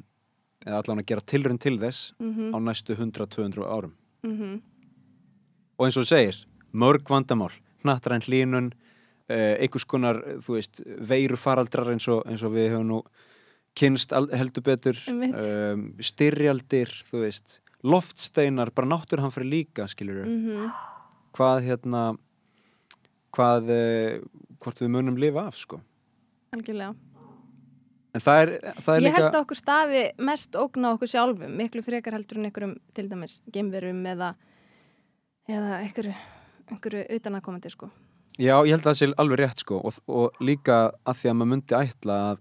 eða 0.65 0.81
allan 0.81 1.03
að 1.03 1.09
gera 1.11 1.27
tilrun 1.27 1.61
til 1.61 1.77
þess 1.81 2.15
mhm, 2.23 2.55
á 2.55 2.59
næstu 2.63 2.97
100-200 2.97 3.67
árum. 3.67 3.93
Mhm, 4.25 4.57
og 5.77 5.87
eins 5.87 5.99
og 5.99 6.07
þú 6.07 6.11
segir, 6.13 6.41
mörg 6.73 7.11
vandamál 7.11 7.53
hnattræn 7.85 8.25
hlínun 8.25 8.73
uh, 8.73 9.55
einhvers 9.59 9.87
konar, 9.89 10.23
veist, 10.49 10.81
veiru 11.01 11.39
faraldrar 11.41 11.93
eins 11.93 12.09
og, 12.09 12.25
eins 12.31 12.45
og 12.47 12.55
við 12.57 12.73
höfum 12.73 12.91
nú 12.93 13.03
kynst 13.75 14.15
heldur 14.15 14.63
betur 14.65 14.99
um, 15.11 15.89
styrjaldir, 15.99 16.93
veist 17.13 17.59
loftsteinar, 17.85 18.71
bara 18.73 18.89
náttúrhanfri 18.95 19.45
líka 19.45 19.89
skilur 19.91 20.25
mhm, 20.25 20.71
hvað 21.35 21.67
hérna 21.67 22.05
hvað, 23.35 23.73
uh, 23.75 24.47
hvort 24.63 24.81
við 24.81 24.95
munum 24.95 25.19
lifa 25.21 25.49
af 25.51 25.59
sko, 25.59 25.83
algjörlega. 26.55 26.95
Það 28.23 28.41
er, 28.45 28.51
það 28.85 28.95
er 28.97 29.03
Ég 29.09 29.15
held 29.17 29.29
að 29.35 29.41
okkur 29.43 29.59
stafi 29.59 30.03
mest 30.23 30.55
ógna 30.61 30.93
okkur 30.95 31.11
sjálfum, 31.11 31.57
miklu 31.59 31.83
frekar 31.83 32.15
heldur 32.15 32.39
en 32.39 32.45
einhverjum 32.51 32.75
til 32.95 33.09
dæmis 33.11 33.41
geimverum 33.53 34.05
eða 34.07 34.35
eða 35.51 35.81
einhverju, 35.83 36.15
einhverju 36.71 37.05
utanakomandi 37.19 37.71
sko. 37.75 37.91
Já, 38.39 38.57
ég 38.67 38.73
held 38.75 38.83
að 38.83 38.89
það 38.91 38.99
sé 38.99 39.09
alveg 39.23 39.39
rétt 39.43 39.61
sko 39.63 39.81
og, 39.85 39.99
og 40.11 40.39
líka 40.43 40.79
að 41.07 41.19
því 41.21 41.29
að 41.31 41.37
maður 41.41 41.51
myndi 41.53 41.77
ætla 41.79 42.17
að, 42.33 42.39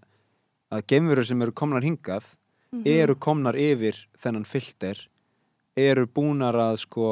að 0.73 0.85
geimverur 0.93 1.27
sem 1.29 1.41
eru 1.47 1.51
komnar 1.63 1.83
hingað 1.85 2.23
Mhm. 2.73 2.87
eru 2.89 3.13
komnar 3.21 3.53
yfir 3.53 3.93
þennan 4.17 4.47
filter 4.49 4.97
eru 5.77 6.07
búnar 6.09 6.55
að 6.57 6.79
sko 6.81 7.09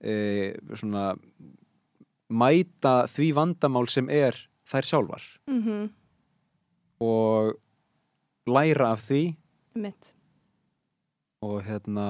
e, 0.00 0.54
svona 0.72 1.10
mæta 2.32 3.02
því 3.12 3.26
vandamál 3.36 3.88
sem 3.92 4.08
er 4.08 4.32
þær 4.72 4.88
sjálfar 4.88 5.26
Mhm, 5.46 5.90
og 7.02 7.52
læra 8.48 8.92
af 8.94 9.02
því 9.08 9.22
mitt. 9.82 10.12
og 11.42 11.62
hérna 11.66 12.06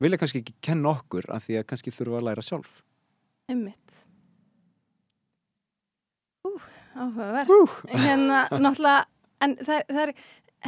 vilja 0.00 0.18
kannski 0.20 0.42
ekki 0.42 0.54
kenna 0.64 0.92
okkur 0.96 1.26
af 1.32 1.46
því 1.46 1.60
að 1.60 1.66
kannski 1.72 1.92
þurfa 1.94 2.20
að 2.20 2.26
læra 2.28 2.44
sjálf 2.44 2.78
Einmitt. 3.50 3.96
Ú, 6.46 6.52
áhugavert. 6.94 7.50
Ú, 7.50 7.64
Hérna, 7.90 8.44
náttúrulega, 8.62 9.06
en 9.42 9.56
það, 9.58 9.80
það 9.88 10.02
er, 10.04 10.12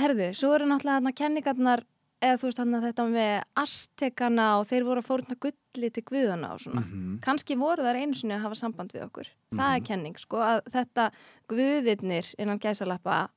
herðu, 0.02 0.26
svo 0.34 0.50
eru 0.56 0.66
náttúrulega 0.66 0.96
hérna 0.98 1.12
kenningarnar, 1.20 1.84
eða 2.22 2.38
þú 2.38 2.46
veist 2.48 2.60
hérna 2.62 2.80
þetta 2.84 3.04
með 3.10 3.32
astekana 3.62 4.46
og 4.60 4.66
þeir 4.70 4.84
voru 4.86 5.02
að 5.02 5.08
fórna 5.08 5.36
gulli 5.42 5.90
til 5.90 6.02
guðana 6.06 6.52
og 6.54 6.60
svona. 6.62 6.82
mhm, 6.86 7.20
Kannski 7.24 7.56
voru 7.58 7.82
þar 7.82 7.98
einu 7.98 8.14
sinni 8.14 8.34
að 8.36 8.44
hafa 8.46 8.58
samband 8.60 8.92
við 8.94 9.04
okkur. 9.08 9.28
Það 9.52 9.74
er 9.74 9.80
Mhm. 9.80 9.86
kenning, 9.86 10.16
sko, 10.18 10.36
að 10.38 10.62
þetta 10.70 11.10
guðirnir 11.48 12.34
innan 12.38 12.58
gæsalappa 12.62 13.28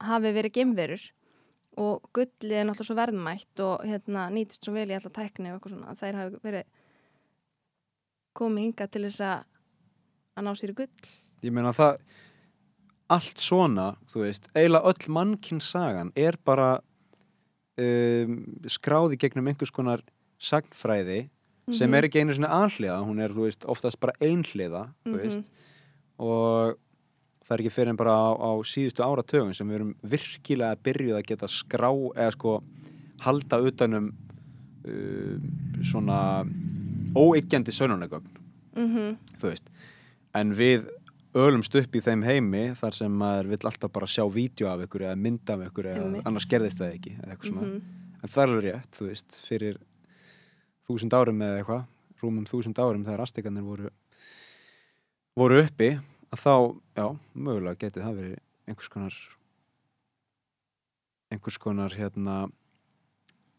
hafi 0.00 0.32
verið 0.32 0.52
gemverur 0.56 1.10
og 1.76 2.02
gullið 2.14 2.52
er 2.52 2.64
náttúrulega 2.64 2.88
svo 2.88 2.96
verðmætt 2.96 3.60
og 3.60 3.84
hérna 3.84 4.30
nýtist 4.32 4.64
svo 4.64 4.72
vel 4.72 4.88
í 4.88 4.94
alla 4.96 5.10
tækni 5.10 5.52
og 5.52 5.60
eitthvað 5.60 5.74
svona. 5.76 5.90
að 5.92 5.98
Þær 6.00 6.14
hafi 6.14 6.40
verið 6.42 6.64
komið 8.38 8.64
hingað 8.64 8.90
til 8.90 9.02
þess 9.08 9.20
að 9.20 9.44
að 10.36 10.44
ná 10.46 10.52
sér 10.56 10.70
í 10.72 10.74
gull. 10.74 10.88
ég 11.42 11.52
meina 11.52 11.72
það 11.72 11.98
allt 13.10 13.40
svona, 13.42 13.96
þú 14.12 14.20
veist 14.24 14.48
eiginlega 14.54 14.86
öll 14.86 15.08
mannkinnsagan 15.16 16.12
er 16.16 16.36
bara 16.44 16.80
um, 17.80 18.36
skráði 18.68 19.16
gegnum 19.20 19.48
einhvers 19.50 19.72
konar 19.72 20.02
sagnfræði 20.40 21.28
sem 21.70 21.86
Mhm. 21.90 21.94
er 21.94 22.02
ekki 22.08 22.20
einu 22.20 22.34
svona 22.34 22.48
anhliða, 22.50 23.00
hún 23.06 23.20
er 23.22 23.28
veist 23.36 23.64
oftast 23.64 24.00
bara 24.00 24.12
einhliða, 24.20 24.88
Mhm. 25.06 25.16
veist 25.18 25.50
og 26.18 26.76
það 27.46 27.54
er 27.54 27.62
ekki 27.64 27.72
fyrir 27.74 27.88
en 27.90 27.96
bara 27.96 28.10
á, 28.10 28.30
á 28.38 28.50
síðustu 28.62 29.02
áratögun 29.04 29.54
sem 29.54 29.68
við 29.68 29.74
erum 29.80 29.94
virkilega 30.02 30.76
byrjuð 30.82 31.16
að 31.18 31.26
geta 31.26 31.46
skrá 31.48 31.90
eða 32.14 32.32
sko 32.32 32.60
halda 33.20 33.58
utanum 33.66 34.12
uh, 34.86 35.38
svona 35.82 36.44
óeiggjandi 37.16 37.72
sönnunagögn 37.74 38.36
Mm 38.76 39.16
þú 39.40 39.48
veist 39.50 39.66
en 40.34 40.52
við 40.54 40.86
ölumst 41.34 41.74
upp 41.78 41.94
í 41.94 42.00
þeim 42.02 42.24
heimi 42.26 42.62
þar 42.74 42.96
sem 42.96 43.12
maður 43.20 43.50
vill 43.52 43.66
alltaf 43.68 43.92
bara 43.94 44.06
sjá 44.10 44.24
vídeo 44.34 44.66
af 44.72 44.80
ykkur 44.86 45.04
eða 45.06 45.16
mynd 45.16 45.50
af 45.54 45.60
ykkur 45.68 45.86
eða 45.92 46.04
Einmitt. 46.04 46.26
annars 46.26 46.46
gerðist 46.50 46.80
það 46.82 46.94
ekki 46.96 47.12
eða 47.20 47.30
eitthvað 47.34 47.50
svona 47.52 47.66
Mhm. 47.66 47.80
en 48.22 48.28
það 48.28 48.42
er 48.42 48.48
alveg 48.48 48.64
rétt, 48.74 48.90
þú 48.98 49.06
veist, 49.08 49.40
fyrir 49.46 49.76
þúsund 50.88 51.12
árum 51.14 51.38
eða 51.46 51.58
eitthvað 51.62 51.84
rúmum 52.22 52.46
þúsund 52.50 52.78
árum 52.82 53.04
þegar 53.06 53.20
astekarnir 53.22 53.62
voru 53.62 53.90
voru 55.36 55.62
uppi 55.62 55.90
að 56.32 56.40
þá, 56.42 56.54
já, 56.96 57.06
mögulega 57.34 57.78
getið 57.78 58.02
það 58.02 58.16
verið 58.18 58.38
einhvers 58.68 58.88
konar 58.88 59.14
einhvers 61.30 61.58
konar 61.62 61.90
hérna 61.94 62.50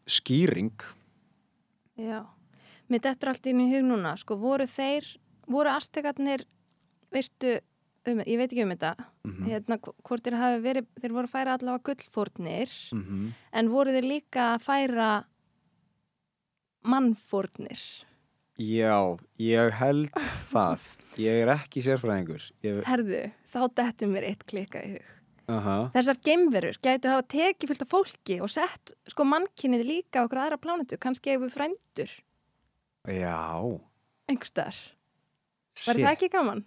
skýring 0.06 0.72
Já, 1.96 2.24
mér 2.90 3.00
dettur 3.04 3.28
allt 3.32 3.46
inn 3.46 3.60
í 3.60 3.68
hug 3.72 3.84
núna, 3.84 4.14
sko, 4.18 4.36
voru 4.40 4.64
þeir, 4.66 5.04
voru 5.46 5.68
astekarnir, 5.72 6.44
veistu, 7.12 7.58
um, 8.08 8.22
ég 8.26 8.38
veit 8.40 8.48
ekki 8.52 8.64
um 8.66 8.72
þetta, 8.74 8.94
mm 9.26 9.48
hérna, 9.48 9.78
hv- 9.78 9.94
hvort 10.08 10.24
þeir 10.26 10.38
hafi 10.40 10.62
verið, 10.64 10.86
þeir 11.00 11.12
voru 11.16 11.28
að 11.28 11.34
færa 11.36 11.56
allavega 11.58 11.84
gullfórnir, 11.90 12.72
-hmm. 12.92 13.28
en 13.52 13.68
voru 13.70 13.90
þeir 13.94 14.08
líka 14.08 14.48
að 14.54 14.64
færa 14.68 15.10
mannfórnir? 16.82 17.82
Já, 18.60 19.18
ég 19.40 19.72
held 19.80 20.10
það 20.52 20.82
ég 21.20 21.42
er 21.42 21.50
ekki 21.54 21.82
sérfræðingur 21.84 22.44
ég, 22.64 22.82
Herðu, 22.86 23.22
þá 23.48 23.60
dettur 23.78 24.10
mér 24.12 24.26
eitt 24.28 24.44
klikka 24.48 24.82
í 24.84 24.90
hug. 24.94 25.08
aha, 25.52 25.76
Þessar 25.94 26.18
geimverur 26.24 26.78
gætu 26.84 27.10
hafa 27.10 27.24
tekið 27.32 27.72
fullt 27.72 27.82
af 27.86 27.90
fólki 27.92 28.36
og 28.44 28.50
sett, 28.52 28.92
sko, 29.08 29.24
mannkynnið 29.28 29.84
líka 29.88 30.24
okkur 30.26 30.42
aðra 30.44 30.60
plánetu, 30.60 30.98
kannski 31.00 31.34
ef 31.34 31.40
við 31.46 31.54
frændur, 31.56 32.12
Já 33.08 33.80
staðar. 34.46 34.76
Var 35.86 35.98
það 35.98 36.12
ekki 36.12 36.28
gaman? 36.32 36.60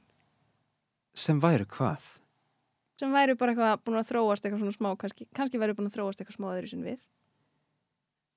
Sem 1.15 1.39
væru 1.43 1.65
hvað? 1.65 2.13
sem 2.99 3.11
væri 3.11 3.33
bara 3.35 3.51
eitthvað 3.51 3.81
búin 3.83 3.97
að 3.99 4.07
þróast 4.07 4.45
eitthvað 4.45 4.61
svona 4.61 4.71
smá, 4.75 4.89
kannski, 5.01 5.25
kannski 5.35 5.59
væri 5.59 5.73
búin 5.75 5.89
að 5.89 5.97
þróast 5.97 6.21
eitthvað 6.21 6.37
smá 6.37 6.45
öðru 6.53 6.69
sinni 6.71 6.85
við. 6.93 7.01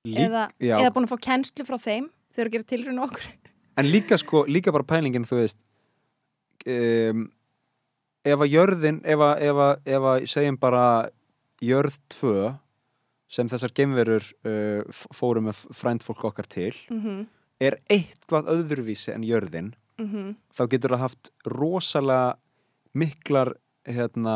Lík, 0.09 0.17
eða, 0.25 0.41
eða 0.59 0.89
búin 0.95 1.07
að 1.07 1.13
fá 1.13 1.19
kennslu 1.29 1.65
frá 1.67 1.77
þeim 1.79 2.09
þau 2.33 2.41
eru 2.43 2.49
að 2.49 2.55
gera 2.57 2.67
tilrun 2.71 2.99
okkur. 3.05 3.27
En 3.79 3.87
líka 3.87 4.17
sko, 4.19 4.41
líka 4.51 4.73
bara 4.75 4.83
pælingin 4.83 5.23
þú 5.27 5.39
veist 5.39 5.63
um, 6.67 7.23
ef 8.27 8.43
að 8.43 8.51
jörðin 8.51 8.99
ef 9.07 9.23
að, 9.23 9.43
ef 9.47 9.61
að, 9.65 9.73
ef 9.95 10.07
að 10.11 10.27
segjum 10.33 10.59
bara 10.59 10.83
jörð 11.63 11.99
2 12.15 12.33
sem 13.29 13.49
þessar 13.51 13.73
geimverur 13.77 14.27
uh, 14.43 14.83
f- 14.91 15.07
fóru 15.15 15.43
með 15.45 15.63
frænd 15.75 16.03
fólk 16.03 16.25
okkar 16.31 16.47
til 16.51 16.73
mm 16.89 16.99
-hmm, 16.99 17.23
er 17.63 17.79
eitthvað 17.89 18.51
öðruvísi 18.55 19.13
en 19.15 19.23
jörðin 19.23 19.73
mm 19.99 20.35
þá 20.55 20.67
getur 20.67 20.91
það 20.91 21.05
haft 21.07 21.31
rosalega 21.45 22.35
miklar 22.97 23.53
hérna 23.89 24.35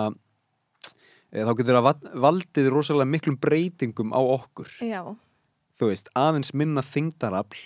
eh, 1.34 1.44
þá 1.46 1.52
getur 1.60 1.78
það 1.80 1.88
va- 1.90 2.14
valdið 2.28 2.70
rosalega 2.74 3.10
miklum 3.10 3.38
breytingum 3.42 4.14
á 4.14 4.22
okkur. 4.22 4.70
Já, 4.84 5.02
þú 5.80 5.90
veist, 5.92 6.10
aðeins 6.18 6.54
minna 6.54 6.84
þingdarafl 6.86 7.60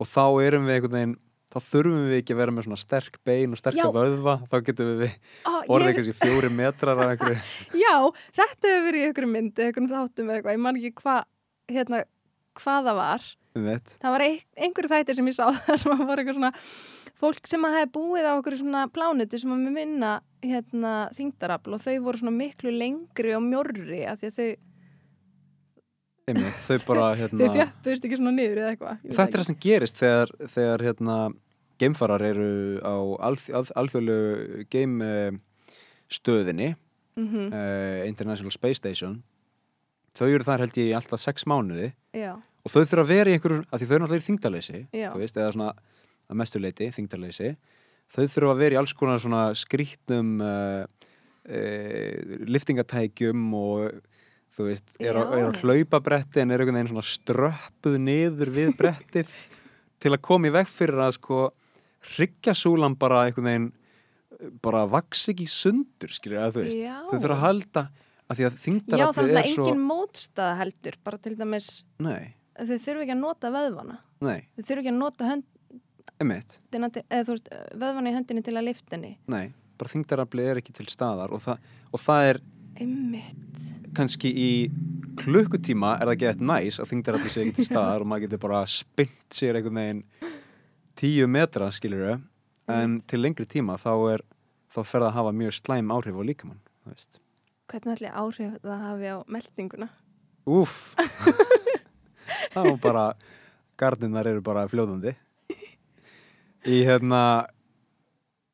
og 0.00 0.08
þá 0.08 0.22
erum 0.46 0.64
við 0.68 0.76
einhvern 0.78 0.96
veginn 0.96 1.16
þá 1.50 1.58
þurfum 1.66 2.04
við 2.06 2.16
ekki 2.20 2.34
að 2.36 2.38
vera 2.40 2.52
með 2.54 2.66
svona 2.68 2.78
sterk 2.80 3.16
bein 3.26 3.56
og 3.56 3.58
sterka 3.58 3.82
Já. 3.82 3.90
vöðva, 3.96 4.36
þá 4.46 4.54
getum 4.68 4.90
við 5.00 5.16
Ó, 5.50 5.52
orðið 5.66 5.88
ég, 5.90 5.96
kannski 5.98 6.14
fjóri 6.20 6.50
metrar 6.54 7.00
af 7.02 7.10
einhverju. 7.10 7.40
Já 7.84 7.96
þetta 8.38 8.70
hefur 8.70 8.86
verið 8.86 9.02
í 9.02 9.08
ykkur 9.10 9.26
myndi, 9.32 9.66
ykkur 9.72 9.88
þáttum 9.90 10.30
eða 10.30 10.36
eitthvað, 10.38 10.54
ég 10.56 10.62
man 10.68 10.78
ekki 10.78 10.92
hvað 11.02 11.20
hérna, 11.74 12.02
hvað 12.60 12.86
það 12.90 13.00
var. 13.00 13.26
Það 13.50 14.14
var 14.14 14.24
ein, 14.28 14.38
einhverju 14.62 14.92
þættir 14.94 15.18
sem 15.18 15.30
ég 15.32 15.36
sá 15.40 15.44
þar 15.66 15.82
sem 15.82 16.04
var 16.06 16.22
eitthvað 16.22 16.38
svona 16.38 16.52
fólk 17.20 17.46
sem 17.50 17.64
að 17.68 17.76
hefði 17.78 17.92
búið 17.98 18.26
á 18.26 18.32
okkur 18.38 18.56
svona 18.60 18.82
plánuti 18.92 19.40
sem 19.42 19.52
að 19.54 19.68
minna 19.74 20.12
hérna, 20.44 20.92
þingdarafl 21.16 21.76
og 21.76 21.84
þau 21.84 21.94
voru 22.06 22.22
svona 22.22 22.34
miklu 22.36 22.72
lengri 22.72 23.34
og 23.36 23.44
mjörri 23.44 24.02
af 24.08 24.20
því 24.22 24.30
að 24.30 24.36
þau, 24.40 24.50
Einmitt, 26.30 26.58
þau 26.66 26.78
bara 26.86 27.06
þau 27.10 27.20
hérna, 27.22 27.52
fjöppuðust 27.56 28.04
ekki 28.08 28.20
svona 28.20 28.34
niður 28.36 28.62
eða 28.62 28.74
eitthvað 28.74 28.94
þetta 29.08 29.26
er 29.30 29.40
það 29.40 29.48
sem 29.50 29.60
gerist 29.66 30.00
þegar, 30.00 30.28
þegar 30.56 30.86
hérna, 30.88 31.16
geimfarar 31.80 32.22
eru 32.30 32.50
á 32.84 32.96
alþ, 33.30 33.44
alþ, 33.60 33.74
alþjóðlegu 33.82 34.68
geimstöðinni 34.76 36.70
Mhm, 37.20 37.52
uh, 37.52 38.06
International 38.08 38.52
Space 38.54 38.78
Station. 38.78 39.22
Þau 40.16 40.28
eru 40.30 40.46
þar 40.46 40.64
held 40.64 40.76
ég 40.80 40.94
alltaf 40.96 41.20
sex 41.22 41.44
mánuði 41.48 41.92
já, 42.16 42.32
og 42.34 42.72
þau 42.72 42.82
þurfa 42.82 43.02
að 43.04 43.10
vera 43.10 43.30
í 43.30 43.34
einhverjum, 43.36 43.64
af 43.66 43.80
því 43.80 43.88
þau 43.90 43.98
náttúrulega 43.98 44.22
í 44.22 44.26
þingdarleysi 44.26 44.78
þú 44.90 45.18
veist, 45.20 45.36
eða 45.38 45.52
svona 45.54 45.68
að 46.30 46.38
mestuleiti, 46.40 46.90
þingdarleysi 46.94 47.54
þau 48.10 48.24
þurfa 48.26 48.54
að 48.54 48.62
vera 48.64 48.76
í 48.76 48.80
alls 48.80 48.94
konar 48.96 49.22
svona 49.22 49.42
skrítnum 49.58 50.40
uh, 50.42 50.82
uh, 51.46 52.38
liftingatækjum 52.50 53.46
og 53.58 54.00
þú 54.50 54.66
veist, 54.66 54.96
er, 54.98 55.18
á, 55.18 55.22
Já. 55.22 55.38
er 55.38 55.46
á 55.46 55.58
hlaupabretti 55.62 56.42
en 56.42 56.50
er 56.50 56.62
einhvern 56.62 56.80
veginn 56.80 56.92
svona 56.92 57.06
ströppuð 57.06 57.98
niður 58.02 58.52
við 58.56 58.74
brettið 58.78 59.34
til 60.02 60.14
að 60.14 60.22
koma 60.26 60.50
í 60.50 60.54
veg 60.54 60.70
fyrir 60.70 61.04
að 61.04 61.16
sko 61.20 61.44
hryggjasúlan 62.16 62.98
bara 62.98 63.26
einhvern 63.28 63.50
veginn 63.50 63.70
eh, 63.70 64.50
bara 64.64 64.86
vaks 64.90 65.28
ekki 65.32 65.46
sundur 65.50 66.14
skilur 66.14 66.42
að 66.42 66.58
þú 66.58 66.66
veist, 66.66 66.82
Já. 66.82 66.96
þau 67.06 67.16
þurfa 67.16 67.36
að 67.36 67.44
halda 67.46 67.86
að 68.30 68.38
því 68.38 68.46
að 68.46 68.52
Já, 68.52 68.60
þingdaraflið 68.64 69.38
er 69.38 69.48
svo 69.54 69.64
engin 69.68 69.86
mótstaða 69.86 70.58
heldur, 70.60 71.00
bara 71.06 71.22
til 71.22 71.36
dæmis 71.38 71.70
nei, 72.02 72.34
þau 72.58 72.76
þurfu 72.76 73.04
ekki 73.04 73.14
að 73.14 73.22
nota 73.22 73.50
vöðvana. 73.54 73.96
Nei, 74.22 74.38
þau 74.54 74.62
þurfu 74.64 74.82
ekki 74.82 74.92
að 74.92 75.00
nota 75.00 75.30
emitt 75.34 75.48
vöðvana 77.80 78.10
í 78.10 78.16
höndinni 78.16 78.42
til 78.44 78.56
að 78.56 78.66
lifta 78.68 78.96
henni. 78.96 79.14
Nei, 79.32 79.52
bara 79.80 79.92
þingdaraflið 79.94 80.50
er 80.52 80.60
ekki 80.60 80.74
til 80.76 80.88
staðar 80.92 81.32
og 81.32 81.42
það, 81.44 81.68
og 81.90 82.02
það 82.04 82.28
er 82.30 82.40
Einmitt. 82.80 83.62
kannski 83.96 84.30
í 84.30 84.50
klukkutíma 85.20 85.94
er 85.98 86.06
það 86.08 86.14
ekki 86.16 86.28
eitt 86.30 86.44
næs 86.44 86.80
að 86.80 86.90
þingdaraflið 86.92 87.34
sé 87.34 87.44
ekki 87.44 87.56
til 87.60 87.68
staðar 87.70 88.04
og 88.04 88.10
maður 88.12 88.26
getur 88.26 88.42
bara 88.44 88.60
spynt 88.70 89.36
sér 89.36 89.58
einhvern 89.58 89.80
veginn 89.80 90.04
tíu 91.00 91.26
metra 91.28 91.70
skilur 91.72 92.18
en 92.70 93.00
til 93.08 93.20
lengri 93.24 93.48
tíma 93.50 93.78
þá 93.80 93.92
er 94.14 94.24
þá 94.70 94.80
fer 94.84 95.00
það 95.00 95.08
að 95.08 95.16
hafa 95.18 95.32
mjög 95.40 95.56
slæm 95.56 95.90
áhrif 95.96 96.20
á 96.20 96.22
líkamann 96.28 96.60
þú 96.84 96.92
veist. 96.92 97.20
Hvernig 97.70 97.96
ætli 97.96 98.12
áhrif 98.12 98.54
það 98.62 98.84
hafi 98.86 99.10
á 99.10 99.16
meldinguna? 99.30 99.88
Úff. 100.50 100.94
Það 102.54 102.64
var 102.66 102.78
bara 102.82 103.04
Gardinnar 103.78 104.26
eru 104.30 104.42
bara 104.42 104.66
fljóðandi 104.70 105.12
Í 106.68 106.82
hérna 106.84 107.22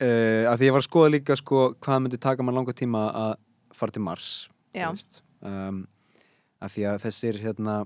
uh, 0.03 0.45
að 0.51 0.61
því 0.61 0.69
ég 0.69 0.77
var 0.77 0.83
að 0.83 0.89
skoða 0.89 1.13
líka 1.15 1.37
sko 1.39 1.67
hvað 1.83 2.03
myndi 2.05 2.21
taka 2.23 2.47
mann 2.47 2.59
langa 2.59 2.75
tíma 2.77 3.09
að 3.11 3.33
fara 3.77 3.95
til 3.95 4.05
Mars 4.07 4.31
um, 5.43 5.83
að 6.63 6.75
því 6.77 6.87
að 6.93 7.03
þessir 7.07 7.41
hérna 7.43 7.77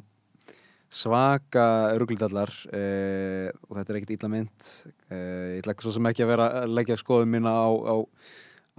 svaka 0.90 1.64
ruglidallar 2.02 2.50
uh, 2.50 3.48
og 3.68 3.78
þetta 3.78 3.92
er 3.92 4.00
ekkert 4.00 4.14
illa 4.16 4.32
mynd 4.32 4.68
uh, 5.08 5.56
ég 5.56 5.62
ætla 5.62 5.74
ekki 5.74 5.86
svo 5.86 5.94
sem 5.96 6.10
ekki 6.10 6.26
að 6.26 6.32
vera 6.34 6.48
að 6.62 6.76
leggja 6.76 6.98
skoðum 7.00 7.36
mína 7.36 7.54
á, 7.54 7.70
á, 7.70 7.94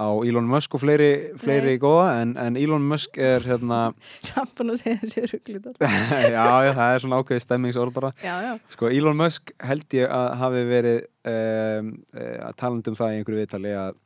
á 0.01 0.09
Elon 0.25 0.47
Musk 0.49 0.75
og 0.75 0.81
fleiri, 0.81 1.09
fleiri 1.39 1.77
góða 1.81 2.07
en, 2.21 2.33
en 2.41 2.57
Elon 2.57 2.83
Musk 2.89 3.17
er 3.21 3.43
hérna 3.45 3.91
búin 4.57 4.73
að 4.73 4.81
segja 4.81 4.97
þessi 5.03 5.25
rugglut 5.29 5.67
já, 5.81 6.47
já, 6.65 6.71
það 6.77 6.93
er 6.93 7.03
svona 7.03 7.19
ákveðið 7.21 7.43
stemmingsorð 7.45 7.95
bara. 7.97 8.11
Já, 8.23 8.33
já. 8.45 8.51
Sko, 8.73 8.89
Elon 8.89 9.19
Musk 9.19 9.53
held 9.61 9.97
ég 9.97 10.09
að 10.09 10.27
hafi 10.41 10.63
verið 10.71 10.99
um, 11.33 11.93
að 12.47 12.57
talandi 12.63 12.91
um 12.91 12.97
það 12.99 13.13
í 13.13 13.19
einhverju 13.19 13.43
viðtali 13.43 13.75
að, 13.83 14.01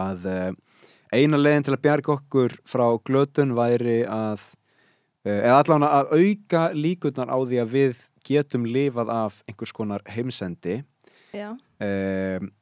að 0.00 0.28
um, 0.34 0.60
eina 1.14 1.40
leiðin 1.40 1.68
til 1.68 1.76
að 1.76 1.84
bjarga 1.88 2.14
okkur 2.18 2.58
frá 2.68 2.86
glötun 3.08 3.56
væri 3.56 4.02
að 4.04 4.44
uh, 4.44 5.40
eða 5.40 5.56
allan 5.62 5.88
að 5.88 6.14
auka 6.18 6.68
líkurnar 6.76 7.32
á 7.32 7.38
því 7.40 7.64
að 7.64 7.74
við 7.78 8.04
getum 8.28 8.68
lifað 8.68 9.10
af 9.14 9.42
einhvers 9.48 9.72
konar 9.72 10.04
heimsendi. 10.12 10.82
Já, 11.32 11.52
um, 11.54 12.52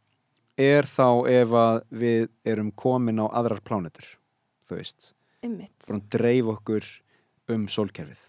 er 0.56 0.88
þá 0.88 1.08
ef 1.30 1.56
að 1.60 1.80
við 1.90 2.28
erum 2.48 2.70
komin 2.72 3.20
á 3.20 3.26
aðrar 3.28 3.60
plánetur 3.64 4.16
þú 4.66 4.78
veist, 4.80 5.12
bara 5.42 6.00
dreif 6.12 6.50
okkur 6.56 6.86
um 7.54 7.66
sólkerfið. 7.70 8.22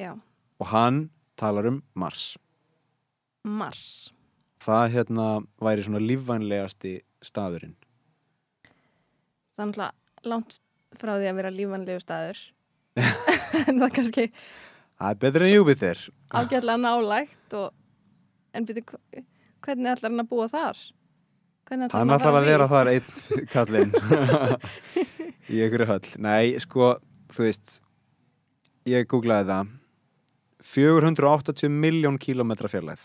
Já, 0.00 0.12
og 0.60 0.70
hann 0.72 1.08
talar 1.36 1.68
um 1.68 1.82
Mars. 1.94 2.36
Mars. 3.44 4.12
Það 4.64 4.86
hérna 4.96 5.26
væri 5.62 5.84
svona 5.86 6.00
lífvænlegasti 6.02 6.94
staðurinn. 7.24 7.76
Það 9.56 9.62
er 9.62 9.68
náttúrulega 9.70 10.30
langt 10.32 10.60
frá 10.96 11.12
því 11.16 11.28
að 11.30 11.38
vera 11.40 11.52
lífanlegu 11.54 12.02
staður. 12.04 12.40
En 13.66 13.78
það 13.80 13.92
kannski 13.94 14.24
það 14.96 15.10
er 15.10 15.18
betur 15.22 15.44
en 15.46 15.52
Júpiter 15.52 16.00
ágætlega 16.34 16.76
nálægt 16.80 17.54
og 17.56 18.56
en 18.56 18.66
byrju, 18.68 18.84
hvernig 19.64 19.90
ætlar 19.92 20.10
hann 20.10 20.22
að 20.24 20.28
búa 20.30 20.46
þar? 20.50 20.80
Hvernig 21.66 21.90
hann 21.90 22.14
ætlar 22.14 22.38
að 22.38 22.46
vera 22.46 22.68
þar 22.70 22.92
einn 22.92 23.46
kallinn. 23.50 23.96
Í 25.52 25.62
einhverju 25.64 25.88
höll. 25.90 26.12
Nei, 26.22 26.54
sko, 26.62 26.94
þú 27.34 27.46
veist 27.48 27.80
ég 28.86 29.08
googlaði 29.10 29.50
það. 29.50 29.74
480 30.66 31.70
miljón 31.70 32.16
kílómetra 32.18 32.66
fjarlæð 32.70 33.04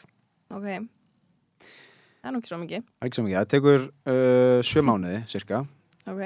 Ok, 0.51 0.65
það 0.65 2.25
er 2.25 2.33
nú 2.33 2.39
ekki 2.41 2.49
svo 2.49 2.57
mikið. 2.61 2.85
Það 2.85 3.05
er 3.05 3.09
ekki 3.09 3.19
svo 3.19 3.25
mikið, 3.25 3.37
það 3.37 3.51
tekur 3.53 3.83
uh, 3.85 4.57
sjö 4.65 4.83
mánuði 4.87 5.19
cirka 5.31 5.61
Ok, 6.09 6.23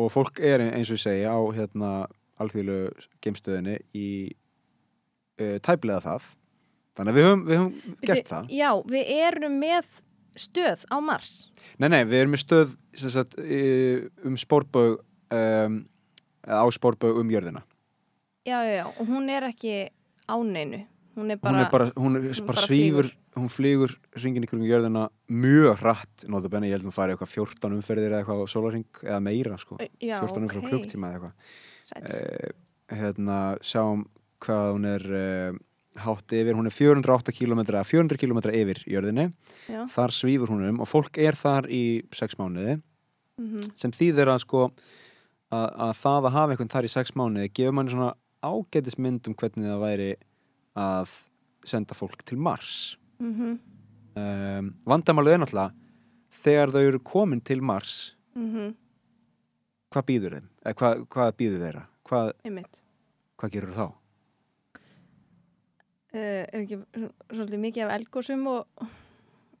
og 0.00 0.08
fólk 0.14 0.40
er 0.40 0.64
eins 0.70 0.88
og 0.90 0.96
ég 0.96 1.02
segi 1.04 1.26
á 1.28 1.38
hérna 1.58 1.90
alþjóðlu 2.42 2.78
geimstöðinni 3.22 3.76
í 3.94 4.08
uh, 4.32 5.58
tæplega 5.62 6.00
það. 6.06 6.30
Þannig 6.96 7.12
að 7.12 7.18
við 7.18 7.28
höfum, 7.28 7.44
við 7.44 7.60
höfum 7.60 7.76
Bíddu, 7.76 8.08
gert 8.08 8.32
það. 8.32 8.50
Já, 8.56 8.70
við 8.96 9.12
erum 9.28 9.60
með 9.60 9.92
stöð 10.38 10.84
á 10.88 10.96
Mars? 11.04 11.32
Nei, 11.78 11.88
nei, 11.88 12.02
við 12.08 12.22
erum 12.22 12.36
með 12.36 12.44
stöð 12.44 12.76
sagt, 12.98 13.38
um 13.38 14.38
spórbög 14.40 15.00
um, 15.32 15.80
á 16.46 16.66
spórbög 16.74 17.20
um 17.22 17.32
jörðina. 17.32 17.64
Já, 18.46 18.58
já, 18.66 18.82
já, 18.82 18.86
og 18.90 19.06
hún 19.06 19.28
er 19.30 19.46
ekki 19.50 19.76
á 20.26 20.36
neinu. 20.42 20.84
Hún 21.12 21.28
er 21.30 21.38
bara, 21.38 21.52
hún 21.52 21.66
er 21.66 21.70
bara, 21.70 21.88
er 21.92 22.40
bara 22.40 22.46
bara 22.48 22.64
svífur 22.64 23.10
hún 23.38 23.48
flýgur 23.52 23.94
ringin 24.20 24.44
í 24.44 24.48
kringum 24.48 24.68
jörðina 24.68 25.06
mjög 25.32 25.80
hratt, 25.80 26.24
notabenni, 26.30 26.68
ég 26.68 26.76
held 26.76 26.84
að 26.84 26.90
hún 26.90 26.96
fari 26.96 27.14
eitthvað 27.14 27.32
14 27.32 27.76
umferðir 27.78 28.10
eða 28.10 28.20
eitthvað 28.20 28.42
á 28.44 28.52
sólarring 28.52 29.00
eða 29.06 29.20
meira 29.24 29.58
sko, 29.60 29.78
já, 29.80 30.16
14 30.20 30.46
umferðir 30.46 30.60
ok. 30.60 30.68
á 30.68 30.72
klukktíma 30.72 31.10
eða 31.10 31.16
eitthvað. 31.16 31.54
Eh, 32.02 32.50
hérna, 33.00 33.38
sjáum 33.64 34.04
hvað 34.42 34.72
hún 34.76 34.88
er 34.90 35.06
eh, 35.16 35.60
hátt 36.00 36.32
yfir, 36.32 36.56
hún 36.56 36.68
er 36.70 36.74
408 36.74 37.34
km 37.36 37.60
eða 37.66 37.84
400 37.84 38.20
km 38.20 38.40
yfir 38.48 38.80
jörðinni. 38.88 39.28
Já, 39.68 39.84
þar 39.92 40.14
svífur 40.16 40.52
hún 40.54 40.64
um 40.70 40.80
og 40.80 40.88
fólk 40.88 41.18
er 41.20 41.36
þar 41.36 41.68
í 41.68 42.02
6 42.14 42.38
mánuði. 42.40 42.78
Mhm, 43.40 43.72
sem 43.80 43.92
þýðir 43.94 44.30
að 44.32 44.42
sko 44.44 44.66
að, 45.52 45.68
að 45.86 45.92
það 46.00 46.26
að 46.28 46.34
hafa 46.36 46.54
einhvern 46.54 46.72
þar 46.72 46.88
í 46.88 46.92
sex 46.92 47.14
mánuði 47.18 47.52
gefur 47.56 47.76
manni 47.76 47.94
svona 47.94 48.12
ágætis 48.42 48.98
mynd 48.98 49.28
um 49.28 49.36
hvernig 49.38 49.70
það 49.70 49.82
væri 49.82 50.10
að 50.78 51.14
senda 51.68 51.96
fólk 51.96 52.24
til 52.28 52.38
Mars. 52.42 52.96
Mhm, 53.22 53.56
um, 54.18 54.70
vandamálið 54.88 55.36
er 55.36 55.42
náttúrulega 55.42 55.74
þegar 56.42 56.74
þau 56.74 56.82
eru 56.82 57.02
komin 57.06 57.42
til 57.44 57.60
Mars 57.62 58.14
mhm, 58.34 58.72
hvað 59.92 60.06
býður 60.08 60.38
þeim? 60.38 60.48
Eða 60.64 60.78
hvað, 60.80 61.04
hvað 61.12 61.34
býður 61.38 61.66
þeirra? 61.66 61.84
Hvað, 62.08 62.32
hvað 63.38 63.52
gerur 63.54 63.76
þá? 63.76 63.86
Uh, 66.14 66.44
Er 66.52 66.62
ekki 66.62 66.78
svolítið 67.32 67.62
mikið 67.66 67.84
af 67.86 67.94
eldgósum 67.98 68.46
og, 68.52 68.86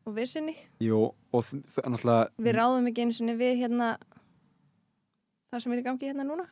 og 0.06 0.16
vissinni? 0.16 0.54
Jú, 0.82 1.02
og 1.32 1.44
þ- 1.48 1.62
þ- 1.74 1.86
náttúrulega 1.94 2.30
Við 2.48 2.56
ráðum 2.58 2.88
ekki 2.90 3.04
einu 3.06 3.16
sinni 3.16 3.36
við 3.40 3.60
hérna 3.64 3.92
það 5.52 5.64
sem 5.64 5.72
er 5.76 5.82
í 5.82 5.86
gangi 5.86 6.10
hérna 6.10 6.26
núna 6.28 6.48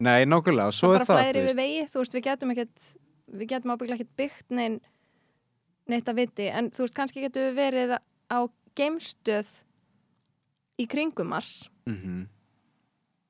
Nei, 0.00 0.24
nákvæmlega, 0.24 0.72
svo 0.72 0.94
það 0.94 0.94
er 0.94 1.02
bara 1.02 1.08
það 1.10 1.18
flæðir 1.20 1.36
þú 1.36 1.44
yfir 1.50 1.58
vegi 1.60 1.80
þú 1.92 1.98
veist, 2.02 2.14
við 2.16 2.24
getum 2.26 2.52
ekkert 2.54 2.86
við 3.40 3.48
getum 3.52 3.72
ábygglega 3.74 3.98
ekkert 4.00 4.16
byggt 4.16 4.54
neinn 4.56 4.78
neitt 5.90 6.08
að 6.08 6.18
viti, 6.22 6.46
en 6.54 6.70
þú 6.70 6.84
veist, 6.86 6.94
kannski 6.96 7.24
getum 7.24 7.44
við 7.48 7.58
verið 7.58 7.92
á 8.30 8.38
geimstöð 8.78 9.50
í 10.80 10.86
kringum 10.88 11.30
Mars 11.34 11.68
Mhm. 11.90 12.28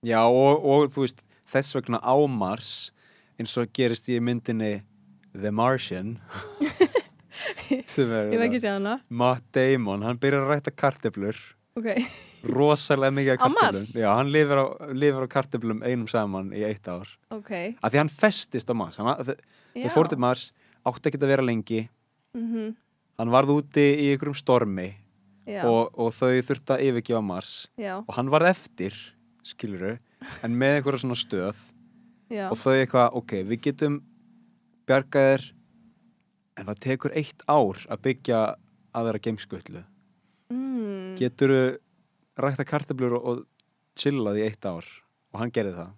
Já, 0.05 0.21
og, 0.25 0.65
og 0.65 0.87
þú 0.95 1.03
veist 1.05 1.25
þess 1.51 1.75
vegna 1.77 1.99
á 2.01 2.15
Mars 2.29 2.91
eins 3.41 3.53
og 3.61 3.69
gerist 3.77 4.07
í 4.13 4.17
myndinni 4.21 4.83
The 5.33 5.53
Martian 5.55 6.19
sem 7.87 8.11
er 8.11 8.35
hana. 8.67 8.99
Matt 9.09 9.47
Damon, 9.55 10.03
hann 10.03 10.19
byrjar 10.21 10.47
að 10.47 10.55
rætta 10.55 10.73
karteblur 10.75 11.39
ok, 11.79 11.89
rosalega 12.51 13.15
mikið 13.15 13.35
af 13.37 13.43
karteblum? 13.45 13.87
Já, 13.95 14.09
hann 14.17 14.33
lifir 14.35 14.61
á, 14.61 14.67
lifir 14.95 15.27
á 15.27 15.29
karteblum 15.31 15.83
einum 15.87 16.09
saman 16.11 16.51
í 16.57 16.65
eitt 16.67 16.89
ár. 16.91 17.09
Ok. 17.35 17.53
Af 17.81 17.93
því 17.93 18.03
hann 18.03 18.13
festist 18.13 18.71
á 18.71 18.75
Mars. 18.77 18.99
Þeir 19.01 19.95
fór 19.95 20.11
til 20.11 20.21
Mars, 20.21 20.51
átti 20.87 21.11
ekki 21.11 21.21
að 21.23 21.33
vera 21.35 21.47
lengi. 21.47 21.85
Mhm, 22.37 22.75
hann 23.21 23.33
varð 23.35 23.55
úti 23.59 23.87
í 24.01 24.11
einhverjum 24.13 24.39
stormi 24.39 24.91
og, 25.67 25.91
og 25.99 26.13
þau 26.15 26.37
þurfti 26.47 26.77
að 26.77 26.85
yfirgefa 26.89 27.25
Mars. 27.25 27.55
Já, 27.81 27.99
og 28.03 28.15
hann 28.19 28.31
varð 28.33 28.53
eftir, 28.53 28.97
skiluru 29.47 29.97
en 30.45 30.57
með 30.59 30.81
einhverja 30.81 31.05
svona 31.05 31.19
stöð. 31.19 31.67
Já. 32.31 32.47
Og 32.51 32.59
þau 32.61 32.77
eitthvað, 32.77 33.17
ok, 33.19 33.33
við 33.49 33.63
getum 33.65 34.01
bjargaðir 34.91 35.47
en 36.59 36.67
það 36.69 36.83
tekur 36.87 37.15
eitt 37.17 37.47
ár 37.47 37.79
að 37.89 38.03
byggja 38.09 38.41
aðra 38.99 39.23
geimskutlu. 39.23 39.85
Mm, 40.51 41.15
geturu 41.21 41.63
rækta 42.41 42.67
kartablur 42.67 43.17
og, 43.21 43.25
og 43.31 43.97
chillað 43.99 44.43
í 44.43 44.47
eitt 44.49 44.67
ár? 44.67 44.87
Og 45.31 45.41
hann 45.41 45.55
gerði 45.55 45.77
það. 45.79 45.97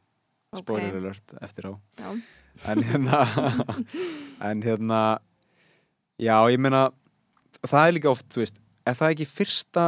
Ok. 0.53 0.61
spoiler 0.61 0.97
alert 0.99 1.33
eftir 1.41 1.71
á. 1.71 1.73
Já, 1.97 2.11
en 2.69 2.83
hérna 2.85 3.21
en 4.49 4.63
hérna 4.63 5.01
já, 6.21 6.37
ég 6.53 6.61
meina 6.61 6.91
það 7.65 7.87
er 7.87 7.97
líka 7.97 8.13
oft, 8.13 8.29
þú 8.35 8.43
veist, 8.43 8.61
er 8.85 8.99
það 8.99 9.15
ekki 9.15 9.29
fyrsta 9.31 9.87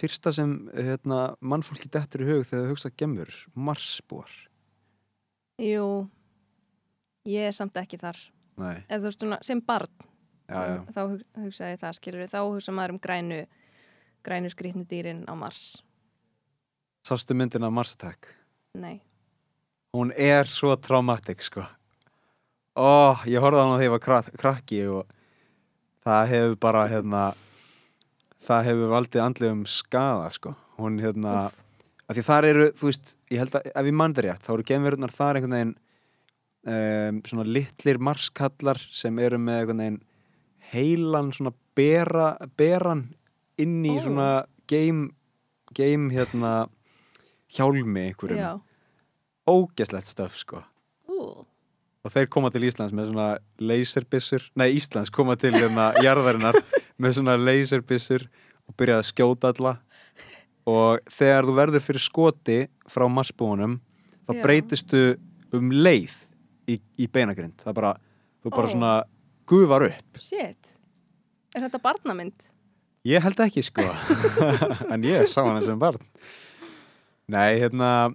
fyrsta 0.00 0.32
sem 0.34 0.56
hérna, 0.74 1.36
mannfólki 1.40 1.88
dettur 1.92 2.24
í 2.24 2.28
hug 2.28 2.42
þegar 2.48 2.66
þau 2.66 2.72
hugsa 2.74 2.92
gemur, 2.98 3.38
marsbúar 3.54 4.34
jú 5.62 5.86
ég 7.26 7.48
er 7.50 7.56
samt 7.56 7.76
ekki 7.80 7.98
þar 8.00 8.18
eða 8.56 9.00
þú 9.00 9.08
veist 9.10 9.22
svona, 9.24 9.38
sem 9.44 9.60
barn 9.60 9.90
Já, 10.46 10.60
já. 10.62 10.76
þá 10.94 11.00
hug, 11.10 11.22
hugsaði 11.42 11.72
ég 11.74 11.80
það 11.82 11.96
skilur 11.98 12.28
þá 12.30 12.38
hugsa 12.46 12.72
maður 12.76 12.94
um 12.94 13.00
grænu 13.02 13.40
grænu 14.26 14.50
skrýtnu 14.52 14.84
dýrin 14.90 15.24
á 15.26 15.34
Mars 15.38 15.64
Sástu 17.06 17.34
myndina 17.38 17.70
Mars 17.70 17.94
Attack? 17.94 18.30
nei, 18.74 19.00
Hún 19.96 20.10
er 20.12 20.44
svo 20.50 20.74
traumatic, 20.76 21.40
sko. 21.46 21.62
Ó, 22.76 23.16
ég 23.24 23.40
horfði 23.40 23.62
á 23.62 23.64
hana 23.64 23.76
þegar 23.78 23.86
ég 23.86 23.92
var 23.94 24.02
krak 24.04 24.26
krakki 24.36 24.80
og 24.92 25.14
það 26.04 26.26
hefur 26.34 26.56
bara, 26.60 26.82
hérna, 26.90 27.22
það 28.44 28.66
hefur 28.68 28.90
valdið 28.92 29.22
andlegum 29.24 29.62
skada, 29.70 30.26
sko. 30.34 30.52
Hún, 30.76 30.98
hérna, 31.00 31.46
af 32.04 32.18
því 32.18 32.24
þar 32.26 32.48
eru, 32.50 32.66
þú 32.76 32.90
veist, 32.90 33.14
ég 33.32 33.40
held 33.40 33.56
að, 33.56 33.70
ef 33.72 33.88
ég 33.88 33.96
mann 33.96 34.16
það 34.18 34.26
rétt, 34.28 34.44
þá 34.44 34.52
eru 34.58 34.66
gemverurnar 34.68 35.14
þar 35.16 35.38
einhvern 35.40 35.56
veginn 35.56 35.74
um, 36.66 37.22
svona 37.26 37.46
litlir 37.46 38.00
marskallar 38.02 38.80
sem 38.92 39.18
eru 39.22 39.38
með 39.40 40.00
heilan 40.72 41.32
svona 41.34 41.52
bera, 41.76 42.34
beran 42.58 43.06
inn 43.60 43.84
í 43.86 43.94
Ó. 43.96 44.02
svona 44.02 44.30
game, 44.68 45.10
game, 45.76 46.10
hérna, 46.14 46.66
hjálmi 47.54 48.08
einhverjum. 48.10 48.40
Já. 48.40 48.52
Ógeslegt 49.46 50.10
stöf 50.10 50.34
sko. 50.40 50.64
Ú, 51.06 51.46
og 52.06 52.12
þeir 52.14 52.28
koma 52.30 52.50
til 52.54 52.66
Íslands 52.66 52.94
með 52.94 53.12
svona 53.12 53.28
laserbissur, 53.62 54.44
nei 54.58 54.72
Íslands 54.74 55.12
koma 55.14 55.36
til 55.38 55.54
hérna 55.54 55.92
jarðarinnar 56.04 56.58
með 56.98 57.18
svona 57.20 57.36
laserbissur 57.38 58.26
og 58.66 58.76
byrja 58.78 59.00
að 59.00 59.10
skjóta 59.12 59.54
alla. 59.54 59.76
Og 60.66 60.98
þegar 61.14 61.46
þú 61.46 61.52
verður 61.60 61.84
fyrir 61.84 62.02
skoti 62.02 62.60
frá 62.90 63.06
marsbúunum 63.06 63.78
þá 64.26 64.32
Já. 64.34 64.42
breytistu 64.42 65.02
um 65.54 65.70
leið 65.70 66.25
í, 66.68 66.78
í 66.98 67.08
beinagrind, 67.12 67.56
það 67.62 67.72
er 67.72 67.78
bara 67.80 67.94
þú 68.42 68.52
bara 68.54 68.68
Ó. 68.68 68.72
svona 68.74 68.92
gufar 69.46 69.86
upp 69.90 70.20
shit 70.22 70.76
er 71.54 71.66
þetta 71.66 71.82
barnamynd? 71.82 72.48
ég 73.06 73.22
held 73.22 73.42
ekki 73.46 73.64
sko 73.66 73.86
en 74.92 75.06
ég 75.06 75.28
sá 75.30 75.42
hann 75.46 75.62
sem 75.64 75.78
barn 75.80 76.02
nei, 77.30 77.58
hérna 77.62 78.12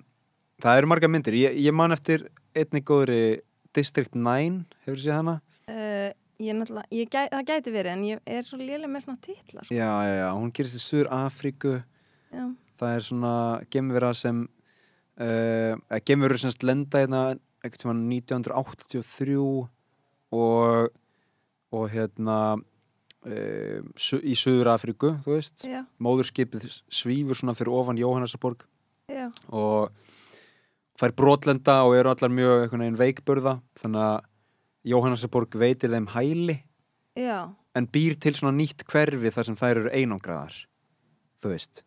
það 0.62 0.82
eru 0.82 0.91
marga 0.91 1.10
myndir, 1.12 1.38
ég, 1.39 1.58
ég 1.60 1.76
man 1.76 1.95
eftir 1.95 2.28
einni 2.56 2.84
góðri 2.86 3.41
District 3.76 4.16
9 4.16 4.66
hefur 4.86 4.99
séð 4.99 5.16
hana? 5.16 5.38
Uh, 5.72 6.12
ég 6.43 6.58
náttúrulega, 6.58 6.89
ég 6.91 7.12
gæ, 7.12 7.22
það 7.32 7.45
gæti 7.47 7.74
verið 7.74 7.93
en 7.93 8.02
ég 8.10 8.34
er 8.36 8.47
svo 8.47 8.60
lélega 8.60 8.89
með 8.91 9.06
svona 9.06 9.22
titla 9.24 9.64
sko. 9.64 9.76
Já, 9.76 9.91
já, 10.08 10.16
já, 10.20 10.28
hún 10.36 10.52
gerist 10.56 10.80
í 10.80 10.82
Sur 10.84 11.12
Afríku 11.16 11.78
já. 11.80 12.43
það 12.82 12.97
er 12.97 13.06
svona 13.08 13.36
gemvera 13.72 14.12
sem 14.18 14.43
uh, 15.22 15.99
gemverur 16.08 16.41
sem 16.41 16.56
lenda 16.68 17.06
hérna 17.06 17.24
ekkert 17.62 17.86
sem 17.86 18.03
1983 18.18 19.38
og 20.32 20.91
og 21.72 21.88
hérna 21.91 22.38
uh, 22.57 23.80
su 23.95 24.20
í 24.20 24.36
Suður 24.36 24.74
Afríku 24.74 25.14
þú 25.24 25.36
veist, 25.38 25.64
Já, 25.64 25.84
móðurskipið 26.03 26.68
svífur 26.91 27.39
svona 27.39 27.55
fyrir 27.57 27.74
ofan 27.76 27.99
Jóhannesarborg 28.01 28.66
og 29.51 29.91
þær 30.99 31.16
brotlenda 31.18 31.78
og 31.88 31.95
eru 31.97 32.12
allar 32.12 32.34
mjög 32.34 32.66
einhvern 32.66 32.86
veginn 32.86 32.99
veikburða 32.99 33.55
þannig 33.80 34.03
að 34.07 34.28
Jóhannesarborg 34.91 35.55
veitir 35.62 35.93
þeim 35.93 36.09
hæli 36.12 36.57
já, 37.20 37.51
en 37.78 37.88
býr 37.88 38.18
til 38.20 38.36
svona 38.38 38.55
nýtt 38.57 38.84
hverfi 38.89 39.32
þar 39.32 39.47
sem 39.47 39.59
þær 39.59 39.84
eru 39.84 39.93
einangraðar 39.93 40.57
þú 41.41 41.53
veist. 41.53 41.84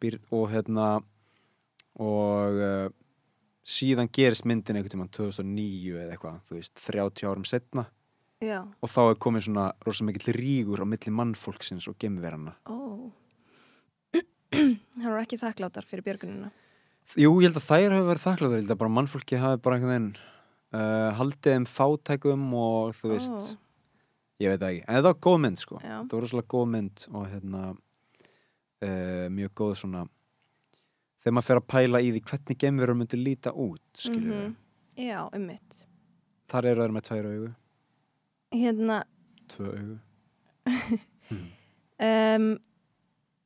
Býr, 0.00 0.16
og 0.32 0.46
hérna 0.52 0.86
og 2.00 2.60
uh, 2.64 2.88
síðan 3.70 4.10
gerist 4.12 4.46
myndin 4.48 4.78
einhvern 4.78 4.94
tímann 4.96 5.12
2009 5.14 5.96
eða 6.02 6.14
eitthvað, 6.16 6.38
þú 6.48 6.58
veist, 6.58 6.74
30 6.82 7.30
árum 7.30 7.46
setna 7.48 7.86
já, 8.42 8.60
og 8.64 8.90
þá 8.90 9.00
er 9.04 9.20
komið 9.22 9.46
svona 9.46 9.66
rosa 9.86 10.06
mikill 10.06 10.34
rígur 10.36 10.82
á 10.82 10.86
milli 10.88 11.12
mannfólksins 11.14 11.86
og 11.90 11.98
gemverana 12.00 12.56
ó. 12.66 13.10
Það 14.50 15.06
voru 15.06 15.20
ekki 15.22 15.38
þakkláttar 15.38 15.86
fyrir 15.86 16.02
björgunina. 16.08 16.48
Jú, 17.18 17.30
ég 17.38 17.48
held 17.48 17.58
að 17.60 17.68
þær 17.68 17.92
hafa 17.94 18.06
verið 18.08 18.24
þakkláttar, 18.24 18.56
ég 18.56 18.64
held 18.64 18.74
að 18.74 18.80
bara 18.80 18.94
mannfólki 18.96 19.38
hafi 19.40 19.60
bara 19.62 19.76
einhvern 19.78 19.92
veginn 19.94 20.08
uh, 20.74 21.10
haldið 21.18 21.54
þeim 21.54 21.66
fátækum 21.70 22.48
og 22.58 22.96
þú 22.98 23.12
veist, 23.14 23.52
Ó, 23.54 23.60
ég 24.42 24.54
veit 24.54 24.64
ekki 24.66 24.82
en 24.82 24.98
þetta 24.98 25.12
var 25.12 25.20
góð 25.28 25.38
mynd 25.44 25.62
sko, 25.62 25.78
Já. 25.78 25.94
þetta 26.00 26.18
var 26.18 26.26
rosalega 26.26 26.52
góð 26.56 26.66
mynd 26.74 27.04
og 27.12 27.28
hérna 27.30 27.62
uh, 27.70 29.26
mjög 29.38 29.54
góð 29.62 29.74
svona 29.84 30.04
þegar 31.20 31.36
maður 31.36 31.48
fer 31.48 31.60
að 31.60 31.68
pæla 31.74 32.02
í 32.02 32.10
því 32.14 32.22
hvernig 32.30 32.60
gemverur 32.64 32.98
myndi 32.98 33.20
líta 33.20 33.52
út, 33.52 33.86
skilur 33.94 34.30
við 34.32 34.42
mhm. 34.42 34.58
Já, 35.00 35.20
um 35.32 35.46
mitt. 35.48 35.82
þar 36.50 36.66
eru 36.72 36.84
þær 36.84 36.94
með 36.96 37.06
tvær 37.08 37.28
augu, 37.30 37.50
Hérna, 38.50 38.96
tvö 39.52 39.72
augu. 39.76 39.98
Um, 42.00 42.54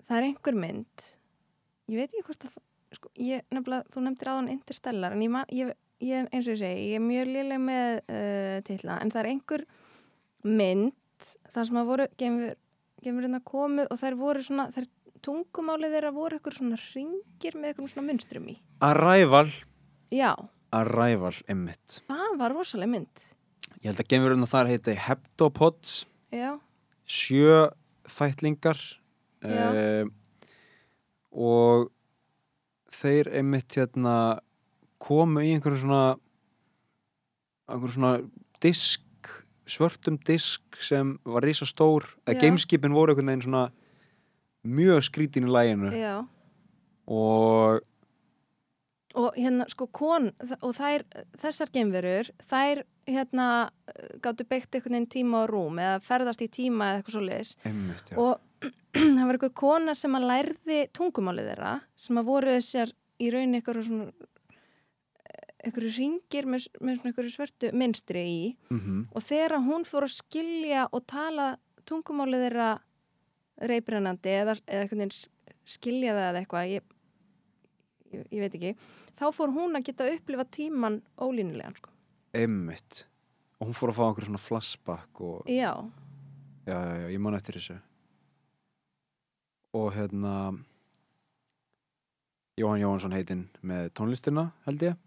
það 0.06 0.16
er 0.16 0.24
einhver 0.28 0.54
mynd, 0.54 1.06
ég 1.90 1.98
veit 1.98 2.12
ekki 2.12 2.22
hvort 2.28 2.44
að, 2.46 2.52
sko, 2.94 3.08
ég, 3.18 3.42
nefnilega, 3.50 3.90
þú 3.90 4.02
nefndir 4.04 4.30
áðan 4.30 4.50
Interstellar, 4.52 5.16
en 5.16 5.24
ég, 5.24 5.32
man, 5.34 5.48
ég, 5.50 5.72
ég 6.04 6.28
eins 6.28 6.46
og 6.46 6.54
ég 6.54 6.60
segi, 6.60 6.84
ég 6.92 7.00
er 7.00 7.02
mjög 7.02 7.32
liðleg 7.32 7.64
með 7.64 7.96
uh, 7.98 8.60
titla, 8.68 9.00
en 9.02 9.10
það 9.10 9.20
er 9.24 9.30
einhver 9.32 9.64
mynd, 10.46 11.26
þar 11.50 11.66
sem 11.66 11.80
að 11.82 11.90
voru 11.90 12.06
að 13.10 13.42
komu 13.50 13.88
og 13.90 14.00
þær 14.04 14.18
voru 14.22 14.46
svona, 14.46 14.68
þær 14.70 14.86
tungumálið 15.24 15.94
þeirra 15.96 16.10
voru 16.16 16.36
eitthvað 16.38 16.58
svona 16.58 16.78
ringir 16.92 17.56
með 17.58 17.70
eitthvað 17.72 17.92
svona 17.94 18.06
munstrum 18.10 18.48
í. 18.52 18.56
Arrival, 18.84 19.48
Já, 20.14 20.32
Arrival, 20.74 21.32
emmitt 21.50 22.00
það 22.10 22.36
var 22.40 22.54
rosaleg 22.56 22.90
mynd. 22.92 23.24
ég 23.80 23.88
held 23.90 24.00
að 24.02 24.10
gemverurna 24.12 24.48
þar 24.50 24.70
heiti 24.72 24.94
Heptopods 25.06 25.94
Já, 26.34 26.50
sjö 27.06 27.70
fætlingar 28.10 28.78
Já. 29.44 29.68
uh, 29.70 30.08
og 31.34 31.90
þeir 32.94 33.30
einmitt 33.40 33.74
hérna 33.78 34.16
komu 35.02 35.42
í 35.44 35.52
einhverju 35.56 35.82
svona 35.84 36.14
einhverju 37.68 37.96
svona 37.96 38.12
disk 38.64 39.00
svörtum 39.68 40.18
disk 40.28 40.76
sem 40.84 41.14
var 41.24 41.44
risa 41.44 41.66
stór 41.68 42.04
eða 42.26 42.40
gameskipin 42.42 42.92
voru 42.94 43.14
einhvern 43.14 43.32
veginn 43.32 43.46
svona 43.46 43.64
mjög 44.64 45.04
skrítin 45.08 45.48
í 45.48 45.52
læginu 45.52 45.92
já. 45.94 46.14
og 47.06 47.82
Og 49.14 49.36
hérna, 49.38 49.62
sko, 49.70 49.86
kon, 49.94 50.32
og 50.58 50.72
þær, 50.74 51.04
þessar 51.38 51.70
geimverur, 51.70 52.32
þær, 52.50 52.80
hérna, 53.06 53.44
gáttu 54.24 54.42
beitt 54.42 54.74
einhvern 54.74 54.96
veginn 54.96 55.12
tíma 55.12 55.44
á 55.46 55.50
rúm 55.50 55.78
eða 55.78 56.00
ferðast 56.02 56.42
í 56.42 56.48
tíma 56.50 56.88
eða 56.88 56.98
eitthvað 56.98 57.14
svo 57.14 57.22
leiðis. 57.22 57.52
Og 58.18 58.66
það 59.14 59.20
var 59.20 59.36
einhver 59.36 59.52
kona 59.54 59.94
sem 59.94 60.18
að 60.18 60.26
lærði 60.32 60.78
tungumálið 60.98 61.50
þeirra, 61.52 61.74
sem 61.94 62.18
að 62.18 62.30
voru 62.32 62.56
þessar 62.56 62.94
í 63.22 63.30
rauninni 63.30 63.60
einhverju 63.60 63.84
svona, 63.86 64.08
einhverju 65.62 65.92
ringir 65.94 66.50
með, 66.50 66.66
með 66.80 66.98
svona 66.98 67.12
einhverju 67.12 67.34
svörtu 67.36 67.70
mynstri 67.70 68.24
í. 68.26 68.40
mm 68.74 68.80
Og 69.14 69.22
þegar 69.28 69.60
hún 69.62 69.86
fór 69.86 70.08
að 70.08 70.16
skilja 70.16 70.88
og 70.90 71.06
tala 71.06 71.52
tungumálið 71.86 72.48
þeirra 72.48 72.72
reybrennandi 73.60 74.34
eða, 74.34 74.56
eða 74.66 75.08
skilja 75.64 76.14
það 76.16 76.28
eða 76.28 76.42
eitthvað, 76.42 76.70
ég, 76.74 76.94
ég, 78.12 78.26
ég 78.34 78.44
veit 78.44 78.58
ekki, 78.58 78.74
þá 79.16 79.26
fór 79.36 79.54
hún 79.54 79.78
að 79.78 79.86
geta 79.88 80.10
upplifa 80.12 80.44
tíman 80.52 81.00
ólínulegan, 81.16 81.76
sko. 81.78 81.92
einmitt 82.34 83.04
og 83.60 83.68
hún 83.70 83.78
fór 83.78 83.92
að 83.92 83.98
fá 84.00 84.04
einhverju 84.08 84.28
svona 84.32 84.42
flashback 84.42 85.20
og 85.24 85.48
Já, 85.48 85.72
já, 86.66 86.74
já, 86.76 86.94
já, 87.04 87.08
ég 87.14 87.22
man 87.22 87.38
eftir 87.38 87.58
þessu 87.58 87.78
og 89.74 89.90
hérna 89.94 90.34
Jóhann 92.58 92.82
Jóhansson 92.82 93.14
heitinn 93.14 93.48
með 93.66 93.88
tónlistina 93.98 94.48
held 94.66 94.82
ég 94.86 94.98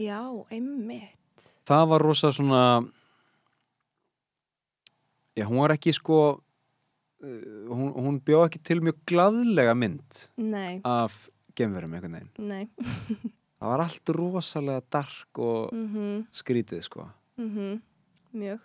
já, 0.00 0.20
einmitt. 0.52 1.48
það 1.68 1.88
var 1.90 2.04
rosa 2.04 2.30
svona 2.32 2.62
já, 5.36 5.44
hún 5.44 5.60
var 5.60 5.74
ekki 5.76 5.92
sko 5.96 6.20
hún, 7.22 7.90
hún 7.96 8.18
bjóð 8.24 8.46
ekki 8.48 8.60
til 8.66 8.82
mjög 8.84 8.98
glaðlega 9.08 9.74
mynd 9.78 10.22
Nei, 10.40 10.80
af 10.84 11.26
gemverum 11.56 11.96
einhvern 11.96 12.18
veginn. 12.18 12.72
Það 13.56 13.70
var 13.72 13.82
allt 13.86 14.12
rosalega 14.12 14.82
dark 14.92 15.40
og 15.40 15.72
Mm 15.72 16.26
skrítið 16.36 16.82
sko. 16.84 17.06
Mjög. 18.36 18.60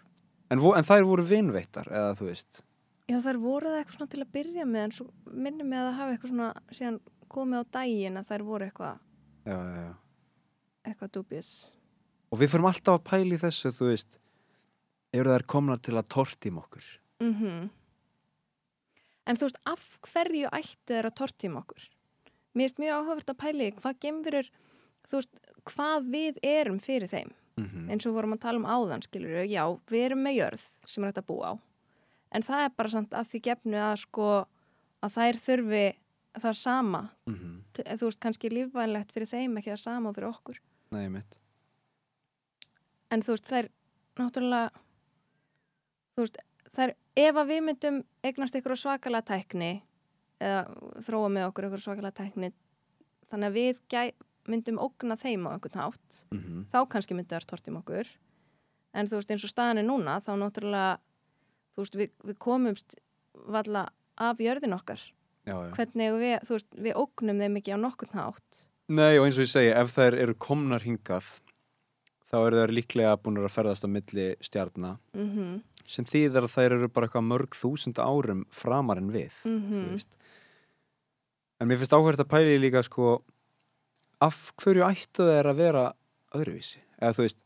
en, 0.52 0.60
en 0.60 0.88
þær 0.88 1.08
voru 1.08 1.24
vinveittar 1.24 1.88
eða 1.92 2.12
þú 2.20 2.28
veist? 2.28 2.62
Já, 3.08 3.18
þær 3.24 3.40
voru 3.42 3.72
það 3.72 3.80
eitthvað 3.80 3.98
svona 3.98 4.12
til 4.12 4.22
að 4.24 4.32
byrja 4.36 4.66
með 4.68 4.86
en 4.86 4.94
svo 4.96 5.06
minnum 5.32 5.68
mig 5.68 5.80
að 5.80 5.88
það 5.88 5.98
hafi 6.00 6.16
eitthvað 6.16 6.32
svona 6.32 6.78
síðan 6.78 7.00
komið 7.32 7.64
á 7.64 7.64
daginn 7.78 8.20
að 8.20 8.32
þær 8.32 8.46
voru 8.48 8.68
eitthvað 8.68 8.98
já, 9.48 9.56
já, 9.56 9.82
já. 9.82 9.94
eitthvað 10.88 11.14
dubis. 11.18 11.52
og 12.32 12.42
við 12.42 12.54
fyrir 12.54 12.70
alltaf 12.72 13.00
að 13.00 13.06
pæla 13.12 13.36
í 13.36 13.42
þessu 13.42 13.74
þú 13.76 13.90
veist 13.92 14.18
eru 15.12 15.36
þær 15.36 15.48
komnar 15.56 15.84
til 15.84 15.98
að 15.98 16.10
tortíma 16.16 16.66
okkur? 16.66 16.90
Mm 17.24 17.70
En 19.32 19.40
þú 19.40 19.48
veist, 19.48 19.60
af 19.72 19.84
hverju 20.12 20.50
ættu 20.52 20.92
þeir 20.92 21.08
að 21.08 21.16
tortíma 21.22 21.62
okkur? 21.64 21.86
Mér 22.52 22.68
finnst 22.68 22.82
mjög 22.84 22.98
áhugavert 23.00 23.30
að 23.32 23.38
pæli 23.46 23.68
hvað 23.78 24.00
gemverur, 24.04 24.50
þú 25.08 25.20
veist, 25.22 25.40
hvað 25.72 26.10
við 26.12 26.40
erum 26.44 26.80
fyrir 26.84 27.08
þeim. 27.12 27.32
Mhm. 27.62 27.90
eins 27.92 28.06
og 28.08 28.14
vorum 28.16 28.34
að 28.34 28.40
tala 28.42 28.58
um 28.62 28.66
áðan 28.66 29.04
skilur 29.04 29.34
við, 29.44 29.50
já, 29.52 29.64
við 29.92 30.06
erum 30.06 30.22
með 30.24 30.36
jörð 30.40 30.62
sem 30.88 31.04
er 31.04 31.12
að 31.12 31.26
búa 31.28 31.50
á 31.52 31.54
en 32.32 32.42
það 32.48 32.62
er 32.66 32.70
bara 32.78 32.90
samt 32.90 33.12
að 33.12 33.28
því 33.28 33.42
gefnu 33.44 33.76
að 33.76 33.98
sko 34.06 34.28
að 35.04 35.12
þær 35.18 35.40
þurfi 35.46 35.82
það 36.40 36.56
sama 36.56 37.02
Mhm. 37.28 37.58
T- 37.74 37.84
þú 37.84 38.08
veist, 38.08 38.20
kannski 38.24 38.50
lífvænlegt 38.50 39.12
fyrir 39.12 39.28
þeim 39.28 39.58
ekki 39.60 39.72
það 39.76 39.80
sama 39.84 40.14
fyrir 40.14 40.30
okkur 40.32 40.58
Nei, 40.92 41.10
mitt. 41.10 41.38
en 43.12 43.22
þú 43.22 43.36
veist, 43.36 43.46
þær 43.52 43.70
náttúrulega 44.18 44.72
þú 46.16 46.24
veist, 46.24 46.38
þær 46.76 46.94
ef 47.20 47.36
að 47.42 47.48
við 47.52 47.62
myndum 47.68 48.02
eignast 48.24 48.56
ykkur 48.56 48.76
svakalega 48.80 49.28
tækni 49.34 49.72
eða 50.42 50.62
þróa 51.06 51.30
með 51.36 51.48
okkur 51.50 51.68
ykkur 51.70 51.84
svakalega 51.86 52.18
tækni 52.24 52.52
þannig 53.32 53.48
að 53.52 53.58
við 53.60 53.82
gæ, 53.92 54.02
myndum 54.50 54.80
ógna 54.82 55.16
þeim 55.20 55.46
á 55.48 55.54
einhvern 55.54 55.80
hátt 55.84 56.26
Mhm. 56.32 56.66
þá 56.74 56.80
kannski 56.90 57.14
myndum 57.16 57.38
þær 57.40 57.46
tortim 57.52 57.78
okkur. 57.82 58.08
En 58.94 59.08
þú 59.08 59.20
veist, 59.20 59.32
eins 59.32 59.44
og 59.46 59.50
staðan 59.54 59.78
er 59.80 59.88
núna 59.88 60.18
þá 60.20 60.32
náttúrulega 60.36 60.98
þú 61.76 61.84
veist, 61.84 61.96
við, 61.96 62.10
við 62.26 62.38
komumst 62.38 62.96
valla 63.48 63.86
af 64.18 64.38
jörðin 64.38 64.76
okkar. 64.76 65.00
Já, 65.46 65.56
já. 65.58 65.72
hvernig 65.74 66.18
við, 66.20 66.34
þú 66.46 66.50
veist, 66.58 66.68
við 66.76 66.94
ógnum 67.00 67.40
þeim 67.40 67.56
ekki 67.58 67.72
á 67.74 67.78
nokkurn 67.82 68.14
hátt. 68.20 68.68
Nei, 68.90 69.18
og 69.18 69.26
eins 69.26 69.38
og 69.40 69.46
ég 69.48 69.50
segi, 69.54 69.72
ef 69.74 69.94
þær 69.96 70.18
eru 70.20 70.34
komnar 70.36 70.84
hingað, 70.84 71.24
þá 72.30 72.36
eru 72.48 72.60
þær 72.62 72.74
líklega 72.76 73.16
búin 73.24 73.40
að 73.40 73.48
ferðast 73.50 73.86
á 73.88 73.90
milli 73.90 74.28
stjarnar, 74.44 74.98
mm 75.16 75.62
sem 75.90 76.06
þýðir 76.06 76.46
að 76.46 76.54
þær 76.56 76.76
eru 76.78 76.90
bara 76.94 77.08
eitthvað 77.08 77.28
mörg 77.28 77.58
þúsund 77.58 78.00
árum 78.02 78.46
framar 78.54 79.02
en 79.02 79.12
við, 79.14 79.34
þú 79.44 79.84
veist. 79.92 80.18
En 81.62 81.70
mér 81.70 81.82
finnst 81.82 81.94
áhverjast 81.94 82.24
að 82.24 82.32
pæli 82.32 82.58
líka, 82.58 82.82
sko, 82.86 83.20
af 84.22 84.40
hverju 84.62 84.86
ættu 84.88 85.28
þeir 85.28 85.52
að 85.52 85.62
vera 85.62 85.84
öðruvísi? 86.38 86.82
Eða 87.02 87.18
þú 87.18 87.28
veist, 87.28 87.44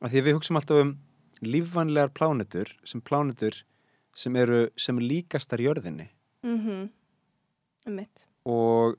að 0.00 0.10
því 0.10 0.22
að 0.22 0.26
við 0.26 0.36
hugsaum 0.38 0.60
alltaf 0.60 0.82
um 0.84 0.94
lífvænlegar 1.40 2.14
plánetur, 2.16 2.72
sem 2.84 3.00
plánetur 3.00 3.62
sem 4.16 4.36
eru 4.36 4.64
sem 4.76 4.98
líkastar 4.98 5.62
jörðinni. 5.62 6.10
mm 6.42 6.58
-hmm. 6.58 6.90
mitt 7.86 8.26
Og 8.44 8.96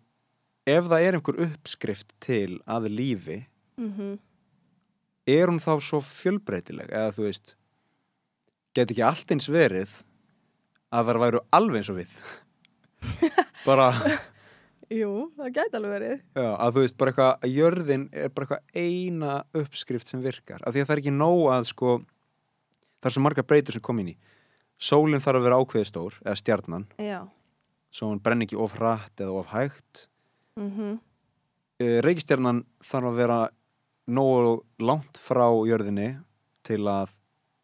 ef 0.66 0.86
það 0.86 1.02
er 1.02 1.14
einhver 1.14 1.40
uppskrift 1.46 2.14
til 2.20 2.62
að 2.68 2.90
lífi, 2.90 3.46
mm 3.78 4.20
er 5.28 5.48
hún 5.48 5.62
þá 5.62 5.80
svo 5.84 6.02
fjölbreytileg 6.02 6.90
eða 6.90 7.14
þú 7.16 7.28
veist 7.28 7.56
get 8.76 8.92
ekki 8.92 9.04
allt 9.06 9.34
eins 9.34 9.50
verið 9.52 9.94
að 10.92 11.10
þar 11.10 11.22
væru 11.26 11.42
alveg 11.56 11.82
eins 11.82 11.92
og 11.92 12.00
við. 12.02 12.16
Bara, 13.68 13.92
Jú, 14.92 15.12
það 15.38 15.54
gæti 15.56 15.78
alveg 15.78 15.94
verið. 15.96 16.16
Já, 16.36 16.48
að 16.52 16.74
þú 16.76 16.82
veist 16.84 16.96
bara 17.00 17.12
eitthvað, 17.14 17.30
að 17.46 17.54
jörðin 17.56 18.02
er 18.12 18.34
bara 18.36 18.48
eitthvað 18.48 18.82
eina 18.82 19.36
uppskrift 19.62 20.10
sem 20.10 20.24
virkar, 20.24 20.64
af 20.68 20.76
því 20.76 20.82
að 20.82 20.90
það 20.90 20.96
er 20.96 21.02
ekki 21.04 21.14
nóg 21.16 21.44
að 21.54 21.68
sko, 21.70 21.94
það 23.00 23.08
er 23.08 23.16
svo 23.16 23.24
margar 23.24 23.48
breytur 23.48 23.78
sem 23.78 23.86
kom 23.86 24.02
inn 24.04 24.10
í, 24.12 24.18
sólinn 24.76 25.24
þarf 25.24 25.40
að 25.40 25.48
vera 25.48 25.62
ákveðið 25.62 25.88
stór, 25.88 26.18
eða 26.26 26.36
stjarnan. 26.42 26.90
Já. 27.00 27.22
Svo 27.96 28.10
hún 28.12 28.20
brenn 28.24 28.44
ekki 28.44 28.60
of 28.60 28.76
hratt 28.76 29.24
eða 29.24 29.40
of 29.40 29.54
hægt. 29.54 30.10
Mm 30.60 31.00
reykistjarnan 31.82 32.64
þarf 32.86 33.10
að 33.10 33.16
vera 33.18 33.40
nógu 34.12 34.60
langt 34.84 35.18
frá 35.18 35.48
jörðinni 35.66 36.12
til 36.68 36.84
að 36.90 37.14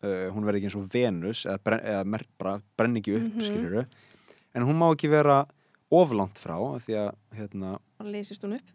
uh, 0.03 0.29
hún 0.33 0.45
verði 0.45 0.61
ekki 0.61 0.69
eins 0.69 0.75
og 0.79 0.89
Venus 0.93 1.45
eða, 1.45 1.59
brenn, 1.63 1.83
eða 1.85 2.05
mer, 2.05 2.25
bara 2.37 2.61
brenn 2.77 2.97
ekki 2.97 3.15
upp 3.17 3.35
Mhm. 3.35 3.45
skiluru 3.47 3.85
en 4.55 4.63
hún 4.63 4.77
má 4.77 4.91
ekki 4.93 5.09
vera 5.09 5.45
of 5.91 6.11
langt 6.11 6.35
frá 6.37 6.57
því 6.79 6.93
að 7.05 7.15
hérna, 7.37 7.79
leysist 8.03 8.43
hún 8.43 8.55
upp. 8.59 8.71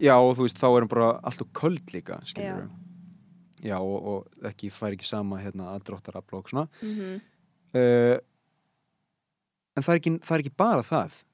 Já 0.00 0.14
og 0.18 0.36
þú 0.36 0.42
veist 0.46 0.58
þá 0.58 0.66
er 0.76 0.82
hún 0.82 0.88
bara 0.88 1.20
alltaf 1.22 1.48
köld 1.52 1.86
líka 1.92 2.20
skiluru 2.24 2.68
já, 3.62 3.78
og, 3.80 4.06
og 4.06 4.46
ekki 4.46 4.70
fær 4.70 4.92
ekki 4.94 5.04
sama 5.06 5.38
hérna, 5.38 5.74
aðdráttarafl 5.74 6.36
og 6.38 6.48
svona. 6.48 6.68
Mm 6.82 6.94
-hmm. 6.94 7.20
uh, 7.74 8.18
en 9.76 9.82
það 9.82 9.94
er, 9.94 9.98
ekki, 10.00 10.18
það 10.18 10.34
er 10.34 10.40
ekki 10.44 10.56
bara 10.56 10.82
það. 10.82 11.24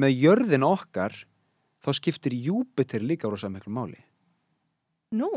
Með 0.00 0.20
jörðin 0.22 0.64
okkar 0.64 1.24
þá 1.84 1.92
skiptir 1.96 2.32
Júpiter 2.32 3.00
líka 3.00 3.28
rosa 3.30 3.48
miklu 3.48 3.72
máli. 3.72 3.98
Nú 5.12 5.28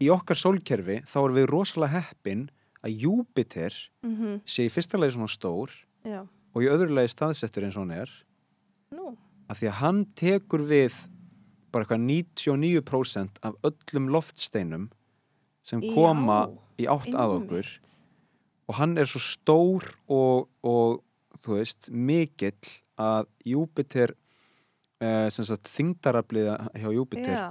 í 0.00 0.08
okkar 0.12 0.38
sólkerfi 0.38 1.00
þá 1.08 1.16
erum 1.22 1.38
við 1.38 1.48
rosalega 1.50 2.00
heppin 2.00 2.48
að 2.80 2.96
Júpiter 3.04 3.76
mm 4.02 4.40
sé 4.44 4.66
í 4.66 4.72
fyrsta 4.72 4.98
lagi 4.98 5.16
svona 5.16 5.28
stór 5.28 5.72
Já, 6.04 6.24
og 6.54 6.64
í 6.64 6.70
öðru 6.72 6.94
lagi 6.96 7.12
staðsettur 7.12 7.66
eins 7.66 7.76
og 7.76 7.84
hann 7.84 7.98
er. 8.04 8.12
Nú. 8.90 9.12
Að 9.50 9.60
því 9.60 9.68
að 9.68 9.78
hann 9.80 10.00
tekur 10.16 10.64
við 10.64 10.96
bara 11.70 11.84
eitthvað 11.84 12.06
99% 12.06 13.40
af 13.46 13.58
öllum 13.62 14.08
loftsteinum 14.10 14.88
sem 15.62 15.82
koma 15.94 16.48
í 16.80 16.88
átt 16.90 17.12
að 17.14 17.36
okkur. 17.40 17.68
Og 18.70 18.78
hann 18.78 18.96
er 18.98 19.06
svo 19.10 19.20
stór 19.22 19.86
og, 20.08 20.48
og 20.62 21.02
þú 21.44 21.58
veist, 21.58 21.90
mikill 21.90 22.72
að 23.00 23.28
Júpiter 23.44 24.14
sagt 25.00 25.70
þingdarabliða 25.72 26.56
hjá 26.76 26.90
Júpiter 26.92 27.32
Já, 27.32 27.46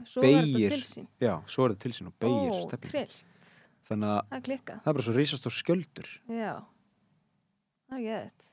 er 0.00 0.76
þetta 0.76 0.80
sín 0.90 1.06
já, 1.22 1.32
svo 1.48 1.66
er 1.66 1.74
það 1.74 1.78
til 1.84 1.92
sín 1.96 2.10
og 2.10 2.16
beigir 2.20 2.52
Ó, 2.52 2.76
trillt. 2.76 3.54
Þannig 3.86 4.10
að 4.10 4.20
Það 4.26 4.36
er 4.36 4.60
það 4.66 4.90
er 4.90 4.96
bara 4.96 5.04
svo 5.06 5.14
risastór 5.14 5.54
skjöldur. 5.54 6.08
Já, 6.26 6.52
það 7.86 7.98
er 8.00 8.04
geðið 8.06 8.52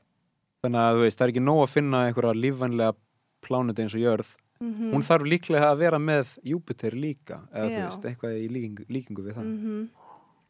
þannig 0.64 0.80
að 0.80 0.96
þú 0.96 1.04
veist, 1.04 1.18
það 1.20 1.26
er 1.26 1.34
ekki 1.34 1.44
nóg 1.44 1.62
að 1.64 1.74
finna 1.74 2.02
einhverja 2.08 2.40
lífvænlega 2.40 2.96
plánutu 3.44 3.84
eins 3.84 3.96
og 3.98 4.04
jörð. 4.04 4.30
Mm 4.64 4.94
hún 4.94 5.04
þarf 5.04 5.26
líklega 5.28 5.72
að 5.74 5.80
vera 5.82 5.98
með 6.00 6.38
Júpiter 6.48 6.96
líka 6.96 7.42
eða 7.52 7.68
þú 7.68 7.80
Já. 7.80 7.86
veist, 7.90 8.06
eitthvað 8.08 8.38
í 8.40 8.46
líkingu, 8.48 8.86
líkingu 8.88 9.26
við 9.26 9.36
það. 9.36 9.50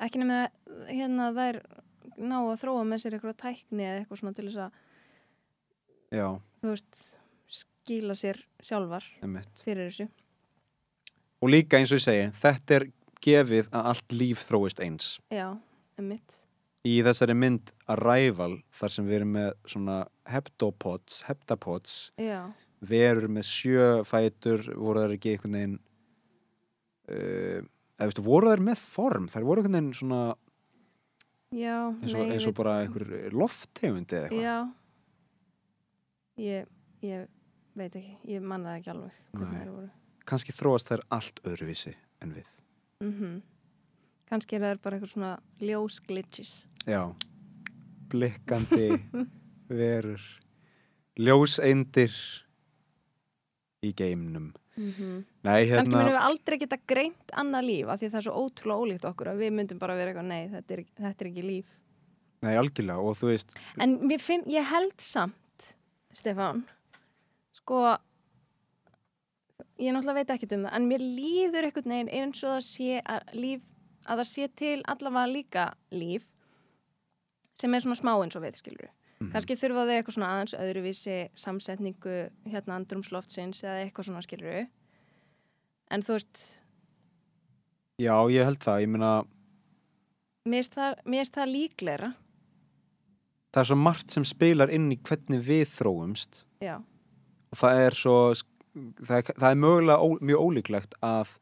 Ekki 0.04 0.20
nema 0.22 0.40
hérna 0.92 1.32
þær 1.34 1.60
ná 2.22 2.38
að 2.44 2.60
þróa 2.62 2.84
með 2.86 3.02
sér 3.02 3.16
eitthvað 3.18 3.40
tækni 3.42 3.84
eða 3.88 4.04
eitthvað 4.04 4.20
svona 4.22 4.36
til 4.38 4.46
þess 4.50 4.62
að 4.68 4.72
já, 6.14 6.28
þú 6.62 6.74
veist, 6.76 7.02
skýla 7.58 8.18
sér 8.20 8.42
sjálfar 8.62 9.08
einmitt. 9.24 9.64
fyrir 9.66 9.90
þessu 9.90 10.08
og 11.44 11.52
líka 11.52 11.82
eins 11.82 11.92
og 11.92 12.00
ég 12.00 12.08
segi, 12.08 12.32
þetta 12.40 12.80
er 12.80 12.88
gefið 13.24 13.68
að 13.76 13.92
allt 13.92 14.16
líf 14.16 14.48
þróist 14.48 14.80
eins. 14.84 15.18
Já, 15.32 15.50
emmitt 16.00 16.40
í 16.88 16.98
þessari 17.04 17.36
mynd 17.38 17.72
Arrival 17.92 18.58
þar 18.76 18.94
sem 18.94 19.08
við 19.08 19.22
erum 19.22 19.34
með 19.38 19.50
svona 19.72 19.98
heptapods, 20.30 21.22
heptapods 21.28 21.96
Já, 22.20 22.52
verur 22.84 23.30
með 23.32 23.48
sjö 23.48 23.90
fætur 24.08 24.66
voru 24.76 25.06
þær 25.06 25.16
ekki 25.16 25.36
einhvern 25.36 25.58
veginn 25.58 25.78
uh, 27.08 27.60
eða 27.64 28.10
veistu, 28.10 28.26
voru 28.26 28.52
þær 28.52 28.66
með 28.68 28.84
form? 28.84 29.30
Þær 29.32 29.48
voru 29.48 29.64
einhvern 29.64 29.80
veginn 29.80 30.00
svona 30.02 30.24
já 31.54 31.78
eins 31.78 32.14
og, 32.18 32.20
nei, 32.20 32.36
eins 32.36 32.50
og 32.50 32.58
bara 32.58 32.78
einhver 32.84 33.10
lofttegundi 33.32 34.20
eða 34.20 34.28
eitthvað. 34.28 34.44
Já. 34.44 34.58
Ég, 36.44 36.72
ég 37.06 37.28
veit 37.78 37.94
ekki, 37.96 38.16
ég 38.34 38.44
man 38.44 38.66
það 38.68 38.80
ekki 38.80 38.96
alveg 38.98 39.20
hvernig 39.32 39.60
þær 39.62 39.76
voru 39.78 39.92
kannski 40.30 40.56
þróast 40.56 40.92
þær 40.92 41.04
allt 41.14 41.42
öðruvísi 41.48 41.96
en 42.24 42.38
við. 42.38 42.54
Mm 43.04 43.42
Kannski 44.34 44.56
er 44.58 44.64
það 44.64 44.80
bara 44.82 44.98
eitthvað 44.98 45.12
svona 45.12 45.32
ljós 45.62 46.00
glitches. 46.08 46.52
Já, 46.90 47.12
blikkandi 48.10 48.88
verur 49.82 50.24
ljóseindir 51.20 52.16
í 53.84 53.92
geimnum. 53.94 54.54
Mm 54.80 55.22
nei, 55.46 55.68
Kannski 55.68 55.74
hérna 55.76 56.00
munum 56.00 56.16
við 56.16 56.24
aldrei 56.24 56.58
geta 56.64 56.80
greint 56.90 57.36
annað 57.38 57.68
líf 57.68 57.92
af 57.94 58.00
því 58.02 58.10
það 58.10 58.20
er 58.20 58.26
svo 58.26 58.46
ótrúlega 58.48 58.86
ólíkt 58.88 59.08
okkur 59.12 59.30
að 59.34 59.44
við 59.44 59.54
myndum 59.60 59.82
bara 59.82 59.98
vera 60.00 60.14
eitthvað, 60.14 60.30
nei, 60.32 60.48
þetta 60.56 60.74
er, 60.78 60.84
þetta 61.04 61.26
er 61.26 61.30
ekki 61.30 61.46
líf. 61.46 61.76
Nei, 62.44 62.56
algjörlega, 62.60 63.00
og 63.00 63.20
þú 63.20 63.30
veist 63.30 63.54
En 63.84 63.94
finn, 64.20 64.48
ég 64.52 64.66
held 64.68 64.96
samt, 65.04 65.76
Stefán, 66.16 66.64
sko, 67.60 67.84
ég 69.84 69.94
náttúrulega 69.96 70.20
veit 70.22 70.34
ekkert 70.36 70.58
um 70.58 70.66
það, 70.66 70.76
en 70.80 70.90
mér 70.90 71.06
líður 71.06 71.68
einhvern 71.70 71.96
veginn 71.96 72.12
eins 72.20 72.44
og 72.44 72.56
það 72.56 72.66
sé 72.70 73.00
að 73.04 73.38
líf, 73.38 73.64
að 74.04 74.22
það 74.22 74.30
sé 74.32 74.50
til 74.64 74.76
allavega 74.94 75.32
líka 75.32 75.70
líf 75.92 76.28
sem 77.60 77.74
er 77.74 77.84
svona 77.84 78.00
smá 78.00 78.14
eins 78.18 78.38
og 78.40 78.46
við, 78.46 78.60
skilur 78.60 78.92
Mhm. 79.24 79.32
Kannski 79.32 79.56
þurfa 79.56 79.84
þau 79.88 79.94
eitthvað 79.94 80.16
svona 80.18 80.30
aðeins 80.34 80.56
öðruvísi 80.58 81.18
samsetningu 81.40 82.16
hérna 82.50 82.76
andrumsloftsins 82.80 83.62
eða 83.64 83.84
eitthvað 83.86 84.10
svona, 84.10 84.24
skilur 84.26 84.68
En 85.94 86.02
þú 86.02 86.18
veist, 86.18 86.42
já, 88.02 88.16
ég 88.34 88.48
held 88.48 88.60
það, 88.64 88.82
ég 88.82 88.90
meina 88.90 89.12
mér 90.50 90.64
finnst 90.64 91.36
það, 91.38 91.52
líklegra, 91.54 92.10
það 93.54 93.62
er 93.62 93.70
svo 93.70 93.78
margt 93.78 94.16
sem 94.16 94.26
spilar 94.26 94.74
inn 94.74 94.90
í 94.92 94.98
hvernig 94.98 95.44
við 95.46 95.68
þróumst. 95.76 96.44
Já, 96.64 96.80
og 97.54 97.60
það 97.60 97.84
er 97.86 98.00
svo 98.00 98.18
það 98.74 99.18
er, 99.20 99.24
það 99.38 99.50
er 99.52 99.60
mögulega 99.62 99.98
ó, 100.02 100.08
mjög 100.22 100.44
ólíklegt 100.48 100.96
að 101.04 101.34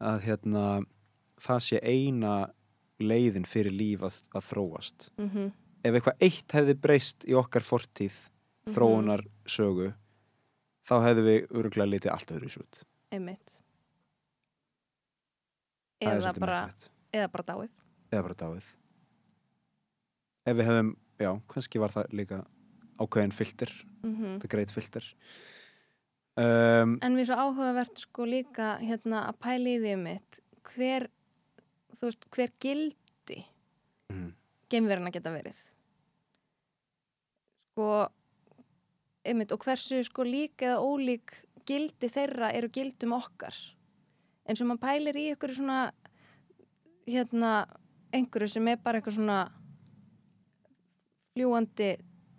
að 0.00 0.20
hérna 0.24 0.64
það 1.40 1.58
sé 1.66 1.80
eina 1.84 2.34
leiðin 3.00 3.44
fyrir 3.48 3.72
líf 3.72 4.02
að, 4.08 4.16
að 4.36 4.46
þróast. 4.48 5.08
Mhm, 5.20 5.50
ef 5.84 5.94
eitthvað 5.98 6.22
eitt 6.26 6.52
hefði 6.56 6.74
breyst 6.80 7.24
í 7.28 7.36
okkar 7.36 7.64
fortíð 7.64 8.16
Mhm. 8.66 8.74
þróunar 8.76 9.22
sögu 9.48 9.94
þá 10.88 10.94
hefðu 11.06 11.22
við 11.24 11.46
örgulega 11.56 11.90
litið 11.94 12.10
allt 12.12 12.30
öðru 12.36 12.50
út. 12.60 12.82
Einmitt. 13.12 13.56
Það 16.00 16.12
er 16.12 16.20
eða 16.20 16.32
bara, 16.40 16.58
eða 17.12 17.28
bara 17.32 17.44
dáið. 17.50 17.72
Eða 18.12 18.22
bara 18.26 18.34
dáið. 18.42 18.68
Ef 20.50 20.56
við 20.56 20.68
hefum, 20.70 20.90
já, 21.20 21.30
kannski 21.52 21.80
var 21.82 21.92
það 21.94 22.14
líka 22.16 22.38
ákveðin 23.00 23.32
filter 23.36 23.72
mm 24.04 24.38
the 24.40 24.48
great 24.48 24.70
filter 24.72 25.04
um, 26.36 26.96
En 27.02 27.16
mér 27.16 27.24
er 27.24 27.30
svo 27.30 27.38
áhugavert 27.46 28.04
sko 28.04 28.26
líka 28.28 28.76
hérna 28.82 29.24
að 29.30 29.40
pæla 29.42 29.74
í 29.74 29.80
því 29.82 29.96
mitt 30.02 30.40
hver, 30.70 31.08
þú 31.96 32.08
veist, 32.10 32.26
hver 32.34 32.54
gildi 32.62 33.40
mm, 34.12 34.30
geimverina 34.70 35.12
geta 35.14 35.32
verið. 35.34 35.58
Sko 37.72 37.90
einmitt, 39.26 39.52
og 39.52 39.64
hversu 39.64 40.00
sko 40.06 40.24
lík 40.26 40.62
eða 40.66 40.80
ólík 40.84 41.34
gildi 41.68 42.10
þeirra 42.10 42.52
eru 42.56 42.70
gildum 42.72 43.16
okkar. 43.18 43.56
Eins 44.48 44.62
og 44.62 44.70
maður 44.70 44.84
pælir 44.86 45.18
í 45.20 45.26
ykkur 45.34 45.54
svona 45.54 45.80
hérna 47.10 47.64
einhverju 48.14 48.54
sem 48.54 48.68
er 48.70 48.78
bara 48.82 48.98
eitthvað 48.98 49.18
svona 49.18 49.40
fljúandi 51.34 51.90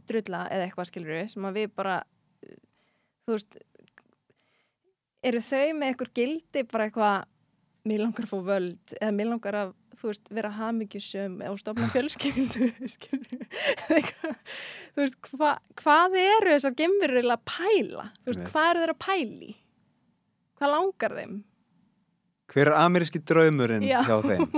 drulla 0.09 0.45
eða 0.51 0.67
eitthvað 0.67 0.89
skilur 0.89 1.15
við 1.15 1.29
sem 1.33 1.47
að 1.47 1.59
við 1.59 1.75
bara 1.75 1.97
þú 3.25 3.35
veist 3.35 3.59
eru 5.23 5.41
þau 5.43 5.67
með 5.77 5.91
eitthvað 5.91 6.11
gildi 6.17 6.63
bara 6.71 6.87
eitthvað 6.87 7.27
mér 7.89 8.03
langar 8.03 8.27
að 8.27 8.33
fá 8.33 8.39
völd 8.45 8.95
eða 8.99 9.15
mér 9.17 9.29
langar 9.31 9.57
að 9.57 9.71
þú 10.01 10.11
veist, 10.11 10.29
vera 10.33 10.51
hamingjusum 10.55 11.39
og 11.49 11.57
stofna 11.59 11.89
fjölskyldu 11.95 12.67
við. 12.77 12.95
Þú 13.91 15.01
veist, 15.01 15.17
hva, 15.33 15.55
hvað 15.81 16.17
eru 16.21 16.55
þessar 16.55 16.77
gemurur 16.77 17.25
að 17.25 17.43
pæla? 17.49 18.07
Þú 18.21 18.31
veist, 18.31 18.45
hvað 18.53 18.71
eru 18.71 18.85
þeir 18.85 18.95
að 18.95 19.03
pæli 19.07 19.51
hvað 20.61 20.73
langar 20.75 21.17
þeim? 21.17 21.37
Hver 22.51 22.69
er 22.69 22.77
ameríski 22.77 23.21
draumurinn 23.25 23.85
Já. 23.87 24.01
hjá 24.05 24.17
þeim? 24.27 24.49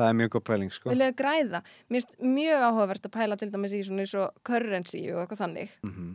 Það 0.00 0.08
er 0.08 0.14
mjög 0.16 0.30
góð 0.32 0.42
pæling 0.46 0.70
sko. 0.72 0.88
Viljaðu 0.94 1.14
græða, 1.18 1.58
mér 1.90 2.00
finnst 2.00 2.22
mjög 2.24 2.62
áhugavert 2.64 3.08
að 3.08 3.12
pæla 3.18 3.36
til 3.40 3.48
dæmis 3.52 3.74
í 3.76 3.80
svona 3.84 4.04
eins 4.06 4.14
og 4.16 4.38
currency 4.48 5.02
og 5.12 5.18
eitthvað 5.24 5.42
þannig. 5.42 5.74
Mm 5.84 6.14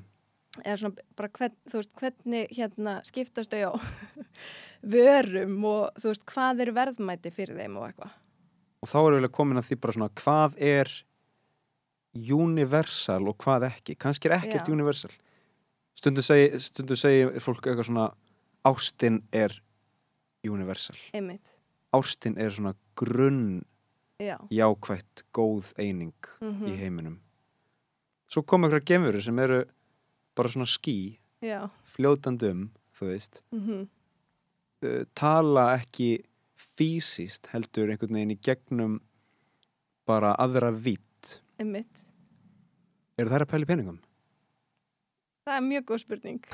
eða 0.63 0.77
svona 0.81 1.07
bara 1.17 1.31
hvern, 1.39 1.55
þú 1.71 1.81
veist, 1.81 1.91
hvernig 1.99 2.53
hérna 2.55 2.93
skiptast 3.07 3.53
þau 3.53 3.73
á 3.73 3.73
vörum 4.95 5.57
og 5.67 5.99
þú 5.99 6.11
veist, 6.11 6.25
hvað 6.31 6.63
eru 6.65 6.75
verðmæti 6.77 7.33
fyrir 7.35 7.59
þeim 7.59 7.77
og 7.81 7.89
eitthvað? 7.89 8.15
Og 8.85 8.91
þá 8.91 8.97
erum 9.01 9.25
við 9.25 9.33
komin 9.33 9.59
að 9.59 9.69
því 9.69 9.77
bara 9.81 9.97
svona 9.97 10.11
hvað 10.21 10.57
er 10.61 10.91
universal 12.15 13.21
og 13.27 13.37
hvað 13.43 13.69
ekki? 13.71 13.97
Kannski 13.99 14.29
er 14.29 14.37
ekkert 14.37 14.69
Já. 14.69 14.73
universal. 14.73 15.11
Stundu 15.95 16.23
segi, 16.23 16.59
stundu 16.59 16.95
segi 16.99 17.41
fólk 17.43 17.67
eitthvað 17.67 17.89
svona 17.89 18.09
ástin 18.67 19.21
er 19.35 19.55
universal. 20.45 20.97
Einmitt, 21.15 21.47
ástin 21.95 22.37
er 22.37 22.53
svona 22.53 22.75
grunn 22.95 23.63
já. 24.19 24.37
jákvætt 24.49 25.25
góð 25.33 25.73
eining 25.79 26.13
mm 26.41 26.67
í 26.67 26.75
heiminum. 26.79 27.19
Svo 28.31 28.43
koma 28.43 28.67
ykkur 28.67 28.85
gemuru 28.85 29.21
sem 29.21 29.39
eru 29.39 29.63
bara 30.35 30.51
svona 30.51 30.67
ský 30.69 31.17
já, 31.43 31.69
fljótandi 31.95 32.51
um, 32.53 32.65
þú 32.95 33.11
veist. 33.11 33.43
Mm 33.55 33.85
uh, 34.85 35.03
tala 35.17 35.69
ekki 35.79 36.09
fysiskt 36.55 37.49
heldur 37.53 37.89
einhvern 37.89 38.19
veginn 38.19 38.35
í 38.35 38.41
gegnum 38.43 38.99
bara 40.05 40.35
aðra 40.37 40.71
vitt 40.71 41.39
einmitt. 41.59 42.03
Eru 43.17 43.31
þær 43.31 43.45
að 43.45 43.51
pæla 43.53 43.65
í 43.65 43.69
peningum? 43.69 43.99
það 45.45 45.57
er 45.59 45.65
mjög 45.65 45.87
góð 45.89 46.01
spurning. 46.03 46.45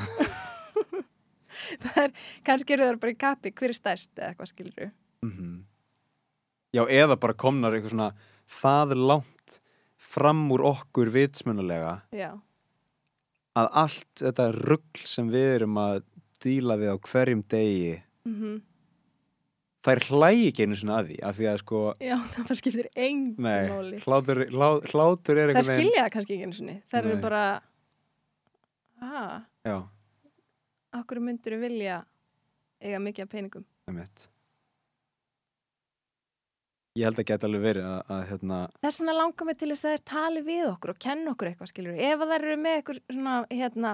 Það 1.83 1.97
er, 2.01 2.13
kannski 2.47 2.73
eru 2.73 2.85
það 2.87 2.97
bara 3.01 3.13
í 3.13 3.19
kapi 3.19 3.51
hver 3.53 3.73
er 3.73 3.77
stærst 3.77 4.11
eða 4.17 4.31
eitthvað 4.31 4.49
skilur 4.53 4.91
Mm 5.25 5.59
Já, 6.71 6.85
eða 6.87 7.17
bara 7.19 7.35
komnar 7.35 7.75
eitthvað 7.75 7.91
svona 7.91 8.13
það 8.47 8.93
langt 8.95 9.57
fram 9.99 10.45
úr 10.55 10.63
okkur 10.69 11.11
vitsmunulega 11.11 11.97
já, 12.15 12.31
að 13.61 13.71
allt 13.83 14.25
þetta 14.25 14.49
rugl 14.57 15.05
sem 15.13 15.31
við 15.31 15.47
erum 15.59 15.79
að 15.81 16.03
díla 16.41 16.77
við 16.81 16.93
á 16.93 16.97
hverjum 17.05 17.45
degi 17.51 17.95
mm 18.25 18.59
þær 19.85 20.01
hlægi 20.09 20.49
ekki 20.51 20.65
einu 20.67 20.77
svona 20.77 20.99
að 21.01 21.09
því 21.09 21.17
af 21.25 21.37
því 21.37 21.47
að 21.51 21.59
sko, 21.61 21.81
já, 22.01 22.15
það 22.33 22.49
bara 22.49 22.59
skiptir 22.59 22.89
engin 22.93 23.31
nei, 23.41 23.71
máli. 23.71 24.01
hlátur, 24.05 24.43
hlá, 24.51 24.67
hlátur 24.91 25.41
er 25.41 25.51
það 25.51 25.55
einhvern 25.55 25.71
veginn 25.71 25.81
skilja 25.81 26.03
það 26.03 26.13
kannski 26.15 26.35
ekki 26.35 26.47
einu 26.47 26.57
sinni. 26.59 26.77
Það 26.91 27.01
eru 27.01 27.21
bara 27.23 27.43
að, 29.01 29.33
Já, 29.65 29.77
okkur 31.01 31.23
myndur 31.25 31.57
vilja 31.61 31.97
eiga 32.81 33.01
mikið 33.01 33.25
af 33.25 33.33
peningum? 33.33 33.65
Einmitt 33.89 34.27
Ég 36.99 37.07
held 37.07 37.21
að 37.21 37.27
geta 37.29 37.47
alveg 37.47 37.61
verið 37.63 37.85
að, 37.87 37.99
að 38.11 38.21
hérna, 38.27 38.55
þess 38.83 38.99
vegna 38.99 39.13
langar 39.15 39.47
mig 39.47 39.57
til 39.61 39.69
þess 39.71 39.85
að 39.87 39.93
þær 39.93 40.01
tali 40.11 40.41
við 40.43 40.63
okkur 40.67 40.91
og 40.91 40.97
kenna 41.05 41.31
okkur 41.31 41.47
eitthvað 41.47 41.69
skilur 41.71 42.01
ef 42.07 42.23
að 42.25 42.33
þær 42.33 42.45
eru 42.49 42.57
með 42.59 42.79
eitthvað 42.79 42.99
svona 43.05 43.35
hérna, 43.47 43.93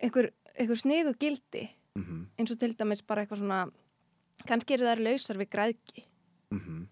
eitthvað, 0.00 0.28
eitthvað 0.56 0.80
snið 0.82 1.10
og 1.12 1.20
gildi 1.22 1.62
mm 2.00 2.24
eins 2.36 2.52
og 2.52 2.58
til 2.60 2.72
dæmis 2.76 3.04
bara 3.06 3.22
eitthvað 3.22 3.40
svona 3.44 3.60
kannski 4.50 4.74
eru 4.74 4.88
þær 4.88 5.04
lausar 5.06 5.38
við 5.38 5.50
græðki 5.54 6.04
mm 6.50 6.82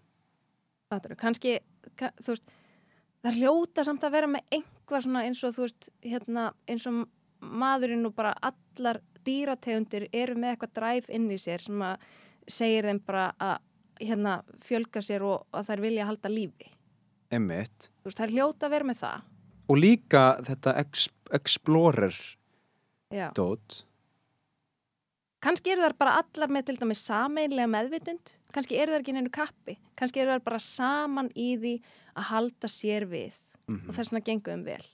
fattarðu, 0.93 1.19
kannski 1.19 1.57
ka, 1.99 2.13
þú 2.23 2.31
veist, 2.31 2.55
það 3.25 3.39
hljóta 3.41 3.85
samt 3.89 4.07
að 4.07 4.15
vera 4.15 4.31
með 4.31 4.49
einhvað 4.55 5.05
svona 5.09 5.27
eins 5.27 5.43
og 5.43 5.55
þú 5.57 5.67
veist 5.67 5.91
hérna, 6.05 6.47
eins 6.71 6.87
og 6.87 7.03
maðurinn 7.43 8.07
og 8.07 8.15
bara 8.15 8.31
allar 8.39 9.03
dýrategundir 9.27 10.07
eru 10.15 10.39
með 10.39 10.55
eitthvað 10.55 10.75
dræf 10.79 11.11
inn 11.11 11.27
í 11.27 11.41
sér 11.41 11.67
sem 11.67 11.83
að 11.83 12.11
segir 12.47 12.87
þeim 12.87 13.03
bara 13.03 13.31
að 13.35 13.57
hérna 14.01 14.39
fjölga 14.65 15.01
sér 15.03 15.25
og 15.25 15.45
að 15.55 15.69
þær 15.69 15.83
vilja 15.85 16.07
halda 16.09 16.31
lífi. 16.31 16.69
Þú 17.35 18.07
veist, 18.07 18.19
þær 18.19 18.33
hljóta 18.33 18.67
að 18.67 18.75
vera 18.75 18.87
með 18.87 19.01
það. 19.01 19.27
Og 19.65 19.79
líka 19.81 20.23
þetta 20.45 20.73
ex, 20.83 21.07
explorer 21.33 22.15
Já. 23.11 23.29
dót. 23.35 23.81
Kannski 25.45 25.73
eru 25.73 25.85
þær 25.85 25.97
bara 25.99 26.17
allar 26.21 26.53
með 26.53 26.67
til 26.69 26.77
dæmis 26.81 27.03
sameinlega 27.05 27.69
meðvitund. 27.69 28.35
Kannski 28.53 28.77
eru 28.81 28.93
þær 28.95 29.03
ekki 29.03 29.15
neinu 29.17 29.33
kappi. 29.33 29.77
Kannski 29.97 30.23
eru 30.23 30.35
þær 30.35 30.45
bara 30.45 30.61
saman 30.63 31.31
í 31.35 31.51
því 31.61 31.73
að 32.15 32.29
halda 32.31 32.71
sér 32.71 33.07
við. 33.09 33.37
Mm 33.65 33.89
og 33.89 33.95
þess 33.97 34.11
vegna 34.13 34.25
gengur 34.25 34.53
þeim 34.53 34.65
vel. 34.65 34.89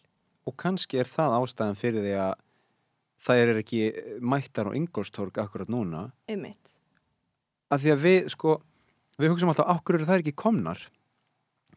Og 0.47 0.55
kannski 0.57 1.01
er 1.01 1.07
það 1.07 1.37
ástæðan 1.41 1.79
fyrir 1.79 2.05
því 2.05 2.13
að 2.23 2.33
það 3.21 3.41
er 3.41 3.57
ekki 3.61 3.81
mættar 4.23 4.71
á 4.71 4.75
Ingolstorg 4.79 5.37
akkurat 5.43 5.69
núna. 5.69 6.11
Um 6.31 6.47
mitt 6.47 6.79
að 7.71 7.85
því 7.85 7.93
að 7.93 8.03
við 8.05 8.29
sko 8.33 8.55
við 9.21 9.33
hugsaum 9.33 9.53
alltaf 9.53 9.71
okkur 9.75 9.99
eru 9.99 10.09
það 10.09 10.23
ekki 10.23 10.35
komnar? 10.37 10.81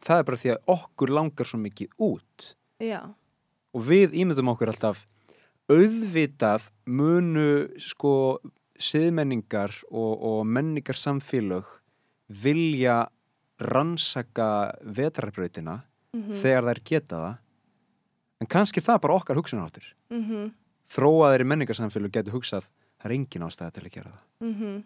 Það 0.05 0.21
er 0.21 0.27
bara 0.27 0.41
því 0.41 0.51
að 0.53 0.73
okkur 0.75 1.13
langar 1.15 1.49
svo 1.49 1.59
mikið 1.61 1.93
út. 2.03 2.51
Já, 2.83 3.01
og 3.75 3.87
við 3.89 4.15
ímyndum 4.15 4.51
okkur 4.53 4.71
alltaf 4.71 5.03
auðvitað 5.71 6.69
munu 6.85 7.65
sko 7.81 8.13
siðmenningar 8.75 9.73
og, 9.89 10.13
og 10.13 10.39
menningar 10.47 10.97
samfélög 10.99 11.67
vilja 12.27 13.05
rannsaka 13.61 14.75
vetrarbrautina 14.83 15.81
mm 16.15 16.39
þegar 16.41 16.63
þær 16.69 16.79
geta 16.87 17.17
það. 17.19 17.39
En 18.39 18.47
kannski 18.47 18.83
það 18.83 19.01
bara 19.03 19.15
okkar 19.19 19.35
hugsunaráttur 19.35 19.87
-hmm. 20.09 20.51
þróaðir 20.87 21.43
í 21.43 21.47
menningarsamfélög 21.51 22.11
getur 22.11 22.35
hugsað 22.37 22.69
það 22.99 23.09
er 23.09 23.15
engin 23.15 23.43
ástæða 23.43 23.71
til 23.71 23.83
að 23.83 23.91
gera 23.91 24.11
það. 24.11 24.23
Mm 24.39 24.83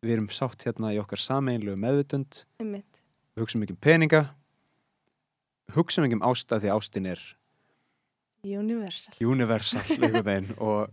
við 0.00 0.16
erum 0.16 0.30
sátt 0.32 0.64
hérna 0.64 0.94
í 0.94 1.00
okkar 1.00 1.20
sameinlegu 1.20 1.76
meðvutund 1.80 2.44
um 2.62 2.72
mitt 2.76 2.90
við 3.34 3.44
hugsaum 3.44 3.64
ekki 3.64 3.76
um 3.76 3.82
peninga. 3.84 4.22
Hugsaum 5.74 6.06
ekki 6.06 6.18
um 6.18 6.24
því 6.24 6.70
að 6.70 6.76
ástin 6.76 7.08
er 7.10 7.22
universal. 8.44 9.14
Universal 9.20 9.82
og 10.70 10.90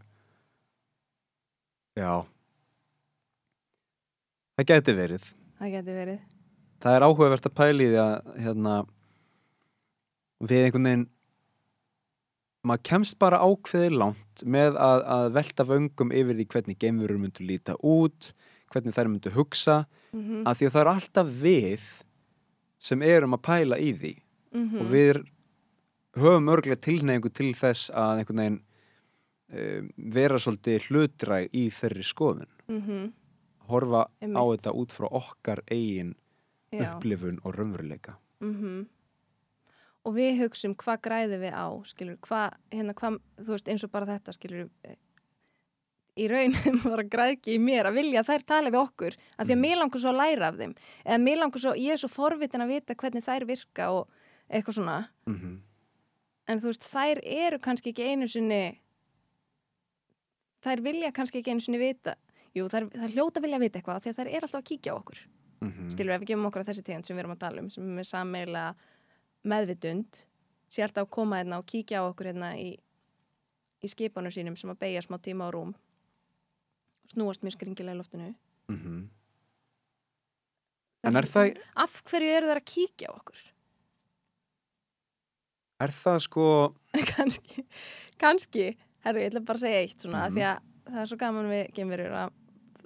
já. 1.97 2.23
Það 4.57 4.69
geti 4.71 4.97
verið. 4.97 5.27
Það 5.57 5.75
getur 5.75 5.99
verið. 6.01 6.23
Það 6.77 6.95
er 6.95 7.05
áhugavert 7.07 7.49
að 7.49 7.57
pæli 7.57 7.89
því 7.91 8.01
að 8.01 8.33
hérna 8.45 8.73
við 10.47 10.65
einhvern 10.67 10.89
veginn 10.89 11.07
maður 12.67 12.83
kemst 12.89 13.17
bara 13.17 13.39
ákveði 13.41 13.89
langt 13.95 14.43
með 14.45 14.77
að, 14.81 15.03
að 15.15 15.31
velta 15.37 15.65
vöngum 15.65 16.13
yfir 16.13 16.37
því 16.37 16.45
hvernig 16.51 16.79
geimverur 16.81 17.21
myndu 17.21 17.45
líta 17.47 17.77
út 17.81 18.29
hvernig 18.73 18.93
þær 18.93 19.07
myndu 19.11 19.29
hugsa 19.35 19.85
mm 20.13 20.21
-hmm. 20.21 20.43
að 20.45 20.55
því 20.59 20.65
að 20.67 20.71
það 20.75 20.81
er 20.81 20.91
alltaf 20.93 21.27
við 21.27 21.81
sem 22.79 23.01
erum 23.01 23.33
að 23.33 23.41
pæla 23.41 23.77
í 23.79 23.93
því 23.93 24.15
Mhm. 24.53 24.79
og 24.79 24.85
við 24.87 25.23
höfum 26.17 26.49
örglega 26.49 26.81
tilneyingu 26.81 27.29
til 27.33 27.53
þess 27.53 27.89
að 27.91 28.17
einhvern 28.19 28.37
veginn 28.37 28.61
um, 29.53 29.89
vera 29.97 30.35
svolítið 30.39 30.87
hlutræg 30.89 31.49
í 31.53 31.69
þeirri 31.69 32.03
skoðun 32.03 32.47
Mhm. 32.67 33.11
horfa 33.69 34.07
á 34.21 34.43
þetta 34.55 34.71
út 34.73 34.91
frá 34.91 35.07
okkar 35.11 35.59
eigin 35.71 36.15
Já. 36.71 36.95
upplifun 36.97 37.39
og 37.43 37.55
raunveruleika 37.55 38.15
Mhm. 38.41 38.85
og 40.05 40.13
við 40.15 40.37
hugsum 40.39 40.75
hvað 40.75 41.01
græðum 41.01 41.41
við 41.41 41.53
á 41.53 41.67
skilur, 41.85 42.17
hvað, 42.17 42.53
hérna, 42.71 42.93
hvað, 42.93 43.19
þú 43.39 43.47
veist 43.47 43.67
eins 43.67 43.83
og 43.83 43.91
bara 43.91 44.05
þetta 44.05 44.33
skilur 44.33 44.69
í 46.17 46.27
raunum 46.31 46.81
bara 46.89 47.05
græðki 47.05 47.55
í 47.55 47.61
mér 47.61 47.91
að 47.91 48.01
vilja 48.01 48.23
að 48.23 48.31
þær 48.31 48.47
tala 48.53 48.73
við 48.73 48.81
okkur 48.81 49.17
af 49.37 49.45
því 49.45 49.55
að 49.55 49.63
mér 49.63 49.79
langur 49.81 50.03
svo 50.03 50.11
að 50.13 50.19
læra 50.23 50.51
af 50.51 50.59
þeim. 50.59 50.75
Eða 51.05 51.21
mér 51.23 51.41
langur 51.43 51.63
svo, 51.63 51.75
ég 51.77 51.95
er 51.95 52.01
svo 52.01 52.09
forvitin 52.11 52.65
að 52.65 52.73
vita 52.73 52.97
hvernig 52.97 53.25
þær 53.25 53.47
virka 53.49 53.89
og 53.93 54.05
eitthvað 54.47 54.79
svona. 54.79 54.99
Mm 55.29 55.39
en 56.47 56.61
þú 56.61 56.71
veist, 56.71 56.85
þær 56.87 57.21
eru 57.23 57.59
kannski 57.63 57.91
ekki 57.93 58.11
einu 58.11 58.27
sinni 58.31 58.61
þær 60.63 60.83
vilja 60.85 61.11
kannski 61.15 61.41
ekki 61.41 61.53
einu 61.53 61.63
sinni 61.63 61.81
vita 61.81 62.15
jú, 62.55 62.67
þær, 62.71 62.87
þær 62.93 63.15
hljóta 63.15 63.43
vilja 63.43 63.61
vita 63.61 63.79
eitthvað 63.79 64.05
því 64.05 64.13
að 64.13 64.19
þær 64.21 64.31
eru 64.31 64.47
alltaf 64.47 64.61
að 64.61 64.69
kíkja 64.71 64.95
á 64.95 64.99
okkur. 64.99 65.19
-hmm. 65.59 65.91
skilur 65.93 66.15
ef 66.15 66.21
við 66.21 66.31
gefum 66.31 66.49
okkur 66.49 66.63
að 66.63 66.69
þessi 66.71 66.83
tegund 66.83 67.05
sem 67.05 67.15
við 67.15 67.23
erum 67.23 67.35
að 67.35 67.43
tala 67.43 67.61
um 67.61 67.69
sem 67.69 67.99
er 67.99 68.07
sammeila 68.07 68.63
meðvitund 69.43 70.23
sé 70.69 70.83
alltaf 70.83 71.07
að 71.07 71.15
koma 71.17 71.41
hérna 71.41 71.59
og 71.59 71.65
kíkja 71.65 72.03
á 72.03 72.09
okkur 72.09 72.31
hérna 72.31 72.55
í, 72.57 72.77
í 73.83 73.87
skipunum 73.87 74.31
sínum 74.31 74.55
sem 74.55 74.69
að 74.69 74.79
beigja 74.79 75.01
smá 75.01 75.17
tíma 75.17 75.47
á 75.47 75.49
rúm 75.51 75.75
snúast 77.13 77.43
mjög 77.45 77.57
skringilega 77.57 77.95
í 77.95 78.01
loftinu 78.01 78.33
Mhm. 78.69 79.09
En 81.07 81.15
er 81.15 81.23
það, 81.23 81.53
af 81.75 82.01
hverju 82.03 82.31
eru 82.35 82.47
þær 82.49 82.59
að 82.59 82.65
kíkja 82.67 83.07
á 83.07 83.13
okkur 83.15 83.37
er 85.85 85.93
það 85.93 86.17
sko, 86.25 86.45
kannski, 87.13 87.63
kannski 88.19 88.65
herru, 89.05 89.21
ég 89.21 89.29
ætla 89.31 89.43
bara 89.45 89.59
að 89.61 89.65
segja 89.67 89.83
eitt 89.85 90.01
svona 90.03 90.23
Mhm. 90.25 90.33
mm 90.33 90.37
því 90.37 90.43
að 90.49 90.91
það 90.91 91.01
er 91.03 91.09
svo 91.11 91.17
gaman 91.21 91.49
við 91.51 91.71
geimverur 91.77 92.15
að 92.23 92.33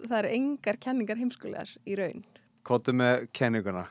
það 0.10 0.18
eru 0.20 0.34
engar 0.36 0.78
kenningar 0.82 1.18
heimskulegar 1.22 1.72
í 1.88 1.96
raun 2.00 2.24
kóttu 2.68 2.94
með 2.94 3.28
kenninguna? 3.34 3.88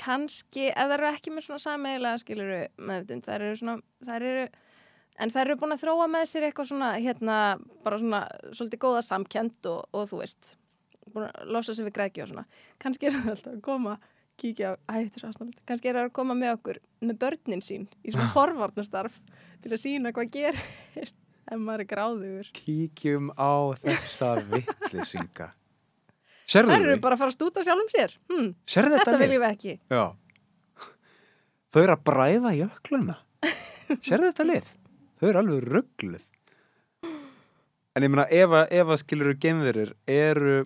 kannski, 0.00 0.68
ef 0.72 0.76
það 0.88 0.94
eru 0.96 1.08
ekki 1.12 1.30
með 1.36 1.44
svona 1.46 1.60
sameiginlega 1.64 2.20
skiluru 2.22 2.60
meðvitund, 2.80 3.24
það 3.26 3.34
eru 3.40 3.56
svona 3.60 3.82
það 4.04 4.14
eru, 4.20 4.46
en 5.20 5.32
það 5.34 5.42
eru 5.44 5.56
búin 5.60 5.74
að 5.76 5.82
þróa 5.84 6.06
með 6.10 6.24
sér 6.30 6.46
eitthvað 6.48 6.70
svona, 6.72 6.88
hérna 7.02 7.36
bara 7.84 7.98
svona, 8.00 8.22
svolítið 8.56 8.80
góða 8.86 9.02
samkend 9.06 9.68
og, 9.70 9.82
og 9.96 10.08
þú 10.10 10.20
veist, 10.22 10.54
búin 11.12 11.28
að 11.28 11.50
losa 11.56 11.74
sér 11.76 11.88
við 11.90 11.96
græki 11.98 12.24
og 12.24 12.30
svona, 12.32 12.46
kannski 12.82 13.10
er 13.10 13.16
það 13.18 13.30
alltaf 13.34 13.54
að 13.56 13.62
koma 13.68 13.96
kíkja 14.40 14.70
á, 14.72 14.74
æ, 14.88 14.94
þetta 15.04 15.20
svo 15.20 15.28
aðstæðanlegt 15.30 15.62
kannski 15.68 15.90
er 15.90 15.98
það 15.98 16.06
að 16.08 16.12
koma 16.16 16.36
með 16.40 16.52
okkur, 16.56 16.78
með 17.04 17.18
börnin 17.24 17.64
sín 17.66 17.82
í 18.08 18.14
svona 18.14 18.30
forvarnastarf 18.32 19.18
til 19.60 19.72
að 19.76 19.82
sína 19.82 20.12
hvað 20.16 20.30
gerist 20.38 21.18
ef 21.50 21.58
maður 21.60 21.82
er 21.84 21.88
gráðugur 21.90 22.50
Kíkjum 22.56 23.32
á 23.36 23.52
þessa 23.82 24.30
vittlisinga. 24.52 25.50
Serðu 26.50 26.72
Það 26.72 26.80
eru 26.86 26.94
þau? 26.96 27.02
bara 27.04 27.16
að 27.18 27.20
fara 27.20 27.30
að 27.30 27.36
stúta 27.36 27.62
sjálfum 27.66 27.90
sér 27.92 28.14
hm, 28.32 28.48
Serðu 28.66 28.96
Þetta 28.96 29.10
þetta 29.10 29.20
viljum 29.24 29.42
við 29.44 29.50
ekki 29.50 29.74
Já. 29.92 30.04
Þau 31.70 31.80
eru 31.84 31.94
að 31.94 32.04
bræða 32.08 32.52
jökluna. 32.56 33.16
Serðu 34.02 34.26
þetta 34.30 34.46
lið? 34.48 34.70
Þau 35.20 35.28
eru 35.28 35.42
alveg 35.42 35.66
ruggluð. 35.68 36.26
En 37.96 38.06
ég 38.06 38.12
meina, 38.12 38.24
ef 38.30 38.54
að, 38.54 38.70
ef 38.80 38.92
að 38.94 39.00
skiluru 39.02 39.34
gemverir 39.42 39.92
eru 40.08 40.62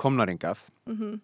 komnaringað, 0.00 0.62
mm 0.88 1.20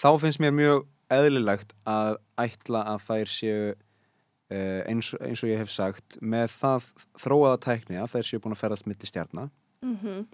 þá 0.00 0.10
finnst 0.20 0.40
mér 0.42 0.54
mjög 0.54 0.86
eðlilegt 1.14 1.74
að 1.88 2.16
ætla 2.40 2.82
að 2.94 3.04
þær 3.06 3.30
séu 3.30 3.58
uh, 3.74 4.80
eins, 4.88 5.12
eins 5.20 5.44
og 5.44 5.50
ég 5.52 5.60
hef 5.62 5.72
sagt 5.72 6.18
með 6.20 6.48
það 6.56 6.88
þróaða 7.22 7.60
tækni 7.68 8.00
að 8.00 8.16
þær 8.16 8.28
séu 8.28 8.42
búin 8.42 8.56
að 8.56 8.62
ferðast 8.64 8.88
milli 8.90 9.08
stjarnar 9.08 9.50
-hmm. 9.84 10.26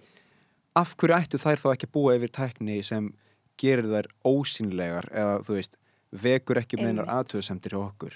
af 0.81 0.95
hverju 0.97 1.17
ættu 1.17 1.41
þær 1.41 1.61
þá 1.63 1.69
ekki 1.73 1.89
að 1.89 1.95
búa 1.97 2.17
yfir 2.17 2.33
tækni 2.39 2.81
sem 2.83 3.13
gerir 3.61 3.87
þær 3.91 4.09
ósýnlegar 4.25 5.07
eða 5.13 5.39
þú 5.45 5.57
veist, 5.59 5.77
vekur 6.11 6.57
ekki 6.57 6.77
með 6.77 6.89
einar 6.89 7.11
aðtöðsendir 7.19 7.75
hjá 7.75 7.81
okkur? 7.85 8.15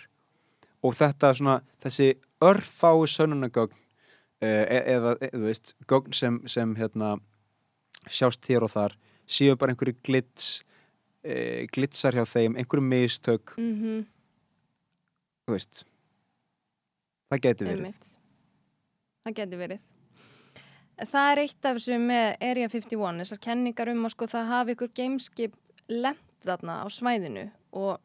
Og 0.84 0.96
þetta 0.96 1.34
svona, 1.34 1.62
þessi 1.82 2.14
örfáu 2.50 3.06
sönnunagögn 3.10 3.76
uh, 3.76 4.48
e 4.48 4.82
eða, 4.96 5.16
e 5.22 5.32
þú 5.34 5.44
veist, 5.48 5.76
gögn 5.90 6.16
sem, 6.16 6.42
sem 6.52 6.76
hérna, 6.80 7.16
sjást 8.06 8.46
hér 8.52 8.68
og 8.68 8.74
þar 8.76 8.98
séu 9.26 9.58
bara 9.58 9.74
einhverju 9.74 9.98
glits 10.06 10.60
uh, 11.26 11.66
glitsar 11.74 12.18
hjá 12.18 12.26
þeim, 12.30 12.60
einhverju 12.60 12.86
mistök 12.86 13.56
Mm 13.58 14.06
þú 15.46 15.54
veist 15.54 15.84
það 17.30 17.42
geti 17.44 17.68
verið 17.68 17.84
Einmitt. 17.84 18.08
Það 19.26 19.36
geti 19.40 19.60
verið. 19.60 19.84
Það 20.96 21.30
er 21.32 21.42
eitt 21.42 21.68
af 21.68 21.78
þessu 21.78 21.98
með 22.00 22.26
Area 22.46 22.72
51, 22.72 23.22
þessar 23.24 23.40
kenningar 23.44 23.92
um 23.92 24.06
að 24.08 24.14
sko 24.14 24.28
það 24.32 24.52
hafi 24.52 24.76
ykkur 24.76 24.92
gameskip 24.96 25.56
lent 25.92 26.36
þarna 26.46 26.78
á 26.82 26.88
svæðinu 26.94 27.46
og 27.76 27.98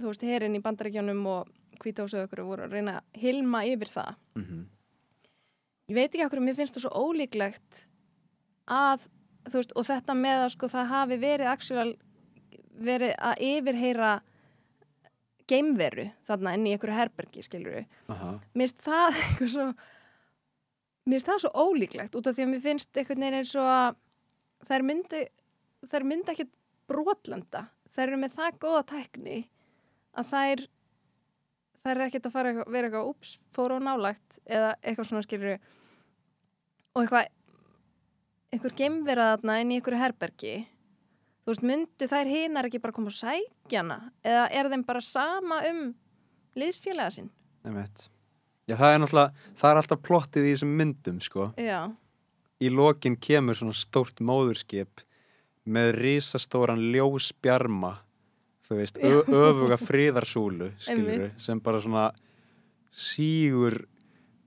þú 0.00 0.10
veist, 0.10 0.26
herinn 0.26 0.58
í 0.58 0.62
bandaríkjónum 0.64 1.22
og 1.30 1.48
hvítósuðu 1.84 2.26
ykkur 2.26 2.44
voru 2.46 2.66
að 2.66 2.76
reyna 2.76 2.98
að 2.98 3.22
hilma 3.22 3.64
yfir 3.68 3.92
það. 3.94 4.14
mm 4.34 4.66
Ég 5.90 5.96
veit 5.96 6.12
ekki 6.14 6.22
okkur, 6.22 6.40
mér 6.46 6.54
finnst 6.54 6.76
það 6.76 6.84
svo 6.84 6.90
ólíklegt 7.02 7.78
að, 8.70 9.06
veist, 9.50 9.72
og 9.74 9.86
þetta 9.88 10.14
með 10.14 10.42
að 10.44 10.52
sko 10.54 10.68
það 10.70 10.92
hafi 10.92 11.16
verið 11.18 11.50
actual, 11.50 11.94
verið 12.78 13.14
að 13.18 13.42
yfirheyra 13.42 14.10
geimveru 15.50 16.04
þarna 16.28 16.52
inn 16.54 16.68
í 16.70 16.74
ykkur 16.76 16.94
herbergi, 16.94 17.42
skilur 17.42 17.80
við 17.80 18.12
Aha. 18.14 18.36
mér 18.54 18.70
finnst 18.70 18.84
það 18.86 19.18
eitthvað 19.24 19.52
svo 19.56 19.66
mér 21.10 21.16
finnst 21.16 21.30
það 21.32 21.42
svo 21.44 21.66
ólíklegt 21.66 22.18
út 22.20 22.30
af 22.30 22.38
því 22.38 22.46
að 22.46 22.52
mér 22.52 22.64
finnst 22.68 23.00
einhvern 23.00 23.24
veginn 23.24 23.38
eins 23.40 23.54
og 23.58 23.70
að 23.74 24.00
þær 24.70 24.86
myndi 24.86 25.24
myndi 26.06 26.34
ekkert 26.34 26.54
brotlenda 26.90 27.64
þær 27.90 28.06
eru 28.06 28.20
með 28.20 28.36
það 28.36 28.60
góða 28.62 28.84
tækni 28.92 29.38
að 30.14 30.30
þær 30.30 30.64
þær 31.84 31.92
eru 31.94 32.06
ekkert 32.06 32.28
að 32.28 32.34
fara 32.34 32.52
eitthvað, 32.52 32.72
vera 32.74 32.88
eitthvað 32.90 33.10
úps, 33.10 33.36
fóru 33.56 33.78
á 33.78 33.80
nálægt 33.86 34.40
eða 34.46 34.74
eitthvað 34.82 35.08
svona 35.10 35.24
skilur 35.26 35.56
og 36.94 37.02
eitthvað 37.02 37.30
einhver 38.50 38.76
gemverða 38.82 39.32
þarna 39.34 39.58
inn 39.62 39.72
í 39.72 39.78
einhverju 39.78 40.02
herbergi 40.02 40.54
þú 40.60 41.52
veist, 41.52 41.66
myndu 41.72 42.10
þær 42.10 42.32
hinar 42.34 42.68
ekki 42.68 42.82
bara 42.82 42.96
koma 42.96 43.12
og 43.12 43.16
sækja 43.16 43.82
hana 43.82 44.00
eða 44.26 44.46
er 44.60 44.70
þeim 44.72 44.86
bara 44.88 45.04
sama 45.04 45.60
um 45.70 45.82
liðsfélaga 46.58 47.14
sinn 47.16 47.30
Einmitt. 47.60 48.06
Já, 48.70 48.76
það 48.78 48.94
er 48.94 49.00
náttúrulega, 49.02 49.48
það 49.60 49.70
er 49.70 49.78
alltaf 49.80 50.00
plottið 50.06 50.46
í 50.46 50.52
þessum 50.54 50.70
myndum, 50.78 51.18
sko. 51.20 51.48
Já, 51.60 51.90
Í 52.60 52.68
lokin 52.68 53.14
kemur 53.16 53.56
svona 53.56 53.72
stórt 53.72 54.18
móðurskip 54.20 55.00
með 55.64 55.94
risastóran 55.96 56.82
ljósbjarma, 56.92 57.94
þú 58.70 58.78
veist, 58.78 59.00
öfuga 59.02 59.78
friðarsúlu, 59.80 60.70
skilur 60.84 61.30
sem 61.42 61.60
bara 61.62 61.80
svona 61.82 62.10
sígur 62.94 63.82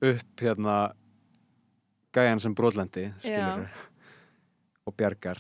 upp 0.04 0.44
hérna 0.44 0.78
gæjan 2.16 2.40
sem 2.44 2.56
brotlendi, 2.56 3.10
skilur 3.20 3.68
og 4.88 4.96
bjargar. 5.00 5.40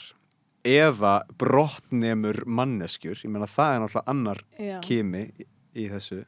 Eða 0.63 1.17
brottnemur 1.39 2.43
manneskjur, 2.47 3.19
ég 3.25 3.31
meina 3.31 3.49
það 3.51 3.73
er 3.73 3.81
náttúrulega 3.83 4.13
annar 4.13 4.43
já. 4.55 4.77
kimi 4.83 5.25
í, 5.35 5.47
í 5.83 5.87
þessu. 5.91 6.21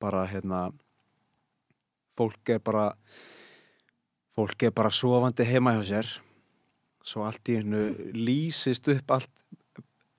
Bara 0.00 0.24
hérna 0.28 0.66
fólk 2.16 2.54
er 2.54 2.62
bara 2.64 2.86
fólk 4.34 4.64
er 4.66 4.72
bara 4.74 4.92
sofandi 4.92 5.46
heima 5.48 5.76
hjá 5.76 5.84
sér. 5.92 6.10
Svo 7.04 7.26
allt 7.28 7.52
í 7.52 7.58
hennu 7.60 7.84
lýsist 8.16 8.88
upp 8.94 9.12
allt, 9.12 9.32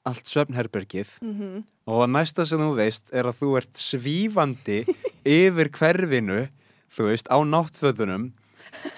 allt 0.05 0.29
svefnherbergið. 0.31 1.15
Mm 1.25 1.63
og 1.85 2.01
að 2.01 2.11
næsta 2.15 2.45
sem 2.49 2.61
þú 2.61 2.71
veist 2.79 3.11
er 3.13 3.27
að 3.29 3.41
þú 3.43 3.51
ert 3.59 3.77
svífandi 3.77 4.79
yfir 5.37 5.69
hverfinu 5.69 6.47
þú 6.95 7.09
veist, 7.11 7.29
á 7.29 7.37
náttföðunum 7.45 8.31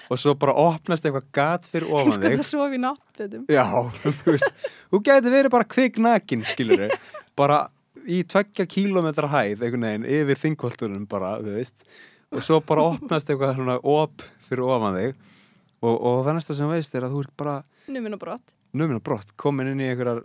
og 0.08 0.20
svo 0.20 0.32
bara 0.40 0.54
opnast 0.58 1.04
eitthvað 1.06 1.26
gat 1.36 1.68
fyrir 1.68 1.90
Eins 1.90 1.98
ofan 1.98 2.14
og 2.16 2.24
þig. 2.24 2.38
það 2.40 2.48
sofi 2.48 2.78
í 2.78 2.82
náttfötum. 2.82 3.42
Já, 3.52 3.66
þú 4.22 4.32
veist, 4.32 4.62
þú 4.88 5.00
gæti 5.04 5.32
verið 5.34 5.52
bara 5.54 5.68
kviknakin, 5.74 6.46
skilur 6.48 6.94
bara 7.38 7.58
í 8.08 8.22
tveggja 8.24 8.64
kílómetra 8.70 9.28
hæð 9.30 9.66
einhvern 9.66 9.84
veginn 9.84 10.08
yfir 10.08 10.40
þingkoltunum 10.46 11.04
bara, 11.10 11.36
þú 11.44 11.58
veist. 11.58 11.84
Og 12.32 12.44
svo 12.44 12.62
bara 12.64 12.86
opnast 12.88 13.28
eitthvað 13.28 13.54
svona 13.60 13.76
op 13.84 14.24
fyrir 14.48 14.64
ofan 14.64 14.96
þig. 14.96 15.20
Og, 15.84 15.92
og 15.94 16.24
það 16.26 16.40
næsta 16.40 16.56
sem 16.56 16.66
þú 16.66 16.74
veist 16.74 16.96
er 16.96 17.04
að 17.06 17.14
þú 17.14 17.22
ert 17.26 17.36
bara 17.38 17.58
Numin 17.88 18.16
og 18.16 18.20
brott. 18.24 18.56
Numin 18.76 18.98
og 18.98 19.04
brott, 19.04 19.36
komin 19.40 19.70
inn 19.74 19.84
í 19.84 19.92
einhverjar 19.92 20.24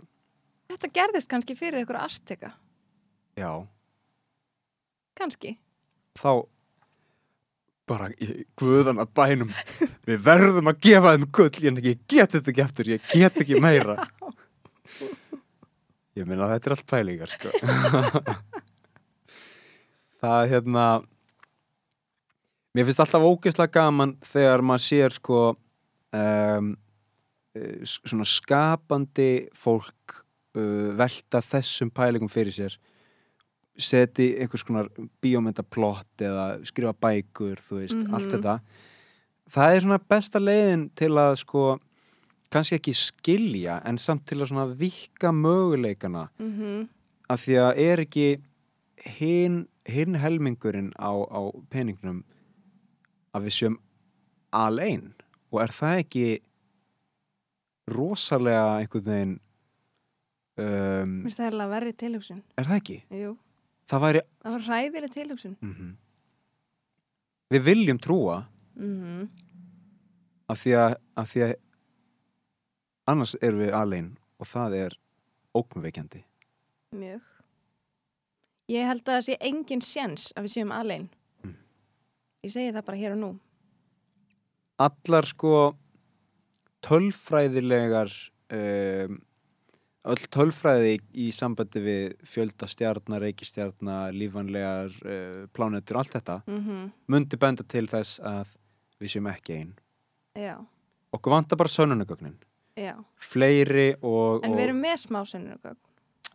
Þetta 0.70 0.90
gerðist 0.96 1.30
kannski 1.30 1.56
fyrir 1.58 1.82
einhverja 1.82 2.08
asteka 2.08 2.54
já, 3.38 3.50
Kannski. 5.14 5.52
Þá 6.18 6.30
bara 7.86 8.08
í 8.16 8.44
guðana 8.58 9.04
bænum 9.06 9.52
við 10.08 10.22
verðum 10.24 10.70
að 10.72 10.80
gefa 10.86 11.12
þeim 11.14 11.26
gull. 11.36 11.50
Ég, 11.66 11.80
ég 11.84 12.00
get 12.10 12.34
þetta 12.34 12.52
ekki 12.52 12.64
eftir, 12.64 12.90
ég 12.94 13.10
get 13.12 13.40
ekki 13.44 13.60
meira. 13.62 13.98
Ég 16.14 16.28
meina 16.30 16.46
þetta 16.46 16.68
er 16.68 16.72
allt 16.76 16.86
pælingar 16.86 17.30
sko. 17.32 17.50
það 20.22 20.50
hérna 20.52 20.84
mér 22.70 22.86
finnst 22.86 23.02
alltaf 23.02 23.26
ógeðslega 23.26 23.74
gaman 23.74 24.12
þegar 24.22 24.62
maður 24.62 24.84
sér 24.84 25.16
sko 25.16 25.40
um, 26.14 26.68
svona 27.90 28.28
skapandi 28.30 29.26
fólk 29.58 30.20
uh, 30.56 30.90
velta 30.98 31.40
þessum 31.44 31.90
pælingum 31.94 32.30
fyrir 32.32 32.52
sér. 32.54 32.76
Seti 33.76 34.36
einhvers 34.38 34.62
konar 34.62 34.88
bíómyndaplott 35.22 36.22
eða 36.22 36.60
skrifa 36.66 36.92
bækur, 36.94 37.58
þú 37.58 37.80
veist, 37.80 37.96
Mhm. 37.98 38.14
allt 38.14 38.30
þetta. 38.30 38.60
Það 39.50 39.74
er 39.76 39.80
svona 39.80 39.98
besta 40.08 40.38
leiðin 40.38 40.90
til 40.94 41.10
að 41.10 41.36
sko 41.38 41.80
kannski 42.50 42.78
ekki 42.78 42.94
skilja 42.94 43.80
en 43.84 43.98
samt 43.98 44.26
til 44.26 44.38
að 44.38 44.52
svona 44.52 44.68
vika 44.78 45.32
möguleikana. 45.32 46.28
Mm 46.38 46.88
af 47.30 47.40
því 47.46 47.54
að 47.56 47.78
er 47.78 47.98
ekki 48.04 48.26
hinn 49.16 49.66
hin 49.86 50.14
helmingurinn 50.14 50.92
á, 51.00 51.12
á 51.12 51.40
peningnum 51.70 52.22
að 53.34 53.46
við 53.48 53.54
séum 53.56 53.76
alein? 54.52 55.14
Og 55.52 55.62
er 55.62 55.72
það 55.72 55.98
ekki 56.04 56.26
rosalega 57.90 58.78
einhvern 58.80 59.04
veginn 59.08 59.34
um, 60.58 61.14
Mér 61.20 61.28
finnst 61.28 61.40
það 61.40 61.50
alveg 61.52 61.72
verri 61.74 61.92
tilhugsun. 62.04 62.42
Er 62.58 62.68
það 62.68 62.80
ekki? 62.82 62.98
Jú, 63.22 63.34
Það 63.90 64.00
væri 64.06 64.20
það 64.40 64.54
var 64.56 64.66
hræðileg 64.70 65.14
tilhugsun. 65.18 65.56
Mm 65.60 65.92
við 67.54 67.62
viljum 67.68 67.98
trúa 68.02 68.40
mm 68.74 69.26
af 70.50 70.58
því 70.60 70.72
að, 70.76 70.94
af 71.16 71.28
því 71.30 71.42
að 71.44 71.52
annars 73.08 73.34
erum 73.40 73.60
við 73.62 73.74
alein 73.76 74.08
og 74.40 74.48
það 74.48 74.74
er 74.80 74.96
óknveikjandi 75.56 76.24
Mjög. 76.94 77.22
Ég 78.70 78.86
held 78.88 79.02
að 79.02 79.14
það 79.16 79.24
sé 79.28 79.36
engin 79.40 79.82
sjens 79.84 80.28
að 80.36 80.46
við 80.46 80.54
séum 80.56 80.72
alein 80.74 81.08
Mm. 81.44 81.56
Ég 82.44 82.52
segi 82.54 82.72
það 82.72 82.84
bara 82.86 82.98
hér 83.00 83.14
og 83.14 83.18
nú. 83.20 83.30
Allar 84.80 85.26
sko 85.28 85.52
tölfræðilegar 86.84 88.12
um, 88.52 89.18
öll 90.04 90.26
tölfræði 90.36 90.98
í 91.16 91.30
sambandi 91.32 91.80
við 91.80 92.02
fjölda 92.28 92.68
stjarnar, 92.68 93.22
reikistjarnar 93.24 94.12
lífanlegar 94.12 94.92
uh, 95.04 95.46
plánetur, 95.56 96.00
allt 96.02 96.16
þetta 96.18 96.40
mm 96.46 96.90
myndi 97.08 97.38
benda 97.40 97.64
til 97.64 97.86
þess 97.88 98.20
að 98.20 98.52
við 99.00 99.14
séum 99.16 99.30
ekki 99.32 99.56
einn 99.60 99.72
Já, 100.38 100.58
okkur 101.14 101.34
vantar 101.36 101.58
bara 101.60 101.70
sönunagögnin 101.72 102.36
já. 102.76 102.94
Fleiri 103.20 103.94
og, 104.02 104.44
En 104.44 104.56
við 104.56 104.68
erum 104.68 104.80
með 104.82 104.96
smá 105.04 105.20
sönnunargögn. 105.24 105.78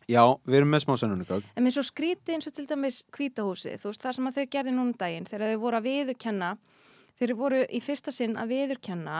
Já, 0.10 0.24
við 0.48 0.56
erum 0.62 0.72
með 0.74 0.86
smá 0.86 0.94
sönunagögn 1.02 1.50
En 1.56 1.66
mér 1.66 1.76
svo 1.76 1.84
skrítið 1.86 2.38
eins 2.38 2.48
og 2.50 2.56
til 2.56 2.66
dæmis 2.70 3.02
kvítahúsið, 3.14 3.78
þú 3.82 3.92
veist 3.92 4.06
það 4.06 4.16
sem 4.18 4.30
að 4.32 4.40
þau 4.40 4.48
gerði 4.56 4.74
núna 4.74 4.88
um 4.88 4.96
daginn 5.04 5.28
þegar 5.30 5.54
þau 5.54 5.62
voru 5.66 5.82
að 5.82 5.90
viðurkenna, 5.90 6.52
þeir 7.20 7.36
voru 7.38 7.62
í 7.70 7.82
fyrsta 7.84 8.14
sinn 8.16 8.38
að 8.40 8.56
viðurkenna 8.56 9.20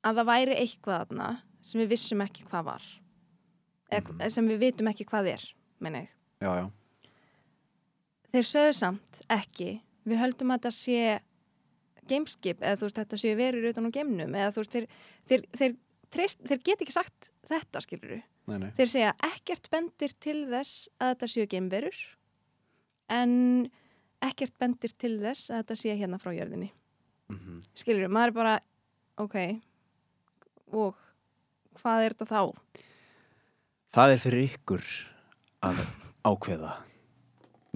að 0.00 0.22
það 0.22 0.30
væri 0.32 0.56
eitthvað 0.62 1.04
þarna 1.04 1.30
sem 1.62 1.82
við 1.82 1.92
vissum 1.92 2.24
ekki 2.24 2.46
hvað 2.48 2.66
var, 2.70 2.84
Mhm. 3.90 4.30
sem 4.30 4.48
við 4.48 4.58
vitum 4.64 4.88
ekki 4.92 5.06
hvað 5.10 5.32
er, 5.34 5.44
menn 5.80 5.94
ég. 6.02 6.08
já, 6.40 6.50
já, 6.60 6.70
Þeir 8.30 8.46
sögðu 8.46 8.74
samt 8.78 9.22
ekki, 9.28 9.80
við 10.06 10.20
höldum 10.22 10.52
að 10.54 10.60
þetta 10.60 10.70
sé 10.76 11.20
gameskip 12.10 12.60
eða 12.62 12.76
þú 12.78 12.86
veist 12.86 12.98
þetta 13.00 13.18
sé 13.18 13.34
verið 13.38 13.68
utan 13.72 13.86
á 13.86 13.94
geimnum 13.94 14.34
eða 14.38 14.52
þú 14.54 14.62
veist 14.62 14.72
þeir, 14.76 14.86
þeir, 15.30 15.42
þeir, 15.58 15.74
þeir, 16.14 16.34
þeir 16.48 16.62
get 16.68 16.80
ekki 16.84 16.94
sagt 16.94 17.30
þetta 17.50 17.82
skilur 17.82 18.14
nei, 18.46 18.56
nei 18.58 18.70
Þeir 18.78 18.90
segja 18.92 19.12
ekkert 19.26 19.68
bendir 19.70 20.14
til 20.22 20.46
þess 20.50 20.88
að 20.98 21.12
þetta 21.14 21.28
séu 21.34 21.46
geimverur 21.50 21.98
en 23.10 23.34
ekkert 24.22 24.54
bendir 24.62 24.94
til 24.98 25.16
þess 25.22 25.50
að 25.50 25.62
þetta 25.64 25.78
sé 25.82 25.96
hérna 25.98 26.18
frá 26.22 26.30
jörðinni. 26.36 26.70
mm 27.30 27.62
Skilur 27.74 28.04
við, 28.06 28.12
maður 28.14 28.30
er 28.32 28.36
bara, 28.38 28.54
ok, 29.18 29.36
og 30.72 30.96
hvað 31.80 32.04
er 32.06 32.14
þetta 32.14 32.30
þá? 32.30 32.42
Það 33.94 34.14
er 34.14 34.22
fyrir 34.24 34.46
ykkur 34.48 34.86
að 35.66 35.82
ákveða 36.26 36.72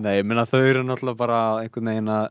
nei, 0.00 0.16
ég 0.18 0.26
minna 0.26 0.46
þau 0.48 0.60
eru 0.62 0.84
náttúrulega 0.86 1.20
bara 1.20 1.42
einhvern 1.62 1.92
veginn 1.92 2.14
að 2.14 2.26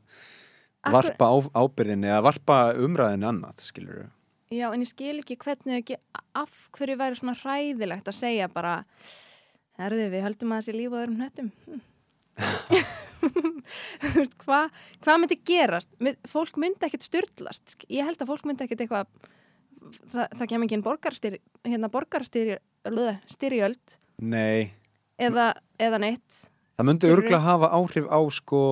varpa 0.93 1.29
á, 1.31 1.35
ábyrðinni 1.63 2.11
eða 2.11 2.25
varpa 2.27 2.57
umræðinni 2.75 3.29
annað, 3.29 3.63
skilur 3.63 4.01
við 4.01 4.11
Já, 4.53 4.67
en 4.69 4.83
ég 4.83 4.89
skil 4.91 5.15
ekki 5.17 5.37
hvernig 5.41 5.79
ekki, 5.79 5.95
af 6.37 6.67
hverju 6.77 6.97
væri 6.99 7.17
svona 7.17 7.33
hræðilegt 7.39 8.09
að 8.11 8.17
segja 8.19 8.49
bara, 8.53 8.73
herðu 9.81 10.09
við 10.11 10.25
höldum 10.27 10.53
að 10.53 10.59
þessi 10.61 10.75
líf 10.77 10.93
á 10.93 10.97
öðrum 10.99 11.15
hnöttum. 11.17 11.49
Hm. 11.65 11.81
Þú 14.03 14.11
veist, 14.19 14.35
Hvað 14.43 14.77
hva 15.05 15.15
myndi 15.21 15.39
gerast? 15.47 15.89
Fólk 16.29 16.59
myndi 16.61 16.85
ekkert 16.85 17.07
styrlast. 17.07 17.77
Ég 17.87 18.05
held 18.05 18.21
að 18.21 18.29
fólk 18.29 18.45
myndi 18.45 18.67
ekkert 18.67 18.83
eitthvað, 18.85 19.31
það, 20.13 20.25
það 20.39 20.49
kem 20.51 20.65
ekki 20.67 20.81
borgarstyr, 20.85 21.37
hérna 21.67 21.91
borgarstyrjöld 21.93 23.95
nei, 24.23 24.71
eða, 25.21 25.51
eða 25.81 26.01
neitt. 26.03 26.43
það 26.77 26.89
myndi 26.89 27.11
örgulega 27.11 27.43
hafa 27.43 27.71
áhrif 27.77 28.09
á 28.09 28.19
sko 28.33 28.63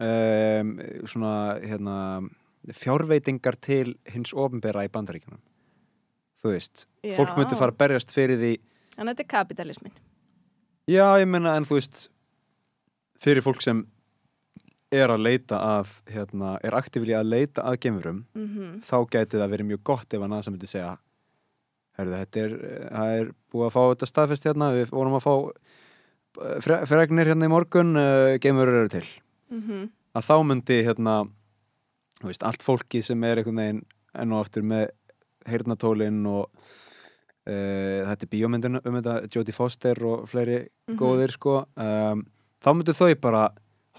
um, 0.00 0.76
svona 1.08 1.34
hérna 1.62 1.96
fjárveitingar 2.76 3.56
til 3.60 3.94
hins 4.12 4.34
ofinbera 4.36 4.84
í 4.84 4.90
bandaríkjunum. 4.92 5.40
Þú 6.40 6.54
veist, 6.54 6.86
fólk 7.16 7.36
myndi 7.36 7.58
fara 7.58 7.72
að 7.72 7.80
berjast 7.82 8.12
fyrir 8.14 8.40
því. 8.40 8.52
Þannig 8.94 9.02
að 9.02 9.10
þetta 9.10 9.24
er 9.24 9.30
kapitalismin. 9.34 9.96
já, 10.88 11.06
ég 11.20 11.28
menna, 11.28 11.56
en 11.56 11.66
þú 11.68 11.78
veist 11.78 12.06
fyrir 13.20 13.44
fólk 13.44 13.60
sem 13.64 13.82
er 14.92 15.08
að 15.14 15.22
leita 15.22 15.58
að 15.62 15.90
hérna, 16.10 16.56
er 16.66 16.74
aktífli 16.74 17.14
að 17.14 17.28
leita 17.30 17.62
að 17.62 17.78
gemurum 17.84 18.24
Mm 18.34 18.78
þá 18.80 18.96
gæti 19.10 19.38
það 19.38 19.50
verið 19.52 19.66
mjög 19.70 19.82
gott 19.84 20.14
ef 20.14 20.20
að 20.24 20.28
NASA 20.32 20.50
myndi 20.50 20.66
segja 20.66 20.96
herðu, 21.98 22.16
þetta 22.16 22.40
er, 22.40 22.54
er 23.20 23.30
búið 23.52 23.66
að 23.68 23.74
fá 23.76 23.82
þetta 23.92 24.06
staðfest 24.10 24.44
hérna, 24.48 24.70
við 24.72 24.90
vorum 24.90 25.14
að 25.18 25.24
fá 25.26 25.34
eh, 26.40 26.58
fre- 26.64 26.86
fregnir 26.88 27.26
hérna 27.30 27.46
í 27.46 27.52
morgun 27.52 27.96
uh, 27.96 28.38
geimurur 28.40 28.80
eru 28.82 28.88
til 28.88 29.06
-hmm. 29.50 29.88
að 30.14 30.26
þá 30.30 30.36
myndi 30.46 30.82
hérna 30.86 31.16
veist, 32.22 32.42
allt 32.42 32.62
fólki 32.62 33.02
sem 33.02 33.22
er 33.24 33.36
einhvern 33.38 33.56
veginn 33.62 33.82
enn 34.14 34.32
og 34.32 34.40
aftur 34.44 34.62
með 34.62 34.88
heyrnatólin 35.46 36.26
og 36.26 36.46
uh, 37.46 38.00
þetta 38.08 38.26
er 38.26 38.30
bíómyndin 38.34 38.80
um 38.84 38.94
þetta 38.98 39.14
Jodie 39.34 39.54
Foster 39.54 40.02
og 40.04 40.28
fleiri 40.28 40.66
Mhm. 40.88 40.96
góðir 40.98 41.30
sko 41.36 41.66
um, 41.76 42.24
þá 42.64 42.70
myndu 42.74 42.92
þau 42.92 43.14
bara 43.20 43.48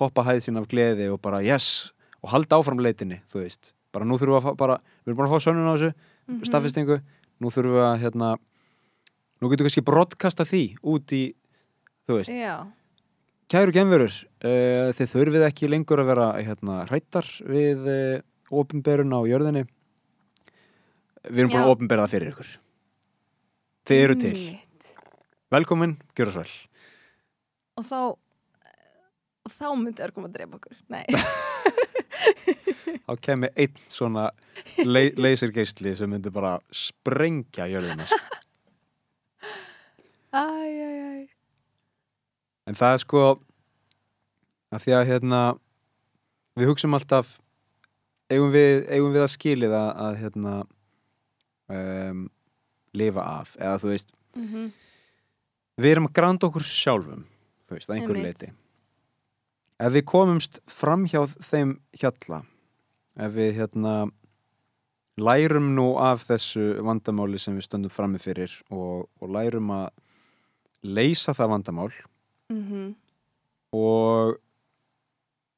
hoppa 0.02 0.24
hæð 0.28 0.42
sín 0.46 0.60
af 0.62 0.68
gleði 0.72 1.08
og 1.14 1.22
bara 1.24 1.42
yes 1.46 1.92
og 2.22 2.30
halda 2.34 2.60
áfram 2.60 2.82
leitinni, 2.84 3.22
þú 3.32 3.42
veist 3.46 3.74
bara 3.92 4.06
nú 4.08 4.16
þurfum 4.20 4.38
við 4.40 4.52
að 4.52 4.58
bara, 4.62 4.76
við 5.04 5.12
erum 5.12 5.18
bara 5.22 5.30
að 5.30 5.34
fá 5.36 5.46
sönnun 5.48 5.68
á 5.68 5.74
þessu 5.76 5.94
Mhm. 6.32 6.44
staðfestingu, 6.48 7.00
nú 7.42 7.50
þurfum 7.52 7.74
við 7.76 7.86
að 7.88 8.02
hérna, 8.04 8.28
nú 9.42 9.50
getum 9.50 9.66
við 9.66 9.68
kannski 9.72 9.84
broadcasta 9.88 10.46
því 10.46 10.62
út 10.84 11.12
í, 11.18 11.24
þú 12.08 12.18
veist 12.20 12.30
Já, 12.32 12.68
Kæru 13.52 13.74
gemverur, 13.76 14.14
uh, 14.48 14.94
þið 14.96 15.10
þurfið 15.12 15.44
ekki 15.50 15.68
lengur 15.68 16.00
að 16.00 16.08
vera 16.08 16.28
hérna, 16.40 16.86
hrættar 16.88 17.26
við 17.44 17.82
uh, 17.84 18.22
ofinberun 18.48 19.12
á 19.12 19.20
jörðinni. 19.28 19.66
Við 21.28 21.40
erum 21.42 21.52
búin 21.52 21.60
Já. 21.60 21.66
að 21.66 21.72
ofinbera 21.74 22.06
það 22.06 22.14
fyrir 22.14 22.32
ykkur. 22.32 22.52
Þið 23.92 24.04
eru 24.06 24.16
til. 24.22 24.36
Velkomin, 25.52 25.98
gjöra 26.16 26.32
svo 26.32 26.46
vel. 26.46 26.56
Og 27.82 27.84
þá, 27.84 28.00
og 29.46 29.54
þá 29.56 29.68
myndi 29.78 30.04
örgum 30.06 30.28
að 30.28 30.36
drepa 30.38 30.60
okkur. 30.60 30.78
Nei. 30.92 31.06
Þá 33.08 33.14
kemur 33.26 33.52
einn 33.60 33.80
svona 33.92 34.28
le 34.86 35.04
lasergeisli 35.18 35.96
sem 35.98 36.12
myndi 36.12 36.32
bara 36.34 36.60
sprengja 36.72 37.68
jörðina. 37.72 38.06
Æ, 40.32 40.40
æ, 40.40 40.90
æ. 41.02 41.28
En 42.70 42.78
það 42.78 42.94
er 42.96 43.02
sko 43.04 43.24
að 44.72 44.84
því 44.86 44.94
að 44.96 45.08
hérna 45.10 45.42
við 46.56 46.70
hugsum 46.72 46.96
alltaf 46.96 47.34
eigum 48.32 48.54
við, 48.54 48.86
eigum 48.88 49.12
við 49.12 49.26
að 49.26 49.34
skilið 49.34 49.74
að, 49.76 49.90
að 50.06 50.20
hérna 50.22 50.54
um, 51.74 52.22
lifa 52.96 53.26
af 53.42 53.56
eða 53.60 53.78
þú 53.84 53.94
veist 53.96 54.18
Mm 54.32 54.48
-hmm. 54.48 54.72
við 55.76 55.92
erum 55.92 56.06
að 56.08 56.14
granda 56.14 56.48
okkur 56.48 56.64
sjálfum 56.64 57.26
þú 57.68 57.74
veist, 57.76 57.90
að 57.90 57.96
einhverju 57.98 58.24
leiti 58.24 58.48
ef 59.82 59.94
við 59.96 60.06
komumst 60.06 60.62
fram 60.70 61.08
hjá 61.10 61.26
þeim 61.42 61.76
hjalla 61.98 62.44
ef 63.18 63.34
við 63.36 63.56
hérna 63.58 63.96
lærum 65.22 65.74
nú 65.76 65.98
af 66.02 66.26
þessu 66.30 66.82
vandamáli 66.86 67.40
sem 67.42 67.58
við 67.58 67.68
stöndum 67.68 67.94
frammi 67.94 68.22
fyrir 68.22 68.54
og, 68.70 69.10
og 69.22 69.34
lærum 69.34 69.72
að 69.76 69.90
leysa 70.84 71.36
það 71.38 71.56
vandamál 71.58 71.92
Mm 72.52 72.96
og 73.72 74.36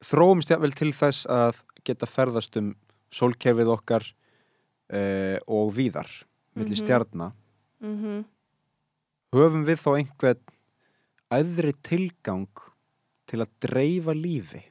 þróumst 0.05 0.51
jáfnvel 0.51 0.75
til 0.77 0.91
þess 0.93 1.25
að 1.25 1.63
geta 1.87 2.05
ferðast 2.05 2.57
um 2.59 2.73
sólkerfið 3.13 3.71
okkar 3.73 4.05
uh, 4.05 5.37
og 5.47 5.73
víðar 5.73 6.09
milli 6.53 6.75
Mhm. 6.75 6.83
stjarna 6.83 7.31
-hmm. 7.81 8.25
höfum 9.33 9.65
við 9.65 9.79
þá 9.81 9.89
einhvern 9.97 10.43
æðri 11.31 11.73
tilgang 11.81 12.47
til 13.33 13.41
að 13.43 13.53
dreifa 13.65 14.15
lífi 14.17 14.63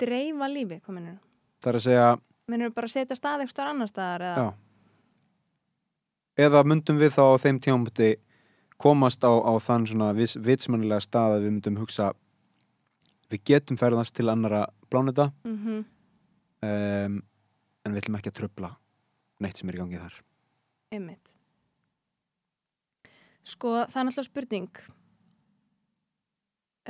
Dreifa 0.00 0.48
lífi, 0.48 0.80
hvað 0.80 0.96
minnur? 0.96 1.20
það 1.60 1.72
er 1.72 1.78
að 1.80 1.86
segja, 1.88 2.10
Minnur 2.50 2.72
bara 2.74 2.88
að 2.88 2.94
setja 2.96 3.16
stað 3.18 3.44
eitthvað 3.44 3.72
annar 3.72 3.90
staðar 3.90 4.26
eða? 4.30 4.44
já 4.44 4.50
eða 6.40 6.62
myndum 6.64 7.00
við 7.00 7.14
þá 7.16 7.22
á 7.36 7.42
þeim 7.42 7.58
tímapunkti 7.60 8.10
komast 8.80 9.24
á, 9.26 9.32
á 9.32 9.52
þann 9.60 9.86
svona 9.90 10.10
vitsmannilega 10.16 11.04
stað 11.04 11.36
að 11.36 11.42
við 11.44 11.52
myndum 11.56 11.80
hugsa 11.82 12.12
við 13.30 13.42
getum 13.50 13.78
ferðast 13.80 14.14
til 14.16 14.28
annara 14.32 14.66
pláneta 14.90 15.30
Mm 15.44 15.56
-hmm. 15.58 15.84
um, 16.64 17.22
en 17.84 17.92
við 17.92 18.02
ætlum 18.02 18.16
ekki 18.18 18.32
að 18.32 18.38
tröfla 18.40 18.70
neitt 19.40 19.56
sem 19.56 19.68
er 19.68 19.74
í 19.74 19.78
gangi 19.78 19.98
þar 19.98 20.14
Einmitt. 20.90 21.36
Sko, 23.44 23.86
það 23.86 23.96
er 24.00 24.04
náttúrulega 24.04 24.24
spurning. 24.26 24.70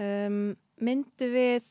Um, 0.00 0.40
myndu 0.80 1.28
við, 1.28 1.66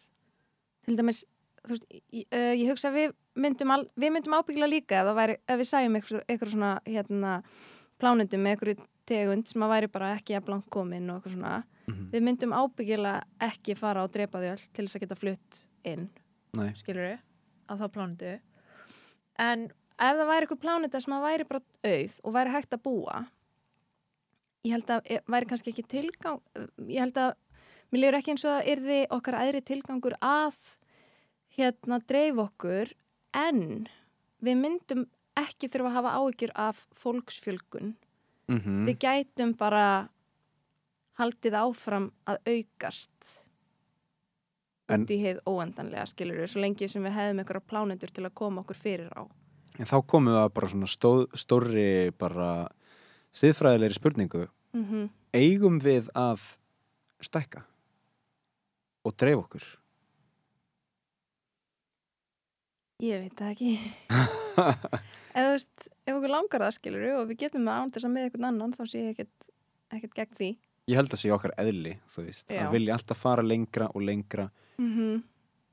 til 0.85 0.97
dæmis, 0.99 1.23
veist, 1.69 1.85
ég, 2.13 2.27
uh, 2.29 2.53
ég 2.53 2.69
hugsa 2.69 2.91
að 2.91 2.97
við 2.99 3.15
myndum, 3.39 3.73
al, 3.73 3.85
við 3.99 4.13
myndum 4.13 4.35
ábyggilega 4.37 4.73
líka 4.73 4.99
ef, 4.99 5.07
það 5.09 5.19
væri, 5.21 5.37
ef 5.47 5.59
við 5.61 5.69
sæjum 5.71 5.97
eitthvað, 5.99 6.51
svona 6.51 6.73
hérna, 6.85 7.33
plánundum 8.01 8.43
með 8.45 8.55
eitthvað 8.55 8.83
tegund 9.09 9.49
sem 9.49 9.65
að 9.65 9.73
væri 9.73 9.89
bara 9.95 10.11
ekki 10.17 10.37
að 10.37 10.45
blank 10.51 10.69
komin 10.73 11.09
og 11.09 11.17
eitthvað 11.17 11.35
svona. 11.37 11.55
mm 11.87 11.93
-hmm. 11.93 12.11
Við 12.11 12.25
myndum 12.27 12.53
ábyggilega 12.53 13.23
ekki 13.49 13.75
fara 13.75 14.03
og 14.03 14.13
drepa 14.13 14.39
því 14.39 14.51
öll 14.51 14.67
til 14.73 14.85
þess 14.85 14.95
að 14.95 15.01
geta 15.01 15.15
flutt 15.15 15.65
inn, 15.83 16.09
Nei, 16.53 16.73
skilur 16.75 17.01
við, 17.01 17.19
á 17.69 17.73
þá 17.73 17.85
plánundu. 17.89 18.39
En 19.39 19.71
ef 19.99 20.15
það 20.17 20.27
væri 20.27 20.45
eitthvað 20.45 20.63
plánunda 20.63 21.01
sem 21.01 21.13
að 21.13 21.25
væri 21.25 21.43
bara 21.49 21.61
auð 21.83 22.13
og 22.23 22.33
væri 22.33 22.49
hægt 22.49 22.73
að 22.73 22.83
búa 22.83 23.25
ég 24.65 24.75
held 24.75 24.91
að 24.91 25.05
e- 25.07 25.23
væri 25.29 25.49
kannski 25.49 25.71
ekki 25.73 25.85
tilgang 25.87 26.41
ég 26.87 26.99
held 27.03 27.19
að 27.19 27.31
mér 27.89 28.03
lefur 28.03 28.19
ekki 28.19 28.33
eins 28.35 28.45
og 28.45 28.53
það 28.55 28.69
yrði 28.73 28.99
okkar 29.17 29.37
aðri 29.39 29.61
tilgangur 29.65 30.15
að 30.21 30.57
hérna 31.57 31.99
dreif 32.09 32.37
okkur 32.45 32.93
en 33.37 33.63
við 34.45 34.61
myndum 34.61 35.07
ekki 35.39 35.69
þurfa 35.71 35.89
að 35.89 35.97
hafa 35.97 36.13
áhyggjur 36.19 36.53
af 36.55 36.85
fólksfjölgun. 37.01 37.93
Mm 38.49 38.85
við 38.87 38.95
gætum 39.03 39.53
bara 39.57 40.09
haldið 41.19 41.53
áfram 41.59 42.09
að 42.25 42.39
aukast 42.47 43.45
En- 44.89 45.03
út 45.03 45.11
í 45.13 45.19
heið 45.21 45.41
óendanlega 45.45 46.07
skilur 46.09 46.39
við, 46.39 46.49
svo 46.49 46.61
lengi 46.63 46.87
sem 46.89 47.03
við 47.03 47.13
hefðum 47.13 47.41
einhverja 47.43 47.67
plánendur 47.69 48.11
til 48.11 48.25
að 48.25 48.33
koma 48.33 48.63
okkur 48.63 48.79
fyrir 48.79 49.11
á. 49.13 49.23
En 49.77 49.85
þá 49.85 50.01
komum 50.07 50.33
við 50.33 50.39
að 50.41 50.53
bara 50.53 50.67
svona 50.67 50.89
stóð, 50.89 51.27
stórri 51.37 52.11
bara 52.17 52.67
stiðfræðilegri 53.33 53.99
spurningu. 53.99 54.47
Mm 54.73 55.09
eigum 55.33 55.77
við 55.77 56.07
að 56.17 56.41
stækka 57.21 57.61
og 59.05 59.15
dreif 59.19 59.39
okkur 59.43 59.67
Ég 62.99 63.21
veit 63.23 63.35
það 63.39 63.51
ekki. 63.53 63.69
ef 64.59 65.37
þú 65.39 65.51
veist, 65.53 65.85
ef 66.03 66.17
okkur 66.17 66.33
langar 66.33 66.65
það 66.65 66.73
skilur 66.75 67.05
og 67.21 67.29
við 67.29 67.37
getum 67.45 67.69
það 67.69 67.77
án 67.85 67.93
þess 67.95 68.07
að 68.09 68.13
með 68.15 68.25
einhvern 68.27 68.47
annan 68.49 68.73
þá 68.75 68.81
sé 68.91 69.03
ég 69.05 69.13
ekkert, 69.13 69.47
ekkert 69.95 70.17
gegn 70.17 70.35
því. 70.41 70.49
ég 70.91 70.99
held 70.99 71.13
að 71.15 71.21
sé 71.21 71.31
okkar 71.31 71.53
eðli 71.63 71.93
þú 72.11 72.25
veist, 72.25 72.47
Já. 72.51 72.59
að 72.65 72.73
vilja 72.75 72.97
alltaf 72.97 73.21
fara 73.23 73.45
lengra 73.45 73.87
og 73.93 74.01
lengra 74.03 74.49
Mm 74.79 74.91
-hmm. 74.95 75.23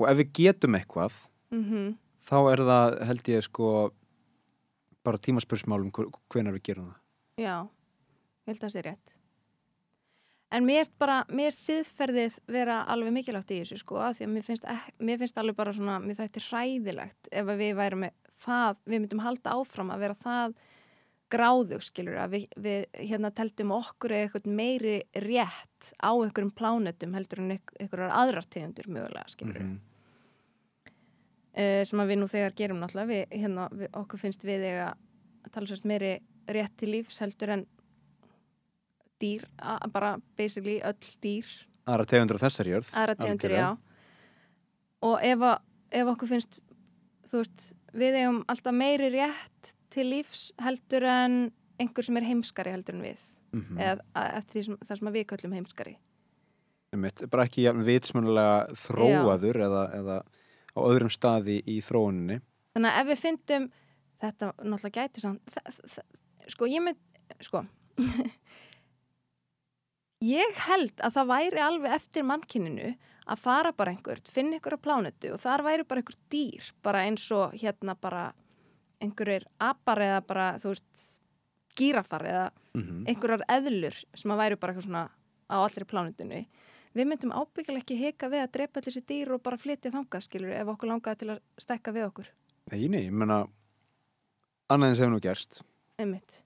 og 0.00 0.08
ef 0.10 0.16
við 0.18 0.32
getum 0.34 0.74
eitthvað 0.74 1.12
Mm 1.50 1.96
þá 2.26 2.36
er 2.52 2.58
það 2.58 3.04
held 3.06 3.28
ég 3.28 3.42
sko 3.42 3.92
bara 5.04 5.18
tímaspursmálum 5.18 5.90
hvenar 6.30 6.52
við 6.54 6.62
gerum 6.62 6.88
það 6.90 6.98
Já, 7.38 7.56
ég 7.66 8.46
held 8.46 8.56
að 8.58 8.64
það 8.66 8.72
sé 8.72 8.82
rétt. 8.82 9.12
En 10.56 10.64
mér 10.64 10.78
finnst 10.80 10.94
bara, 11.02 11.16
mér 11.28 11.50
finnst 11.50 11.66
siðferðið 11.68 12.36
vera 12.54 12.78
alveg 12.92 13.12
mikilvægt 13.12 13.50
í 13.52 13.58
þessu 13.60 13.76
sko, 13.82 13.98
af 14.00 14.16
því 14.16 14.24
að 14.28 14.30
mér 14.36 14.44
finnst, 14.46 14.68
mér 15.04 15.18
finnst 15.20 15.40
alveg 15.42 15.56
bara 15.58 15.74
svona, 15.76 15.98
mér 16.00 16.22
er 16.24 16.46
hræðilegt 16.46 17.28
ef 17.32 17.50
að 17.52 17.60
við 17.60 17.74
værum 17.76 18.04
með 18.06 18.14
það, 18.46 18.78
við 18.86 19.02
myndum 19.02 19.24
halda 19.26 19.56
áfram 19.58 19.90
að 19.92 20.04
vera 20.06 20.16
það 20.22 20.54
gráðug, 21.34 21.82
skilur, 21.82 22.16
að 22.22 22.30
við, 22.36 22.44
við 22.62 22.84
hérna 23.10 23.32
teldum 23.34 23.72
okkur 23.74 24.12
eða 24.14 24.28
eitthvað 24.28 24.44
meiri 24.60 24.94
rétt 25.26 25.88
á 25.98 26.10
einhverjum 26.14 26.52
plánetum 26.54 27.16
heldur 27.18 27.42
en 27.42 27.50
einhver- 27.56 27.80
einhverjar 27.82 28.14
aðrar 28.14 28.46
tegundur 28.46 28.86
mögulega, 28.88 29.26
skilur, 29.34 29.58
Mhm. 29.60 29.80
uh, 31.56 31.82
sem 31.84 31.98
að 32.00 32.12
við 32.12 32.20
nú 32.22 32.28
þegar 32.30 32.54
gerum 32.60 32.80
náttúrulega, 32.80 33.10
við, 33.12 33.40
hérna, 33.42 33.68
við, 33.72 33.88
okkur 33.92 34.22
finnst 34.22 34.46
við 34.46 34.68
eiga 34.70 34.92
að 35.44 35.52
tala 35.52 35.66
sérst 35.66 35.84
meiri 35.84 36.12
rétt 36.48 36.76
til 36.78 36.92
lífs 36.94 37.18
heldur 37.18 37.50
en 37.56 37.66
dýr, 39.22 39.44
bara 39.92 40.16
basically 40.36 40.78
öll 40.84 41.10
dýr, 41.22 41.46
aðra 41.86 42.06
tegundur 42.10 42.38
á 42.40 42.44
þessari 42.46 42.74
jörð 42.74 42.90
aðra 42.94 43.14
tegundur, 43.20 43.50
já. 43.56 43.68
Og 45.06 45.18
ef, 45.22 45.44
að, 45.44 45.58
ef 46.00 46.10
okkur 46.14 46.28
finnst 46.34 46.60
þú 47.30 47.42
veist, 47.42 47.66
við 47.96 48.18
eigum 48.22 48.42
alltaf 48.48 48.74
meiri 48.74 49.10
rétt 49.14 49.72
til 49.90 50.06
lífs 50.10 50.48
heldur 50.62 51.04
en 51.10 51.38
einhver 51.80 52.04
sem 52.06 52.16
er 52.16 52.26
heimskari 52.26 52.72
heldur 52.74 52.94
en 52.98 53.02
við. 53.10 53.22
Mhm. 53.56 53.78
eða 53.78 54.00
að- 54.14 54.32
eftir 54.36 54.58
því 54.60 54.64
sem, 54.66 54.76
það 54.84 54.98
sem 54.98 55.08
við 55.14 55.26
köllum 55.30 55.52
heimskari. 55.54 55.96
Einmitt, 56.92 57.22
bara 57.30 57.44
ekki 57.46 57.62
jafn 57.64 57.84
vitsmunulega 57.86 58.56
þróaður 58.74 59.56
eða, 59.66 59.82
eða 59.96 60.16
á 60.76 60.80
öðrum 60.82 61.10
staði 61.10 61.62
í 61.64 61.78
þróuninni. 61.80 62.40
Þannig 62.76 62.90
að 62.92 63.00
ef 63.00 63.06
við 63.12 63.20
fyndum 63.22 63.68
þetta 64.20 64.50
náttúrulega 64.62 65.06
gæti 65.06 65.20
samt 65.24 65.56
sko 66.48 66.68
ég 66.68 66.82
mynd 66.84 66.98
sko 67.40 67.64
ég 70.24 70.60
held 70.66 71.02
að 71.04 71.18
það 71.18 71.30
væri 71.32 71.62
alveg 71.64 71.96
eftir 71.98 72.26
mannkyninu 72.26 72.94
að 73.26 73.42
fara 73.42 73.72
bara 73.76 73.92
einhvert, 73.92 74.28
finna 74.30 74.56
einhverja 74.56 74.80
plánetu 74.80 75.32
og 75.34 75.42
þar 75.42 75.64
væri 75.66 75.86
bara 75.88 76.02
einhver 76.02 76.18
dýr 76.32 76.70
bara 76.86 77.04
eins 77.08 77.26
og 77.34 77.56
hérna 77.58 77.96
bara 78.00 78.30
einhverjir 79.02 79.44
apar 79.58 80.00
eða 80.00 80.22
bara 80.26 80.46
þú 80.62 80.72
veist 80.74 81.06
gírafar 81.76 82.24
eða 82.24 82.46
mm 82.76 83.04
einhverjar 83.06 83.44
eðlur 83.48 83.96
sem 84.14 84.30
að 84.32 84.40
væri 84.40 84.56
bara 84.60 84.72
eitthvað 84.72 84.88
svona 84.88 85.04
á 85.46 85.56
allri 85.58 85.84
plánutinu 85.84 86.40
við 86.96 87.08
myndum 87.10 87.34
ábyggilega 87.34 87.82
ekki 87.84 87.98
hika 88.00 88.30
við 88.32 88.42
að 88.42 88.52
drepa 88.56 88.80
allir 88.80 88.94
þessi 88.94 89.04
dýr 89.10 89.32
og 89.36 89.42
bara 89.44 89.60
flytja 89.60 89.92
þangað 89.92 90.24
skilur 90.24 90.54
ef 90.56 90.72
okkur 90.72 90.90
langaði 90.90 91.20
til 91.20 91.30
að 91.34 91.40
stekka 91.60 91.92
við 91.92 92.06
okkur. 92.08 92.30
Nei, 92.72 92.88
nei, 92.88 93.02
ég 93.06 93.12
menna 93.12 93.42
annað 94.72 94.88
eins 94.88 95.02
hefur 95.02 95.12
nú 95.12 95.20
gerst. 95.22 95.60
Einmitt. 96.00 96.40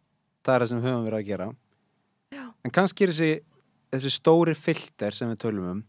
Það 0.45 0.55
er 0.55 0.65
það 0.65 0.73
sem 0.73 0.81
við 0.81 0.91
höfum 0.91 1.07
verið 1.07 1.21
að 1.21 1.29
gera. 1.31 1.49
Já. 2.31 2.45
en 2.65 2.71
kannski 2.71 3.07
er 3.07 3.11
þessi, 3.11 3.31
þessi 3.91 4.13
stóri 4.15 4.55
filter 4.59 5.15
sem 5.15 5.31
við 5.33 5.43
tölum 5.45 5.69
um 5.75 5.83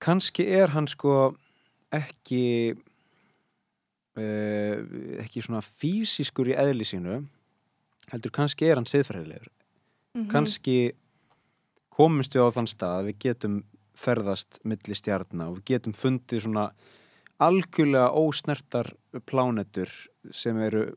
kannski 0.00 0.46
er 0.56 0.72
hann 0.74 0.88
sko 0.90 1.34
ekki 1.94 2.44
uh, 4.16 4.76
ekki 5.24 5.44
svona 5.44 5.62
físiskur 5.64 6.52
í 6.52 6.58
eðli 6.58 6.86
sínu 6.88 7.20
heldur 8.10 8.34
kannski 8.34 8.68
er 8.68 8.80
hann 8.80 8.88
siðfræðilegur 8.90 9.48
mm 9.48 10.26
kannski 10.30 10.92
komumst 11.94 12.34
við 12.34 12.42
á 12.42 12.54
þann 12.56 12.66
stað 12.70 12.96
að 12.98 13.08
við 13.10 13.16
getum 13.24 13.56
ferðast 14.00 14.58
milli 14.66 14.96
stjarnar 14.98 15.50
og 15.50 15.60
við 15.60 15.68
getum 15.70 15.94
fundið 15.94 16.42
svona 16.46 16.64
algjörlega 17.40 18.10
ósnertar 18.18 18.90
plánetur 19.28 19.92
sem 20.34 20.58
eru 20.60 20.88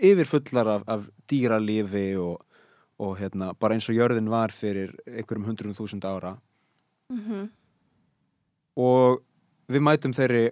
yfirfullar 0.00 0.70
af, 0.76 0.86
af 0.88 1.04
dýralífi 1.28 2.06
og, 2.20 2.40
og 2.98 3.18
hérna, 3.20 3.52
bara 3.60 3.76
eins 3.76 3.88
og 3.90 3.96
jörðin 3.96 4.30
var 4.32 4.54
fyrir 4.54 4.94
einhverjum 5.06 5.46
hundruðum 5.50 5.76
þúsund 5.76 6.04
ára. 6.04 6.36
-hmm. 7.10 7.50
og 8.76 9.22
við 9.68 9.82
mætum 9.82 10.12
þeirri 10.12 10.46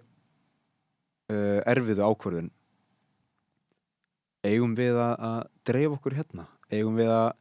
uh, 1.32 1.60
erfiðu 1.66 2.02
ákvörðun. 2.04 2.50
Eigum 4.44 4.74
við 4.76 4.94
að, 5.00 5.14
að 5.18 5.40
dreif 5.64 5.96
okkur 5.96 6.14
hérna? 6.14 6.46
Eigum 6.70 6.96
við 6.96 7.08
að 7.08 7.32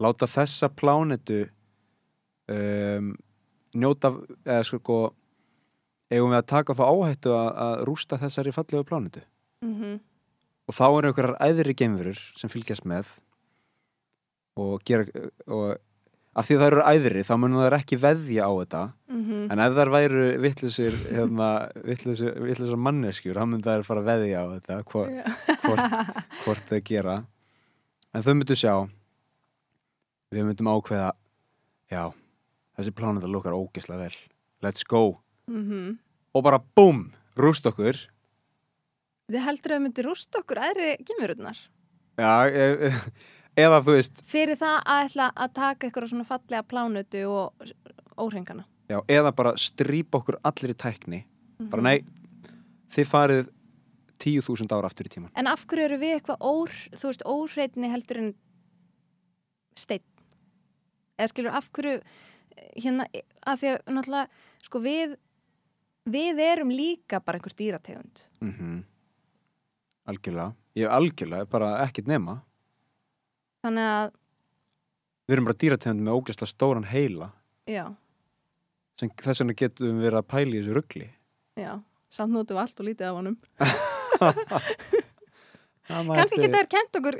láta 0.00 0.26
þessa 0.26 0.68
plánetu 0.68 1.48
um, 2.48 3.16
njóta 3.74 4.14
eða 4.44 4.64
sko 4.64 5.14
eigum 6.10 6.30
við 6.30 6.38
að 6.38 6.46
taka 6.46 6.74
þá 6.74 6.84
áhættu 6.88 7.32
að, 7.36 7.48
að 7.66 7.84
rústa 7.84 8.18
þessari 8.18 8.52
fallegu 8.52 8.84
plánetu? 8.84 9.20
Mm 9.60 10.00
og 10.68 10.76
þá 10.76 10.84
eru 10.86 11.10
einhverjar 11.10 11.38
æðri 11.40 11.74
geimverur 11.80 12.20
sem 12.36 12.52
fylgjast 12.52 12.84
með 12.88 13.08
og 14.58 14.82
gera 14.86 15.06
og 15.46 15.78
af 16.38 16.46
því 16.46 16.54
að 16.54 16.60
það 16.62 16.68
eru 16.68 16.84
æðri 16.86 17.22
þá 17.26 17.32
munum 17.40 17.62
það 17.62 17.76
ekki 17.78 17.98
veðja 18.02 18.46
á 18.46 18.52
þetta. 18.58 18.82
-hmm. 19.08 19.46
En 19.52 19.62
ef 19.64 19.76
þær 19.78 19.90
væru 19.94 20.24
vittlusir 20.44 20.98
hérna, 21.08 21.48
vittlusir 21.84 22.76
manneskjur 22.76 23.38
þá 23.38 23.46
myndi 23.46 23.68
þær 23.68 23.86
fara 23.88 24.04
að 24.04 24.10
veðja 24.10 24.42
á 24.42 24.46
þetta 24.54 24.78
hvort, 24.92 25.16
hvort, 25.64 26.22
hvort 26.44 26.70
þau 26.70 26.80
gera. 26.84 27.16
En 28.14 28.22
þau 28.22 28.34
myndu 28.34 28.54
sjá. 28.54 28.74
Við 30.30 30.44
myndum 30.44 30.68
ákveða 30.68 31.12
já, 31.90 32.12
þessi 32.76 32.92
plánenda 32.92 33.26
lukkar 33.26 33.56
ógeðslega 33.56 34.06
vel. 34.06 34.16
Let's 34.62 34.84
go. 34.84 35.16
-hmm. 35.48 35.98
og 36.34 36.44
bara 36.44 36.60
búm, 36.76 37.12
rúst 37.34 37.66
okkur. 37.66 37.96
Þið 39.32 39.44
heldur 39.44 39.72
að 39.72 39.76
þau 39.76 39.82
myndir 39.82 40.04
rústa 40.04 40.38
okkur 40.38 40.58
aðri 40.58 40.96
gemururnar 41.04 41.58
já, 42.18 42.50
e, 42.50 42.90
eða 43.58 43.80
þú 43.84 43.94
veist 43.98 44.22
fyrir 44.28 44.58
það 44.58 44.78
að 44.84 45.04
ætla 45.08 45.28
að 45.34 45.54
taka 45.58 45.88
eitthvað 45.88 46.10
svona 46.12 46.26
fallega 46.28 46.64
plánutu 46.68 47.22
og 47.28 47.70
óhrengana 48.18 48.64
já, 48.90 49.00
eða 49.10 49.32
bara 49.36 49.54
strýpa 49.60 50.20
okkur 50.20 50.40
allir 50.46 50.74
í 50.74 50.78
tækni. 50.78 51.24
Mhm. 51.58 51.70
bara 51.70 51.82
nei, 51.82 52.04
þið 52.94 53.10
farið 53.12 53.48
tíu 54.18 54.42
þúsund 54.42 54.72
ára 54.74 54.90
aftur 54.90 55.06
í 55.06 55.14
tíman 55.14 55.30
En 55.34 55.46
af 55.46 55.66
hverju 55.66 55.84
eru 55.84 55.98
við 55.98 56.18
eitthvað 56.18 56.42
ór, 56.42 56.74
þú 56.94 57.10
veist, 57.10 57.24
óhreitni 57.26 57.90
heldur 57.90 58.18
en 58.22 58.34
steinn? 59.78 60.04
Eða 61.18 61.30
skilur, 61.32 61.54
af 61.54 61.70
hverju, 61.74 62.00
hérna, 62.78 63.06
að 63.46 63.58
því 63.58 63.70
að 63.72 63.78
náttúrulega, 63.94 64.28
sko, 64.62 64.80
við, 64.82 65.16
við 66.06 66.42
erum 66.42 66.70
líka 66.70 67.18
bara 67.20 67.38
einhver 67.38 67.56
dýrategund. 67.58 68.28
Mm 68.40 68.84
algjörlega. 70.08 70.54
Ég 70.78 70.86
er 70.86 70.94
algjörlega, 70.94 71.48
bara 71.50 71.72
ekkert 71.84 72.08
nema 72.08 72.38
þannig 73.64 73.90
að, 73.92 74.10
við 75.28 75.36
erum 75.36 75.48
bara 75.48 75.60
dýrategund 75.62 76.04
með 76.06 76.18
ógæslega 76.18 76.50
stóran 76.50 76.88
heila. 76.88 77.30
Já, 77.68 77.84
sem 78.98 79.12
þess 79.22 79.42
vegna 79.42 79.56
getum 79.58 79.92
við 79.92 80.08
verið 80.08 80.20
að 80.20 80.28
pæla 80.32 80.52
í 80.54 80.58
þessu 80.60 80.76
ruggli 80.78 81.08
já 81.58 81.72
samt 82.12 82.32
notum 82.32 82.56
við 82.56 82.62
allt 82.62 82.80
og 82.80 82.86
lítið 82.88 83.08
af 83.08 83.16
honum. 83.18 83.36
Kannski 85.88 86.40
geta 86.42 86.60
þér 86.60 86.70
kent 86.72 86.98
okkur 87.00 87.18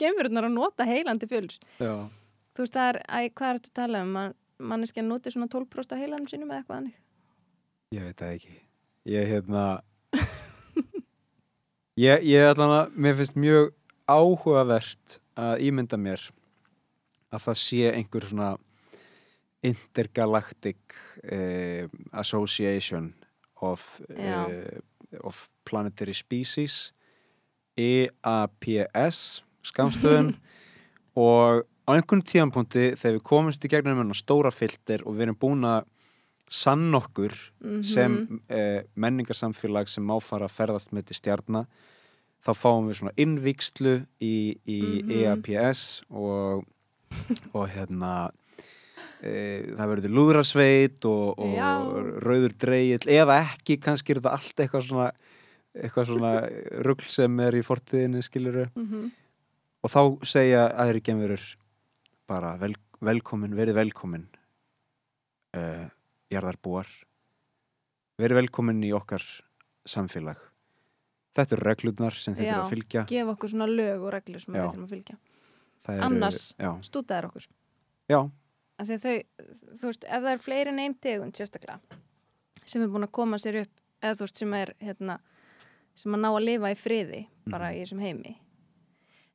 gemururnar 0.00 0.48
að 0.48 0.56
nota 0.56 0.86
heilandi 0.88 1.28
fjöls 1.30 1.58
já, 1.78 1.94
þú 2.56 2.64
veist 2.64 2.76
það 2.76 2.88
er, 2.88 2.98
æ, 3.06 3.18
hvað 3.30 3.48
er 3.48 3.60
þetta 3.60 3.72
að 3.72 3.78
tala 3.78 4.02
um? 4.02 4.12
Man, 4.16 4.34
manneskja 4.72 5.04
noti 5.06 5.32
svona 5.34 5.50
12% 5.52 5.94
af 5.94 6.02
heilanum 6.02 6.28
sínum 6.30 6.50
eða 6.50 6.62
eitthvað 6.62 6.78
þannig? 6.78 6.98
Ég 7.92 8.06
veit 8.06 8.22
það 8.22 8.36
ekki. 8.38 8.54
Ég 9.12 9.28
hérna 9.28 9.64
ég, 12.06 12.46
allan 12.48 12.76
að 12.78 12.96
mér 13.04 13.18
finnst 13.18 13.38
mjög 13.38 13.72
áhugavert 14.10 15.18
að 15.36 15.62
ímynda 15.68 15.96
mér 16.00 16.20
að 17.32 17.44
það 17.46 17.58
sé 17.62 17.82
einhver 17.92 18.26
svona 18.28 18.50
intergalactic 19.62 20.76
uh, 21.32 21.86
association 22.18 23.12
of, 23.62 24.00
uh, 24.10 24.80
of 25.22 25.48
planetary 25.64 26.14
species 26.14 26.92
EAPS 27.78 29.42
skamstöðun 29.64 30.34
og 31.22 31.62
á 31.86 31.90
einhvern 31.94 32.24
tíðanpunti 32.26 32.92
þegar 32.98 33.16
við 33.18 33.24
komumst 33.26 33.64
í 33.66 33.70
gegnum 33.72 34.00
hennar 34.02 34.18
stóra 34.18 34.50
filter 34.54 35.04
og 35.06 35.16
við 35.16 35.28
erum 35.28 35.38
búin 35.40 35.66
að 35.68 35.86
sann 36.52 36.90
okkur 36.98 37.32
Mhm. 37.62 37.82
sem 37.86 38.14
uh, 38.50 38.82
menningarsamfélag 38.98 39.88
sem 39.88 40.04
má 40.04 40.18
fara 40.20 40.48
að 40.50 40.56
ferðast 40.58 40.90
með 40.92 41.06
til 41.12 41.16
stjarna 41.20 41.62
þá 42.42 42.50
fáum 42.58 42.88
við 42.90 42.98
svona 43.00 43.12
innvíkslu 43.22 43.94
í, 44.20 44.34
í 44.66 44.78
Mhm. 45.02 45.10
EAPS 45.20 45.82
og, 46.10 46.64
og 47.54 47.68
hérna 47.70 48.30
e, 49.22 49.62
það 49.78 49.90
verður 49.92 50.14
lúðrasveit 50.16 51.04
og, 51.06 51.38
og 51.38 52.22
rauður 52.24 52.54
dreigill 52.58 53.06
eða 53.14 53.36
ekki, 53.46 53.76
kannski 53.78 54.12
er 54.16 54.20
þetta 54.22 54.32
allt 54.38 54.64
eitthvað 54.64 54.88
svona 54.88 55.10
eitthvað 55.72 56.08
svona 56.10 56.32
rugl 56.84 57.06
sem 57.08 57.38
er 57.40 57.54
í 57.56 57.62
fortíðinu 57.64 58.20
skiluru 58.26 58.66
Mhm. 58.76 59.06
og 59.82 59.90
þá 59.90 60.00
segja 60.26 60.66
aðri 60.76 61.00
gemurur 61.02 61.44
bara 62.28 62.56
vel, 62.60 62.74
velkomin, 63.00 63.54
verið 63.56 63.74
velkomin 63.80 64.26
uh, 65.56 65.88
jarðarbúar. 66.32 66.86
Verið 68.20 68.38
velkomin 68.42 68.82
í 68.86 68.92
okkar 68.94 69.24
samfélag 69.88 70.38
þetta 71.34 71.56
eru 71.56 71.64
reglurnar 71.68 72.14
sem 72.14 72.34
þið 72.34 72.46
þurfa 72.48 72.62
að 72.66 72.70
fylgja. 72.74 73.04
gefa 73.08 73.32
okkur 73.36 73.48
svona 73.52 73.66
lög 73.70 74.02
og 74.06 74.12
reglur 74.12 74.40
sem 74.40 74.54
Já. 74.54 74.60
við 74.62 74.70
þurfum 74.74 74.84
að 74.86 74.94
fylgja. 74.96 75.16
Eru, 75.88 76.02
Annars- 76.06 76.54
já, 76.58 76.70
stútaðir 76.86 77.26
okkur. 77.30 77.46
Já, 78.08 78.20
þau, 78.78 79.16
þú 79.74 79.86
veist, 79.88 80.04
ef 80.04 80.22
það 80.22 80.32
er 80.32 80.38
fleiri 80.38 80.68
en 80.68 80.78
einn 80.78 80.94
tegund 80.94 81.34
sérstaklega 81.34 81.80
sem 82.64 82.82
er 82.82 82.88
búin 82.88 83.02
að 83.06 83.12
koma 83.12 83.36
sér 83.42 83.62
upp 83.62 83.80
eða 84.02 84.14
þú 84.18 84.26
veist, 84.26 84.36
sem 84.38 84.54
er 84.54 84.74
hérna, 84.80 85.18
sem 85.94 86.12
að 86.14 86.20
ná 86.22 86.28
að 86.30 86.44
lifa 86.44 86.70
í 86.70 86.76
friði 86.78 87.26
bara 87.50 87.70
Mhm. 87.70 87.74
í 87.74 87.82
þessum 87.82 88.00
heimi. 88.00 88.36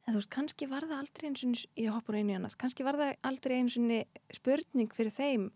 En 0.07 0.13
þú 0.13 0.17
veist, 0.21 0.29
kannski 0.29 0.69
var 0.69 0.81
það 0.81 0.99
aldrei 1.03 1.27
eins 1.29 1.43
og 1.43 1.69
ég 1.75 1.89
hoppur 1.91 2.15
einu 2.15 2.31
í 2.31 2.35
annað, 2.39 2.57
kannski 2.57 2.83
var 2.85 2.93
það 2.95 3.15
aldrei 3.23 3.55
eins 3.59 3.75
og 3.77 4.05
spurning 4.31 4.89
fyrir 4.93 5.11
þeim 5.11 5.51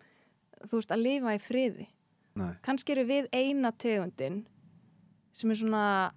þú 0.67 0.71
veist, 0.77 0.91
að 0.91 1.01
lifa 1.03 1.35
í 1.35 1.39
friði. 1.39 1.87
Nei, 2.35 2.53
kannski 2.61 2.91
eru 2.91 3.05
við 3.05 3.27
eina 3.33 3.71
tegundin 3.71 4.45
sem 5.33 5.49
er 5.51 5.55
svona 5.55 6.11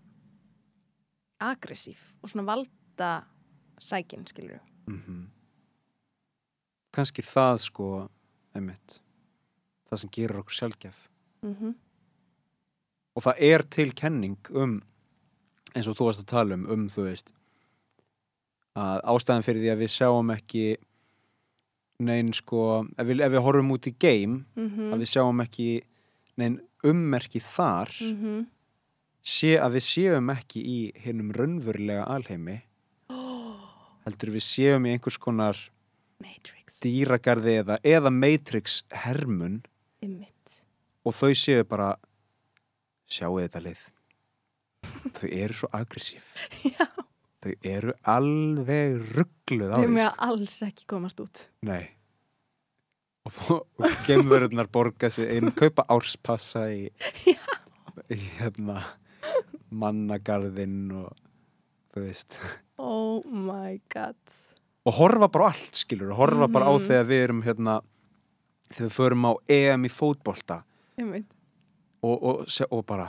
aggressív 1.53 2.01
og 2.23 2.31
svona 2.31 2.47
valda 2.49 3.13
sækin, 3.79 4.27
skilur 4.27 4.61
mm 4.87 5.31
kannski 6.95 7.23
það 7.27 7.57
sko 7.59 7.87
einmitt, 8.55 9.01
það 9.91 10.01
sem 10.01 10.11
gerir 10.15 10.39
okkur 10.39 10.55
sjálfgef 10.55 11.09
mm 11.43 11.55
-hmm. 11.55 11.75
og 13.17 13.23
það 13.23 13.35
er 13.39 13.63
til 13.63 13.95
kenning 13.95 14.39
um 14.51 14.83
eins 15.75 15.89
og 15.89 15.97
þú 15.97 16.05
varst 16.05 16.23
að 16.23 16.33
tala 16.33 16.55
um 16.55 16.71
um 16.71 16.89
þú 16.89 17.03
veist 17.09 17.35
að 18.75 19.01
ástæðan 19.03 19.47
fyrir 19.47 19.63
því 19.63 19.71
að 19.73 19.83
við 19.83 19.91
sjáum 19.91 20.31
ekki 20.35 20.77
neinn 21.99 22.33
sko 22.33 22.87
ef 22.99 23.07
við, 23.07 23.21
ef 23.23 23.33
við 23.33 23.43
horfum 23.43 23.71
út 23.71 23.87
í 23.87 23.95
game 23.99 24.45
Mm 24.55 24.93
að 24.93 24.99
við 24.99 25.09
sjáum 25.09 25.41
ekki 25.41 25.83
neinn 26.37 26.61
ummerki 26.85 27.41
þar 27.41 27.89
-hmm. 27.89 28.47
Sé 29.25 29.55
að 29.61 29.79
við 29.79 29.85
séum 29.89 30.31
ekki 30.35 30.63
í 30.69 30.79
hinnum 31.05 31.31
raunverulega 31.37 32.05
alheimi 32.13 32.59
heldur 34.05 34.35
við 34.35 34.45
séum 34.45 34.85
í 34.85 34.93
einhvers 34.93 35.17
konar 35.21 35.57
Matrix. 36.21 36.77
dýragarði 36.85 37.55
eða, 37.63 37.79
eða 37.81 38.11
Matrix 38.13 38.83
hermun 39.05 39.63
Einmitt. 40.05 40.59
og 41.05 41.17
þau 41.17 41.33
séu 41.41 41.65
bara 41.69 41.95
sjáu 43.09 43.39
þetta 43.41 43.63
lið. 43.65 43.81
Þau 45.17 45.29
eru 45.31 45.57
svo 45.57 45.69
aggressív. 45.73 46.25
Þau 47.45 47.53
eru 47.69 47.93
alveg 48.09 49.01
ruggluð 49.17 49.73
á 49.73 49.77
Þau 49.77 49.85
því 49.85 49.93
mega 49.93 50.11
sko. 50.13 50.29
alls 50.29 50.55
ekki 50.69 50.87
komast 50.89 51.21
út. 51.25 51.47
nei. 51.65 51.85
Og, 53.25 53.63
gemverðunar 54.05 54.69
borga 54.69 55.09
sig 55.09 55.31
inn, 55.39 55.49
kaupa 55.57 55.87
árspassa 55.89 56.67
í, 56.69 56.91
í 58.13 58.19
hérna 58.37 58.83
mannagarðinn 59.83 60.93
og 61.03 61.13
þú 61.95 62.05
veist. 62.07 62.39
Oh 62.79 63.23
my 63.27 63.81
god. 63.95 64.17
og 64.85 64.93
horfa 64.99 65.29
bara 65.33 65.47
á 65.47 65.51
allt 65.55 65.79
skilur 65.79 66.11
og 66.13 66.19
horfa 66.19 66.49
bara 66.53 66.67
á 66.69 66.75
Mhm. 66.77 66.87
þegar 66.89 67.05
við 67.09 67.23
erum 67.25 67.43
hérna 67.47 67.75
þegar 68.69 68.89
við 68.89 68.97
förum 68.99 69.25
á 69.25 69.33
EM 69.49 69.85
í 69.85 69.91
fótbolta. 69.93 70.63
Og, 72.05 72.23
og, 72.23 72.47
og 72.71 72.83
bara 72.87 73.07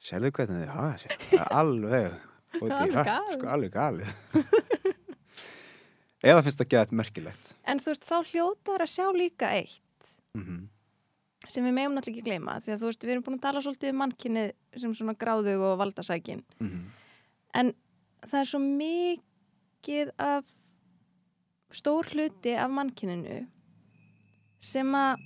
sérðu 0.00 0.30
hvernig 0.32 0.62
þið 0.64 0.70
hafa 0.72 0.94
er 1.36 2.80
alveg 2.80 3.04
galið. 3.06 3.34
sko, 3.34 3.46
alveg 3.46 3.72
galið. 3.74 4.14
Eða 6.30 6.42
finnst 6.44 6.60
það 6.60 6.68
gett 6.74 6.90
merkilegt. 6.92 7.54
En 7.64 7.78
þú 7.80 7.92
veist, 7.94 8.04
þá 8.04 8.16
hljótar 8.32 8.82
að 8.84 8.90
sjá 8.92 9.06
líka 9.16 9.52
eitt. 9.56 10.16
Mm 10.36 10.68
sem 11.48 11.64
við 11.64 11.72
megum 11.72 11.94
náttúrulega 11.96 12.18
ekki 12.20 12.28
gleyma 12.30 12.58
því 12.60 12.72
að 12.74 12.80
þú 12.82 12.86
veist, 12.90 13.04
við 13.04 13.10
erum 13.14 13.22
búin 13.26 13.38
að 13.38 13.42
tala 13.46 13.62
svolítið 13.64 13.90
um 13.94 13.96
mannkinni 14.02 14.44
sem 14.76 14.94
svona 14.94 15.14
gráðug 15.14 15.60
og 15.70 15.78
valdasækin 15.80 16.42
-hmm. 16.60 16.82
en 17.54 17.74
það 18.26 18.40
er 18.40 18.44
svo 18.44 18.58
mikið 18.60 20.10
af 20.18 20.44
stór 21.72 22.04
hluti 22.12 22.54
af 22.56 22.70
mannkinninu 22.70 23.46
sem 24.58 24.86
að 24.94 25.16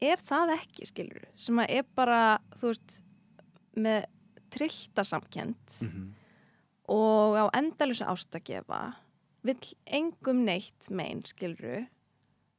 er 0.00 0.16
það 0.18 0.52
ekki, 0.58 0.86
skilur 0.86 1.24
sem 1.36 1.56
að 1.58 1.70
er 1.70 1.82
bara, 1.96 2.38
þú 2.54 2.66
veist 2.66 3.02
með 3.76 4.04
trilltarsamkend 4.50 5.56
Mhm. 5.82 6.12
og 6.88 7.34
á 7.36 7.44
endalusa 7.58 8.06
ástagefa 8.06 8.94
vill 9.42 9.74
engum 9.86 10.44
neitt 10.44 10.90
mein, 10.90 11.22
skilru 11.24 11.86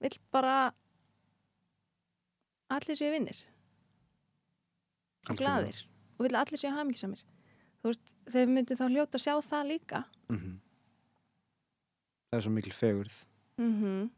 vill 0.01 0.17
bara 0.31 0.73
allir 2.73 2.99
séu 2.99 3.11
vinnir 3.13 3.39
og 5.29 5.39
glaðir 5.39 5.83
og 6.17 6.25
vill 6.25 6.35
að 6.35 6.41
allir 6.43 6.61
séu 6.61 6.73
hamingisamir 6.75 7.23
þú 7.81 7.91
veist, 7.91 8.15
þeir 8.33 8.51
myndi 8.51 8.77
þá 8.77 8.85
hljóta 8.89 9.19
að 9.19 9.23
sjá 9.23 9.33
það 9.49 9.69
líka. 9.71 10.03
Mhm. 10.29 10.59
það 12.27 12.37
er 12.37 12.43
svo 12.43 12.51
mikil 12.51 12.73
fegurð. 12.73 13.15
Mm 13.57 13.73
-hmm. 13.81 14.09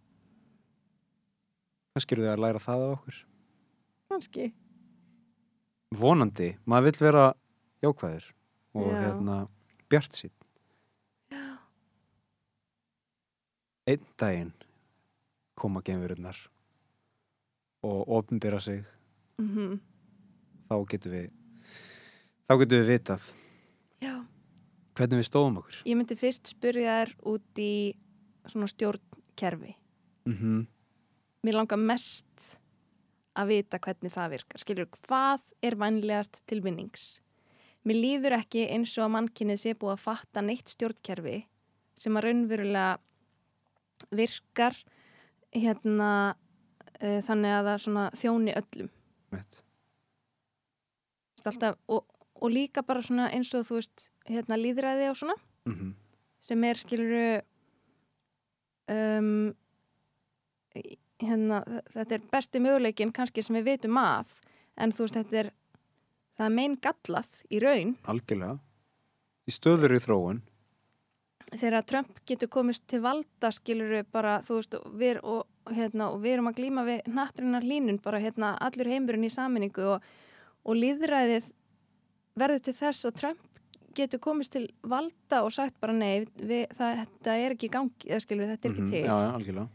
kannski 1.93 2.13
eru 2.15 2.23
þið 2.23 2.34
að 2.34 2.39
læra 2.39 2.59
það 2.59 2.81
af 2.81 2.97
okkur. 2.97 3.26
Kannski. 4.09 4.53
Vonandi, 5.91 6.57
maður 6.65 6.84
vill 6.84 6.99
vera 6.99 7.34
jákvæður 7.81 8.26
og 8.73 8.91
Já. 8.93 8.99
hérna 9.01 9.47
bjart 9.89 10.13
sín 10.13 10.31
einn 13.89 14.05
daginn 14.21 14.53
koma 15.57 15.81
gemururnar 15.81 16.38
og 17.85 18.10
opnbyrra 18.19 18.60
sig 18.64 18.84
mm 19.39 19.80
þá 20.69 20.76
getum 20.91 21.14
við 21.15 21.30
þá 22.45 22.53
getum 22.61 22.81
við 22.81 22.89
vitað 22.93 23.23
Já. 24.03 24.15
hvernig 24.95 25.22
við 25.22 25.27
stóðum 25.27 25.61
okkur. 25.61 25.80
Ég 25.89 25.97
myndi 25.97 26.18
fyrst 26.19 26.51
spyrja 26.51 26.99
þær 26.99 27.14
út 27.31 27.61
í 27.61 27.73
svona 28.45 28.69
stjórnkerfi. 28.69 29.73
Mm 30.30 30.68
mér 31.45 31.56
langar 31.56 31.80
mest 31.80 32.60
að 33.39 33.53
vita 33.53 33.80
hvernig 33.80 34.11
það 34.11 34.34
virkar. 34.35 34.61
Skilur, 34.61 34.89
hvað 35.07 35.43
er 35.64 35.77
vænlegast 35.80 36.41
til 36.49 36.60
vinnings? 36.65 37.19
Mér 37.88 37.95
líður 37.95 38.35
ekki 38.41 38.65
eins 38.68 38.97
og 38.99 39.06
að 39.06 39.14
mannkynnið 39.15 39.61
sé 39.61 39.76
búið 39.80 39.95
að 39.95 40.03
fatta 40.03 40.43
neitt 40.43 40.72
stjórnkerfi 40.73 41.38
sem 41.99 42.18
að 42.19 42.26
raunverulega 42.27 42.97
virkar 44.15 44.76
hérna 45.56 46.11
uh, 47.01 47.19
þannig 47.26 47.55
að 47.55 47.71
það 47.71 48.19
þjóni 48.21 48.55
öllum. 48.59 48.91
Alltaf, 51.39 51.80
og, 51.88 52.03
og 52.35 52.51
líka 52.51 52.84
bara 52.85 53.01
svona 53.01 53.30
eins 53.34 53.53
og 53.55 53.65
þú 53.67 53.80
veist, 53.80 54.09
hérna 54.27 54.57
líðræði 54.59 55.09
og 55.09 55.19
svona. 55.21 55.35
Mm 55.69 55.95
sem 56.49 56.65
er 56.65 56.80
skiluru 56.80 57.23
um, 58.89 59.49
hérna, 61.21 61.61
þetta 61.93 62.17
er 62.17 62.27
besti 62.31 62.61
möguleikin 62.63 63.13
kannski 63.15 63.43
sem 63.45 63.59
við 63.59 63.73
vitum 63.73 63.99
af 64.01 64.31
en 64.80 64.93
þú 64.95 65.05
veist 65.07 65.19
þetta 65.19 65.41
er 65.43 65.51
það 66.39 66.45
er 66.45 66.55
mein 66.55 66.77
gallað 66.80 67.41
í 67.51 67.59
raun. 67.59 67.97
Algjörlega. 68.07 68.59
Í 69.49 69.51
stöður 69.51 69.97
í 69.97 69.99
þróun. 70.03 70.41
Þegar 71.49 71.85
Trump 71.89 72.19
getur 72.30 72.51
komist 72.53 72.85
til 72.88 73.01
valda 73.03 73.49
skiluru 73.51 74.03
bara 74.13 74.38
þú 74.45 74.59
veist 74.59 74.77
og 74.77 75.03
og, 75.26 75.47
hérna, 75.75 76.09
og 76.13 76.21
við 76.23 76.33
erum 76.37 76.47
að 76.51 76.57
glíma 76.59 76.83
við 76.87 77.07
nattrinnar 77.15 77.65
hlínun 77.65 77.99
bara 78.03 78.19
hérna 78.23 78.53
allur 78.61 78.87
heimurinn 78.89 79.27
í 79.27 79.31
saminningu 79.33 79.85
og, 79.95 80.01
og 80.65 80.75
líðræðið 80.79 81.51
verður 82.39 82.63
til 82.67 82.73
þess 82.79 83.05
að 83.09 83.17
Trump 83.19 83.45
getur 83.97 84.19
komist 84.23 84.53
til 84.53 84.67
valda 84.85 85.41
og 85.43 85.51
sagt 85.51 85.79
bara 85.81 85.93
nei, 85.97 86.25
við, 86.37 86.67
það, 86.77 87.01
þetta 87.05 87.35
er 87.41 87.55
ekki 87.55 87.69
gangi, 87.73 88.07
eða 88.07 88.21
skilur 88.23 88.45
við, 88.45 88.51
þetta 88.53 88.67
er 88.67 88.71
ekki 88.73 88.81
Mhm, 88.85 88.91
til. 88.93 89.03
já, 89.03 89.15
já, 89.25 89.31
algjörlega 89.35 89.67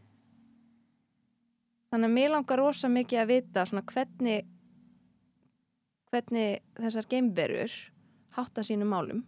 Þannig 1.95 2.09
að 2.11 2.15
mér 2.17 2.31
langar 2.33 2.59
rosa 2.59 2.89
mikið 2.91 3.21
að 3.21 3.29
vita 3.31 3.63
svona 3.71 3.83
hvernig, 3.87 4.47
hvernig 6.11 6.61
þessar 6.81 7.07
geimverur 7.11 7.75
hátta 8.35 8.65
sínum 8.67 8.91
málum. 8.91 9.21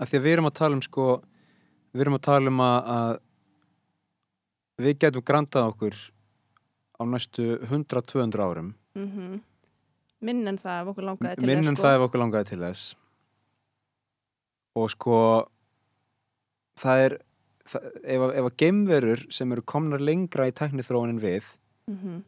að 0.00 0.08
því 0.10 0.18
að 0.18 0.24
við 0.24 0.32
erum 0.36 0.48
að 0.48 0.54
tala 0.58 0.74
um 0.78 0.82
sko 0.82 1.04
við 1.94 2.00
erum 2.04 2.16
að 2.18 2.24
tala 2.26 2.50
um 2.50 2.60
að, 2.64 2.88
að 2.94 3.18
við 4.80 4.98
getum 5.04 5.24
grantað 5.26 5.70
okkur 5.72 5.98
á 6.98 7.02
næstu 7.06 7.58
100-200 7.68 8.40
árum. 8.42 8.74
Mm 8.94 9.40
Minn 10.24 10.48
en 10.48 10.56
það 10.56 10.80
ef 10.80 10.86
okkur 10.88 11.04
langaði 11.04 11.36
til 11.36 11.48
þess, 11.50 11.80
það 11.82 11.94
ef 11.94 12.02
okkur 12.06 12.20
langaði 12.22 12.46
til 12.48 12.60
þess. 12.62 12.84
Og 14.74 14.86
sko 14.94 15.18
það 16.80 17.02
er 17.06 17.16
það, 17.68 17.90
ef, 18.04 18.24
ef 18.38 18.48
að 18.48 18.56
geimverur 18.62 19.24
sem 19.34 19.52
eru 19.52 19.64
komnar 19.68 20.00
lengra 20.00 20.48
í 20.48 20.54
tæknithróunin 20.56 21.20
við 21.20 21.44
mm 21.90 21.98
-hmm. 21.98 22.22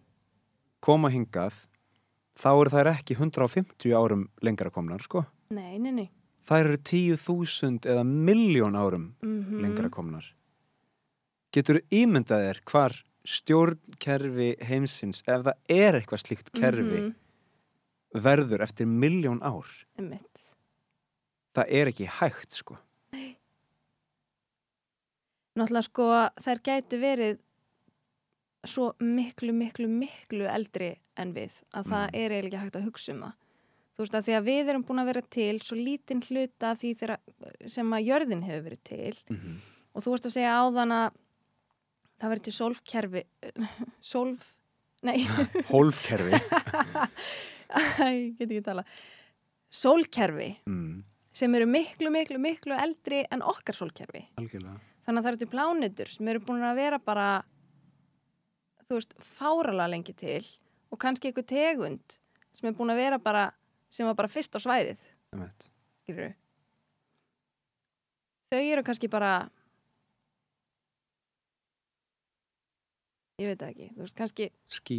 koma 0.80 1.08
hingað 1.08 1.54
þá 2.36 2.50
eru 2.52 2.70
þær 2.70 2.92
ekki 2.92 3.16
150 3.16 3.96
árum 3.96 4.28
lengra 4.42 4.70
komnar 4.70 5.02
sko. 5.02 5.24
Nei, 5.50 5.78
nei, 5.78 5.92
nei. 5.92 6.10
þær 6.44 6.64
eru 6.66 6.76
10.000 6.76 7.86
eða 7.86 8.04
miljón 8.04 8.76
árum 8.76 9.14
Mm 9.22 9.62
lengra 9.62 9.88
komnar 9.88 10.34
getur 11.52 11.80
ímyndað 11.90 12.42
þér 12.46 12.60
hvar 12.70 12.96
stjórnkerfi 13.26 14.56
heimsins 14.62 15.22
ef 15.26 15.42
það 15.42 15.54
er 15.68 15.94
eitthvað 16.00 16.22
slíkt 16.22 16.52
kerfi 16.52 17.00
Mhm. 17.00 17.14
verður 18.14 18.62
eftir 18.62 18.86
miljón 18.86 19.42
ár 19.42 19.66
Einmitt. 19.98 20.54
það 21.54 21.66
er 21.68 21.86
ekki 21.92 22.06
hægt 22.06 22.52
sko 22.52 22.78
Náttúrulega 25.56 25.86
sko 25.88 26.06
þær 26.44 26.58
gætu 26.68 26.98
verið 27.00 27.38
svo 28.66 28.90
miklu, 29.00 29.52
miklu, 29.56 29.86
miklu 29.88 30.44
eldri 30.52 30.96
en 31.16 31.32
við 31.32 31.52
að 31.72 31.86
það 31.86 32.06
Mm. 32.10 32.14
er 32.20 32.30
eiginlega 32.30 32.60
hægt 32.64 32.76
að 32.76 32.84
hugsa 32.84 33.12
um 33.14 33.20
það. 33.22 33.32
Þú 33.96 33.98
veist 34.04 34.14
að 34.18 34.24
því 34.26 34.32
að 34.36 34.44
við 34.44 34.68
erum 34.68 34.84
búin 34.84 35.00
að 35.00 35.06
vera 35.06 35.22
til 35.22 35.58
svo 35.60 35.76
lítinn 35.76 36.20
hluta 36.28 36.74
því 36.76 36.90
þeirra, 36.98 37.16
sem 37.68 37.90
að 37.90 38.04
jörðin 38.06 38.42
hefur 38.44 38.64
verið 38.68 38.82
til 38.84 39.14
mm 39.30 39.36
-hmm. 39.36 39.56
og 39.94 40.02
þú 40.04 40.10
veist 40.12 40.26
að 40.26 40.32
segja 40.36 40.58
áðan 40.60 40.92
að 40.92 41.12
það 42.20 42.32
verður 42.32 42.44
til 42.46 42.54
sólfkerfi, 42.56 43.22
sólf, 44.12 44.48
nei, 45.06 45.18
hólfkerfi. 45.72 46.40
Ég 48.06 48.36
get 48.38 48.46
ekki 48.46 48.62
tala, 48.64 48.84
sólkerfi 49.74 50.52
mm, 50.70 51.00
sem 51.36 51.56
eru 51.58 51.66
miklu, 51.68 52.12
miklu, 52.14 52.38
miklu 52.40 52.76
eldri 52.78 53.24
en 53.34 53.42
okkar 53.44 53.76
sólkerfi. 53.76 54.22
algjörlega. 54.40 54.78
Þannig 55.06 55.20
að 55.20 55.26
það 55.26 55.32
eru 55.32 55.40
til 55.42 55.50
plánutur 55.52 56.10
sem 56.10 56.28
eru 56.32 56.42
búin 56.42 56.64
að 56.66 56.78
vera 56.80 56.98
bara, 57.02 57.26
þú 58.86 58.96
veist, 58.98 59.12
fárala 59.22 59.86
lengi 59.90 60.14
til 60.18 60.42
og 60.90 60.98
kannski 61.02 61.30
einhver 61.30 61.46
tegund 61.46 62.16
sem 62.56 62.70
er 62.70 62.74
búin 62.78 62.90
að 62.94 63.02
vera 63.02 63.18
bara, 63.22 63.44
sem 63.92 64.06
var 64.08 64.16
bara 64.18 64.30
fyrst 64.32 64.56
á 64.56 64.60
svæðið. 64.62 65.02
Þau 68.50 68.62
eru 68.62 68.82
kannski 68.86 69.10
bara, 69.12 69.32
ég 73.40 73.50
veit 73.52 73.62
ekki, 73.66 73.90
þú 73.94 74.04
veist, 74.04 74.16
kannski, 74.16 74.46
skí 74.72 74.98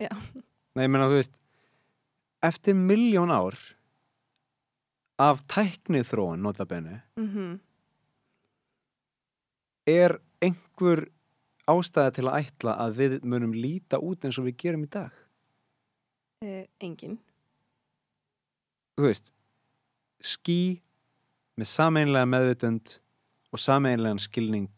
Já. 0.00 0.08
nei, 0.74 0.86
ég 0.86 0.90
meina 0.92 1.08
þú 1.10 1.18
veist 1.20 1.36
eftir 2.44 2.76
miljón 2.78 3.32
ár 3.34 3.56
af 5.22 5.42
tæknið 5.52 6.06
þróun 6.08 6.42
notabenni 6.44 6.96
mhm, 7.20 7.58
er 9.88 10.16
einhver 10.42 11.04
ástæða 11.70 12.14
til 12.16 12.26
að 12.28 12.40
ætla 12.48 12.74
að 12.84 12.96
við 12.98 13.14
munum 13.28 13.52
líta 13.56 14.00
út 14.02 14.24
eins 14.26 14.38
og 14.40 14.48
við 14.48 14.56
gerum 14.64 14.86
í 14.88 14.90
dag 14.92 15.12
uh, 16.44 16.64
engin. 16.84 17.18
þú 18.96 19.06
veist 19.10 19.30
skí 20.24 20.58
með 21.60 21.68
sameinlega 21.70 22.28
meðvutund 22.32 22.96
og 23.52 23.60
sameinlegan 23.62 24.22
skilning 24.22 24.72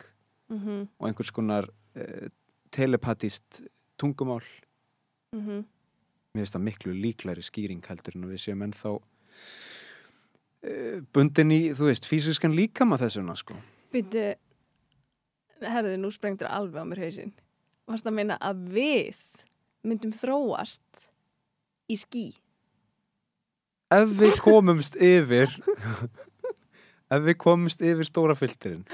Mhm, 0.47 0.85
og 1.03 1.09
einhvers 1.09 1.33
konar 1.35 1.65
uh, 1.99 2.27
telepatist 2.77 3.63
tungumál 4.01 4.45
mhm, 5.35 5.65
mér 6.37 6.43
finnst 6.45 6.57
það 6.59 6.67
miklu 6.69 6.97
líklæri 6.97 7.45
skýring 7.45 7.83
heldur 7.89 8.19
en 8.19 8.29
við 8.31 8.43
séum 8.45 8.65
ennþá 8.67 8.93
uh, 8.97 9.03
bundin 11.17 11.55
í, 11.55 11.61
þú 11.77 11.91
veist, 11.91 12.09
fysiskan 12.09 12.57
líkama 12.57 13.01
þessuna 13.01 13.37
sko 13.39 13.59
Býtu, 13.95 14.25
herðu, 15.63 15.95
nú 16.03 16.11
sprengtur 16.13 16.51
alveg 16.51 16.83
á 16.83 16.85
mér 16.85 17.01
hausinn. 17.07 17.31
Varst 17.87 18.05
að 18.05 18.17
meina 18.19 18.35
að 18.45 18.65
við 18.75 19.21
myndum 19.87 20.13
þróast 20.13 21.07
í 21.89 21.97
skí? 21.97 22.27
ef 23.93 24.15
við 24.19 24.39
komumst 24.47 24.97
yfir 24.99 25.53
ef 27.11 27.23
við 27.23 27.37
komumst 27.39 27.83
yfir 27.85 28.09
stóra 28.09 28.37
filterinn 28.39 28.87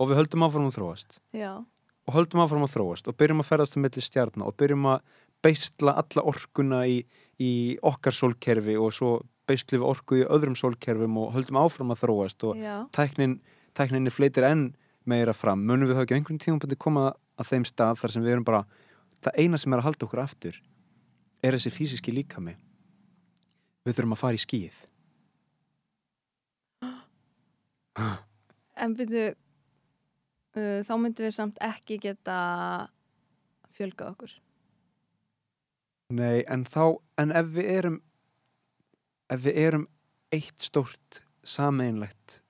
og 0.00 0.10
við 0.10 0.20
höldum 0.20 0.46
áfram 0.46 0.68
að 0.68 0.76
þróast 0.78 1.20
Já. 1.36 1.62
Og 2.08 2.16
höldum 2.16 2.42
áfram 2.42 2.64
að 2.66 2.74
þróast 2.76 3.08
og 3.10 3.16
byrjum 3.18 3.42
að 3.42 3.48
ferðast 3.50 3.76
um 3.78 3.84
milli 3.86 4.02
stjarnar 4.04 4.50
og 4.50 4.56
byrjum 4.58 4.88
að 4.90 5.02
beisla 5.42 5.96
alla 6.02 6.24
orkuna 6.32 6.82
í, 6.86 7.00
í 7.42 7.52
okkar 7.82 8.14
sólkerfi 8.14 8.76
og 8.78 8.94
svo 8.94 9.12
beislu 9.48 9.80
við 9.80 9.88
orku 9.88 10.20
í 10.20 10.26
öðrum 10.26 10.56
sólkerfum 10.58 11.18
og 11.22 11.32
höldum 11.36 11.58
áfram 11.62 11.94
að 11.94 12.04
þróast 12.04 12.46
og 12.46 12.62
tæknin, 12.94 13.40
tækninni 13.78 14.14
fleitir 14.14 14.46
enn 14.46 14.70
meira 15.06 15.34
fram, 15.34 15.64
munum 15.66 15.90
við 15.90 15.98
þá 15.98 16.04
ekki 16.04 16.14
á 16.14 16.18
einhvern 16.20 16.42
tímabundi 16.42 16.78
koma 16.78 17.08
að 17.40 17.48
þeim 17.50 17.66
stað 17.66 17.98
þar 18.02 18.14
sem 18.14 18.22
við 18.22 18.36
erum 18.36 18.46
bara 18.46 18.62
það 19.22 19.40
eina 19.42 19.58
sem 19.58 19.74
er 19.74 19.82
að 19.82 19.88
halda 19.88 20.06
okkur 20.06 20.22
aftur 20.22 20.60
er 21.42 21.56
þessi 21.56 21.72
fysiski 21.74 22.14
líkami. 22.14 22.54
Við 23.82 23.96
þurfum 23.96 24.14
að 24.14 24.20
fara 24.22 24.38
í 24.38 24.42
skíð 24.42 24.76
En 28.82 28.94
byrju, 28.96 29.32
uh, 30.58 30.80
þá 30.86 30.94
myndum 31.00 31.26
við 31.26 31.34
samt 31.36 31.60
ekki 31.64 31.98
geta 32.02 32.38
fjölgað 33.72 34.14
okkur. 34.14 34.34
Nei, 36.12 36.42
en 36.44 36.66
þá, 36.68 36.98
en 37.22 37.32
ef 37.32 37.54
við 37.54 37.70
erum 37.78 38.00
ef 39.32 39.44
við 39.46 39.60
erum 39.64 39.86
eitt 40.32 40.60
stórt 40.60 41.22
sameinlegt 41.42 42.42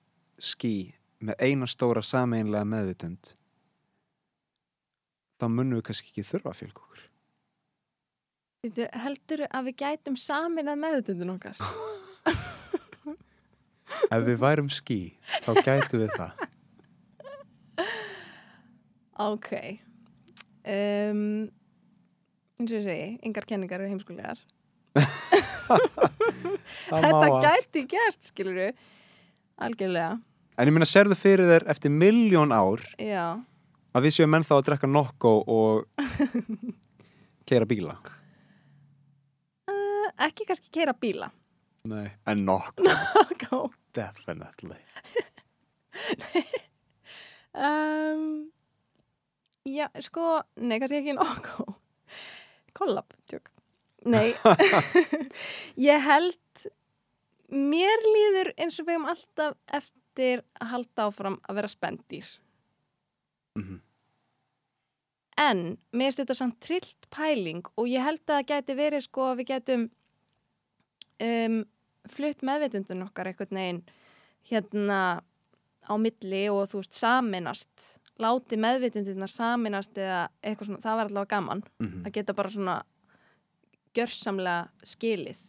skí 0.43 0.93
með 1.23 1.39
eina 1.39 1.67
stóra 1.69 2.03
sameinlega 2.03 2.67
meðvitund 2.67 3.33
þá 5.39 5.47
munum 5.47 5.79
við 5.79 5.87
kannski 5.87 6.11
ekki 6.11 6.25
þurfa 6.27 6.51
að 6.51 6.59
fjölga 6.59 6.83
okkur 6.83 7.05
heldur 8.63 9.43
að 9.49 9.65
við 9.67 9.75
gætum 9.81 10.15
samin 10.19 10.71
að 10.71 10.79
meðutundin 10.85 11.33
okkar? 11.33 11.57
Ef 14.13 14.23
við 14.23 14.37
værum 14.39 14.69
skí, 14.71 14.99
þá 15.43 15.51
gætu 15.65 15.99
við 15.99 16.13
það 16.15 16.42
Ok. 19.21 19.51
Um, 20.63 21.49
eins 22.57 22.71
og 22.71 22.77
ég 22.79 22.85
segi, 22.87 23.07
yngar 23.27 23.45
kenningar 23.49 23.81
eru 23.83 23.91
heimskulegar. 23.91 24.39
Þetta 26.89 27.29
gæti 27.43 27.83
gerst, 27.91 28.29
skilur 28.31 28.57
við. 28.57 28.71
Algjörlega. 29.63 30.17
En 30.57 30.69
ég 30.69 30.75
meina, 30.75 30.87
serðu 30.89 31.17
fyrir 31.17 31.49
þér 31.49 31.65
eftir 31.73 31.93
miljón 31.93 32.53
ár 32.53 32.81
Já. 33.01 33.41
að 33.93 34.05
við 34.05 34.15
séum 34.17 34.29
menn 34.33 34.45
þá 34.45 34.53
að 34.59 34.65
drekka 34.69 34.89
nokko 34.89 35.31
og 35.49 36.03
keira 37.49 37.69
bíla 37.69 37.97
Uh, 39.63 40.09
ekki 40.27 40.43
kannski 40.45 40.67
keira 40.75 40.91
bíla. 40.93 41.29
Nei, 41.89 42.09
en 42.27 42.43
nokko, 42.45 42.83
Go. 43.45 43.59
definitely 43.95 44.75
Um, 47.53 48.52
já, 49.67 49.87
sko, 50.03 50.41
nei, 50.59 50.79
kannski 50.81 51.01
ekki 51.01 51.15
nokkuð. 51.17 51.73
Kollab, 52.77 53.13
tjók. 53.29 53.49
Nei, 54.09 54.33
ég 55.89 56.03
held, 56.03 56.67
mér 57.53 58.07
líður 58.09 58.53
eins 58.57 58.79
og 58.81 58.87
við 58.87 58.97
hefum 58.97 59.09
alltaf 59.13 59.57
eftir 59.79 60.43
að 60.59 60.71
halda 60.75 61.07
áfram 61.07 61.39
að 61.47 61.61
vera 61.61 61.71
spendýr. 61.71 62.29
Mhm. 63.59 63.81
En 65.43 65.61
mér 65.89 66.11
finnst 66.11 66.19
þetta 66.21 66.35
samt 66.37 66.59
trillt 66.61 67.07
pæling 67.13 67.65
og 67.73 67.87
ég 67.89 68.05
held 68.05 68.21
að 68.27 68.35
það 68.35 68.49
gæti 68.51 68.75
verið 68.77 69.05
sko 69.07 69.23
að 69.31 69.39
við 69.39 69.47
gætum 69.49 69.85
um, 71.25 71.55
flutt 72.13 72.43
meðveitundun 72.45 73.05
okkar 73.07 73.31
einhvern 73.31 73.57
veginn 73.57 73.81
hérna 74.51 74.99
á 75.83 75.93
milli 75.99 76.43
og 76.51 76.67
þú 76.71 76.83
veist 76.83 76.99
saminast, 76.99 77.87
láti 78.19 78.57
meðveitundunar 78.61 79.29
saminast 79.31 79.97
eða 79.97 80.27
eitthvað 80.43 80.65
svona, 80.69 80.81
það 80.83 80.97
var 80.99 81.05
allavega 81.09 81.31
gaman 81.35 81.63
Mhm. 81.79 82.03
að 82.05 82.11
geta 82.13 82.33
bara 82.33 82.49
svona 82.49 82.81
gjörsamlega 83.95 84.69
skilið 84.85 85.39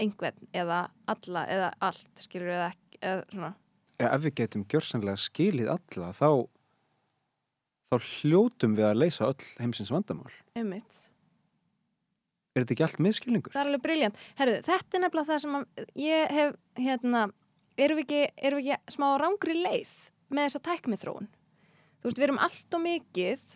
einhvern 0.00 0.48
eða 0.54 0.90
alla 1.08 1.46
eða 1.46 1.70
allt 1.80 2.20
skilur 2.20 2.48
eða 2.52 2.68
ekki 2.72 2.98
eða 3.02 3.24
svona 3.32 3.54
Ja, 3.98 4.10
ef 4.12 4.20
við 4.26 4.34
getum 4.42 4.64
gjörsanlega 4.68 5.16
skilið 5.16 5.70
alla 5.72 6.12
þá 6.12 6.28
þá 7.92 7.96
hljótum 8.20 8.74
við 8.76 8.84
að 8.90 8.98
leysa 9.00 9.28
öll 9.30 9.46
heimsins 9.62 9.90
vandamál. 9.94 10.32
ummitt. 10.56 11.10
Er 12.56 12.64
þetta 12.64 12.72
ekki 12.74 12.84
allt 12.86 12.98
miskilningur? 13.04 13.52
Það 13.52 13.60
er 13.60 13.68
alveg 13.70 13.82
briljant. 13.84 14.16
Herðu, 14.38 14.60
þetta 14.64 14.96
er 14.96 15.00
nefnilega 15.04 15.28
það 15.28 15.40
sem 15.40 15.66
ég 15.96 16.30
hef, 16.30 16.54
hérna, 16.80 17.22
erum 17.78 17.98
við 17.98 18.04
ekki, 18.06 18.20
erum 18.42 18.58
við 18.62 18.70
ekki 18.72 18.94
smá 18.96 19.06
rángri 19.20 19.56
leið 19.62 19.92
með 20.32 20.46
þessa 20.48 20.62
tækmið 20.64 21.02
Þú 22.06 22.10
veist, 22.12 22.18
við 22.20 22.26
erum 22.28 22.38
allt 22.38 22.74
og 22.78 22.82
mikið 22.84 23.46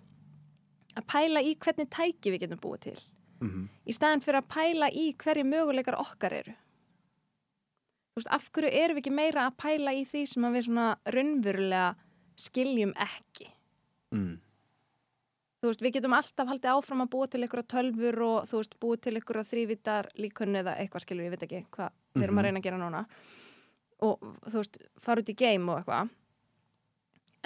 að 0.98 1.04
pæla 1.06 1.40
í 1.46 1.52
hvernig 1.62 1.86
tæki 1.94 2.32
við 2.34 2.40
getum 2.42 2.58
búið 2.64 2.80
til. 2.88 2.96
Mm 3.40 3.68
Í 3.86 3.94
staðin 3.94 4.20
fyrir 4.24 4.40
að 4.42 4.48
pæla 4.50 4.88
í 4.90 5.04
hverju 5.22 5.44
möguleikar 5.46 5.96
okkar 6.02 6.34
eru. 6.40 6.52
Þú 8.10 8.18
veist, 8.20 8.30
af 8.34 8.50
hverju 8.50 8.72
erum 8.74 8.98
við 8.98 9.04
ekki 9.04 9.14
meira 9.14 9.46
að 9.46 9.56
pæla 9.62 9.94
í 9.94 10.02
því 10.04 10.24
sem 10.26 10.42
við 10.50 10.66
svona 10.66 10.88
raunverulega 11.06 11.94
skiljum 12.36 12.92
ekki. 12.98 13.46
mm. 14.14 14.36
Þú 15.60 15.68
veist, 15.70 15.82
við 15.84 15.92
getum 15.98 16.14
alltaf 16.16 16.48
haldið 16.48 16.70
áfram 16.74 17.02
að 17.04 17.10
búa 17.12 17.26
til 17.30 17.42
einhverja 17.44 17.68
tölfur 17.68 18.20
og 18.26 18.46
þú 18.50 18.56
veist, 18.62 18.76
búa 18.80 18.96
til 18.96 19.14
einhverja 19.14 19.44
þrývitar 19.44 20.08
líkunni 20.18 20.58
eða 20.64 20.74
eitthvað 20.80 21.04
skilur, 21.04 21.24
ég 21.28 21.30
veit 21.36 21.42
ekki 21.46 21.62
hvað 21.70 21.90
við 22.16 22.22
erum 22.24 22.34
Mhm. 22.34 22.40
að 22.40 22.44
reyna 22.48 22.58
að 22.58 22.62
gera 22.66 22.78
núna 22.82 23.06
og 24.00 24.20
þú 24.48 24.56
veist, 24.58 24.78
fara 24.98 25.20
út 25.20 25.28
í 25.28 25.36
game 25.36 25.68
og 25.70 25.78
eitthvað 25.84 26.08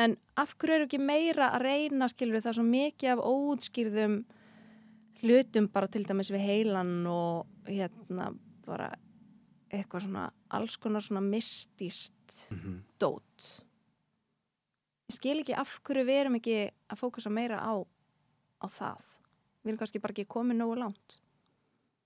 en 0.01 0.16
af 0.41 0.55
hverju 0.59 0.79
eru 0.79 0.89
ekki 0.89 1.01
meira 1.03 1.53
að 1.55 1.66
reyna 1.69 2.09
skilur 2.11 2.43
það 2.43 2.51
er 2.51 2.59
svo 2.59 2.66
mikið 2.69 3.12
af 3.12 3.23
óútskýrðum 3.23 4.16
hlutum 5.23 5.69
bara 5.73 5.89
til 5.89 6.05
dæmis 6.07 6.33
við 6.35 6.47
heilan 6.49 6.95
og 7.09 7.69
hérna 7.69 8.33
bara 8.66 8.91
eitthvað 9.75 10.07
svona 10.07 10.25
alls 10.55 10.77
konar 10.81 11.05
svona 11.05 11.25
mistist 11.25 12.49
Mm 12.51 12.83
dót. 12.99 13.45
Ég 15.11 15.19
skil 15.19 15.41
ekki 15.43 15.55
af 15.55 15.81
hverju 15.85 16.05
við 16.09 16.21
erum 16.23 16.39
ekki 16.39 16.55
að 16.89 16.99
fókusa 16.99 17.31
meira 17.31 17.59
á, 17.61 17.75
á 18.65 18.66
það. 18.66 19.03
Við 19.62 19.69
erum 19.69 19.81
kannski 19.83 20.01
bara 20.01 20.15
ekki 20.15 20.25
komið 20.25 20.57
nógu 20.57 20.79
langt. 20.81 21.19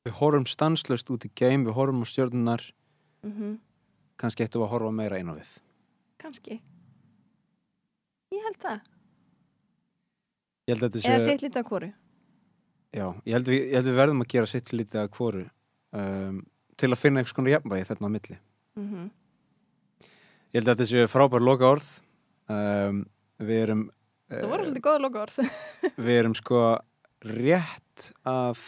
Við 0.05 0.17
horfum 0.19 0.49
stanslöst 0.51 1.11
út 1.15 1.29
í 1.29 1.31
geim, 1.39 1.65
við 1.69 1.77
horfum 1.79 2.03
á 2.03 2.07
stjórnunar, 2.11 2.65
mm 3.23 3.59
kannski 4.19 4.43
ættum 4.43 4.65
við 4.65 4.67
að 4.67 4.73
horfa 4.73 4.91
meira 4.91 5.21
á 5.23 5.35
við. 5.39 5.51
kannski 6.19 6.61
ég 8.35 8.45
held 8.49 8.61
það 8.63 8.95
Ég 10.69 10.75
held 10.75 10.85
að 10.85 10.99
þetta 10.99 11.09
eða 11.09 11.25
sé... 11.25 11.31
sitt 11.33 11.47
lítið 11.47 11.65
á 11.65 11.69
hvoru 11.71 11.91
Já, 12.89 13.07
ég 13.29 13.35
held, 13.37 13.51
við, 13.53 13.63
ég 13.69 13.77
held 13.77 13.91
við 13.91 13.99
verðum 14.01 14.25
að 14.25 14.31
gera 14.33 14.49
sitt 14.49 14.73
lítið 14.73 15.03
að 15.03 15.11
hvoru 15.17 15.45
um, 15.93 16.41
til 16.79 16.91
að 16.93 17.01
finna 17.01 17.21
einhvers 17.21 17.37
konar 17.37 17.53
jafnvægi 17.57 17.89
þarna 17.91 18.09
á 18.09 18.15
milli. 18.17 18.39
mm 18.79 19.09
Ég 20.49 20.63
held 20.63 20.71
að 20.71 20.79
þetta 20.79 20.89
sé 20.89 21.03
frábær 21.13 21.45
loka 21.45 21.69
orð. 21.69 21.89
Um, 22.49 23.03
við 23.45 23.59
erum... 23.67 23.83
það 24.31 24.47
voru 24.49 24.63
eh, 24.63 24.65
svolítið 24.65 24.85
góða 24.87 25.03
loka 25.05 25.21
orð 25.27 25.37
við 26.07 26.15
erum 26.23 26.37
sko 26.39 26.63
rétt 27.29 28.07
að 28.25 28.63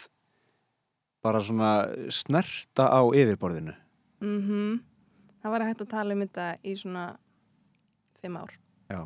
bara 1.25 1.41
svona 1.41 1.71
snerta 2.13 2.85
á 2.93 3.01
yfirborðinu. 3.01 3.73
mm 4.21 4.77
það 5.41 5.55
var 5.55 5.65
hægt 5.65 5.81
að 5.81 5.91
tala 5.95 6.13
um 6.13 6.21
þetta 6.21 6.47
í 6.61 6.75
svona 6.77 7.05
fimm 8.21 8.37
ár 8.37 8.53
Já. 8.93 9.01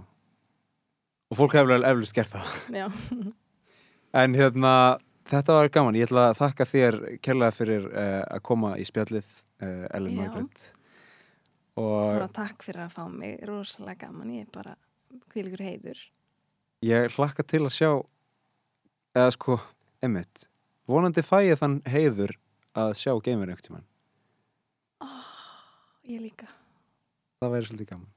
Og 1.32 1.40
fólk 1.40 1.56
hefur 1.58 1.74
vel 1.74 1.88
eflust 1.90 2.16
gert 2.16 2.34
það. 2.36 2.56
já, 2.76 2.88
En 4.22 4.36
hérna, 4.38 4.74
þetta 5.28 5.58
var 5.58 5.70
gaman. 5.74 5.98
Ég 6.00 6.08
ætla 6.08 6.30
að 6.32 6.38
þakka 6.40 6.68
þér 6.72 7.00
kærlega 7.26 7.56
fyrir 7.56 7.88
uh, 7.92 8.22
að 8.38 8.44
koma 8.48 8.76
í 8.80 8.86
spjallið, 8.88 9.32
uh, 9.60 9.88
Ellen. 9.98 10.20
Margaret. 10.22 10.70
Og 11.76 11.96
bara 12.16 12.30
takk 12.32 12.64
fyrir 12.64 12.86
að 12.86 12.94
fá 12.96 13.04
mig 13.12 13.42
rosalega 13.44 14.06
gaman, 14.06 14.32
ég 14.38 14.46
er 14.46 14.54
bara 14.56 14.78
hvíligur 15.34 15.66
heiður 15.66 16.00
ég 16.86 17.16
hlakka 17.18 17.44
til 17.48 17.64
að 17.66 17.74
sjá, 17.76 17.90
eða 19.16 19.34
sko, 19.36 19.58
emmitt, 20.06 20.48
vonandi 20.90 21.24
fæ 21.26 21.40
ég 21.48 21.60
þann 21.60 21.80
heiður 21.90 22.36
að 22.78 22.94
sjá 23.00 23.12
geimur 23.24 23.50
einhvern 23.50 23.66
tímann. 23.68 23.88
oh, 25.04 25.30
ég 26.08 26.22
líka 26.22 26.50
Það 27.42 27.52
væri 27.52 27.68
svolítið 27.68 27.90
gaman. 27.90 28.12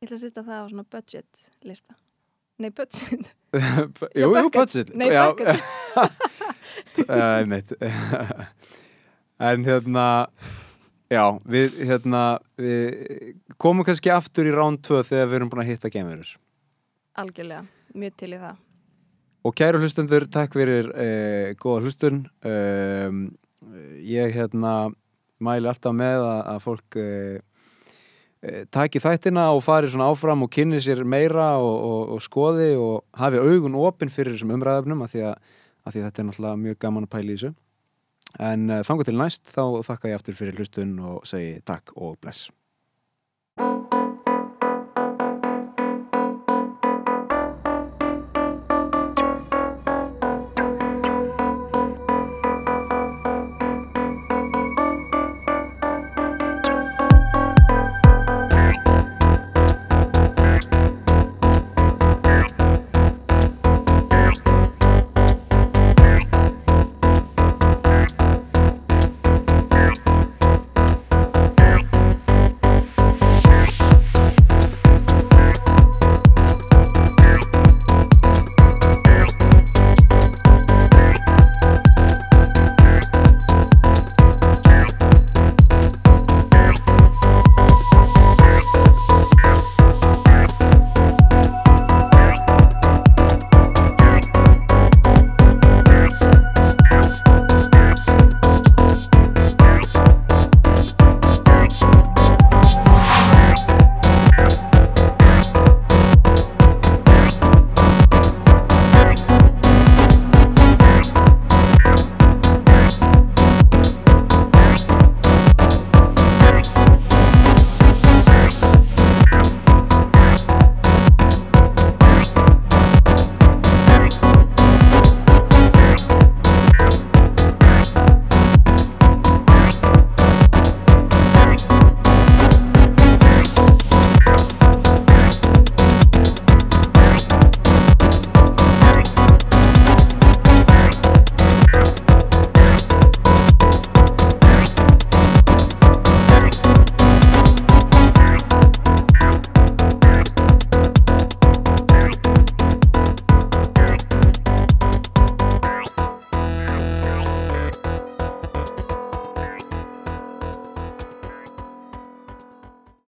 Ég 0.00 0.06
ætla 0.06 0.16
að 0.16 0.22
setja 0.24 0.42
það 0.44 0.60
á 0.60 0.66
svona 0.70 0.86
budget 0.92 1.44
lista. 1.64 1.94
Nei, 2.60 2.70
budget. 2.76 3.30
jú, 4.20 4.28
jú, 4.36 4.48
budget. 4.52 4.90
Nei, 4.94 5.08
Já, 5.14 5.30
bucket. 5.32 5.62
uh, 5.96 7.14
einmitt. 7.40 7.72
en 9.40 9.64
hérna, 9.64 10.06
já, 11.10 11.24
við, 11.48 11.78
hérna, 11.88 12.22
við 12.60 13.34
komum 13.60 13.86
kannski 13.88 14.12
aftur 14.12 14.48
í 14.50 14.54
rán 14.54 14.76
2 14.84 15.00
þegar 15.08 15.30
við 15.32 15.38
erum 15.40 15.52
búin 15.52 15.64
að 15.64 15.72
hitta 15.72 15.92
geimurur. 15.92 16.34
Algjörlega, 17.20 17.64
mjög 17.96 18.18
til 18.20 18.32
í 18.36 18.40
það. 18.44 18.58
Og 19.48 19.56
kæru 19.56 19.80
hlustendur, 19.80 20.26
takk 20.28 20.52
fyrir 20.52 20.90
uh, 20.92 21.52
góða 21.56 21.86
hlustun. 21.86 22.26
Um, 22.44 23.22
ég 24.04 24.34
hérna 24.36 24.90
mæli 25.40 25.68
alltaf 25.70 25.96
með 25.96 26.20
að, 26.28 26.40
að 26.52 26.60
fólk 26.66 27.00
uh, 27.00 27.38
taki 28.72 29.00
þættina 29.02 29.50
og 29.52 29.62
fari 29.64 29.90
svona 29.92 30.08
áfram 30.10 30.46
og 30.46 30.52
kynni 30.52 30.80
sér 30.80 31.02
meira 31.04 31.52
og, 31.60 31.74
og, 31.90 32.12
og 32.16 32.22
skoði 32.24 32.70
og 32.80 33.02
hafi 33.20 33.40
augun 33.40 33.76
opinn 33.76 34.12
fyrir 34.12 34.32
þessum 34.36 34.54
umræðafnum 34.56 35.04
af 35.04 35.12
því 35.12 35.26
að, 35.28 35.50
að 35.84 35.96
því 35.96 36.04
þetta 36.06 36.22
er 36.22 36.28
náttúrulega 36.30 36.62
mjög 36.62 36.80
gaman 36.86 37.08
að 37.08 37.12
pæla 37.16 37.28
í 37.28 37.36
þessu. 37.36 37.52
En 38.50 38.70
uh, 38.70 38.80
þangu 38.86 39.08
til 39.08 39.18
næst 39.18 39.52
þá 39.52 39.62
þakka 39.90 40.12
ég 40.12 40.20
aftur 40.20 40.38
fyrir 40.38 40.60
hlustun 40.60 40.96
og 41.04 41.28
segi 41.28 41.58
takk 41.68 41.92
og 41.98 42.16
bless. 42.22 42.48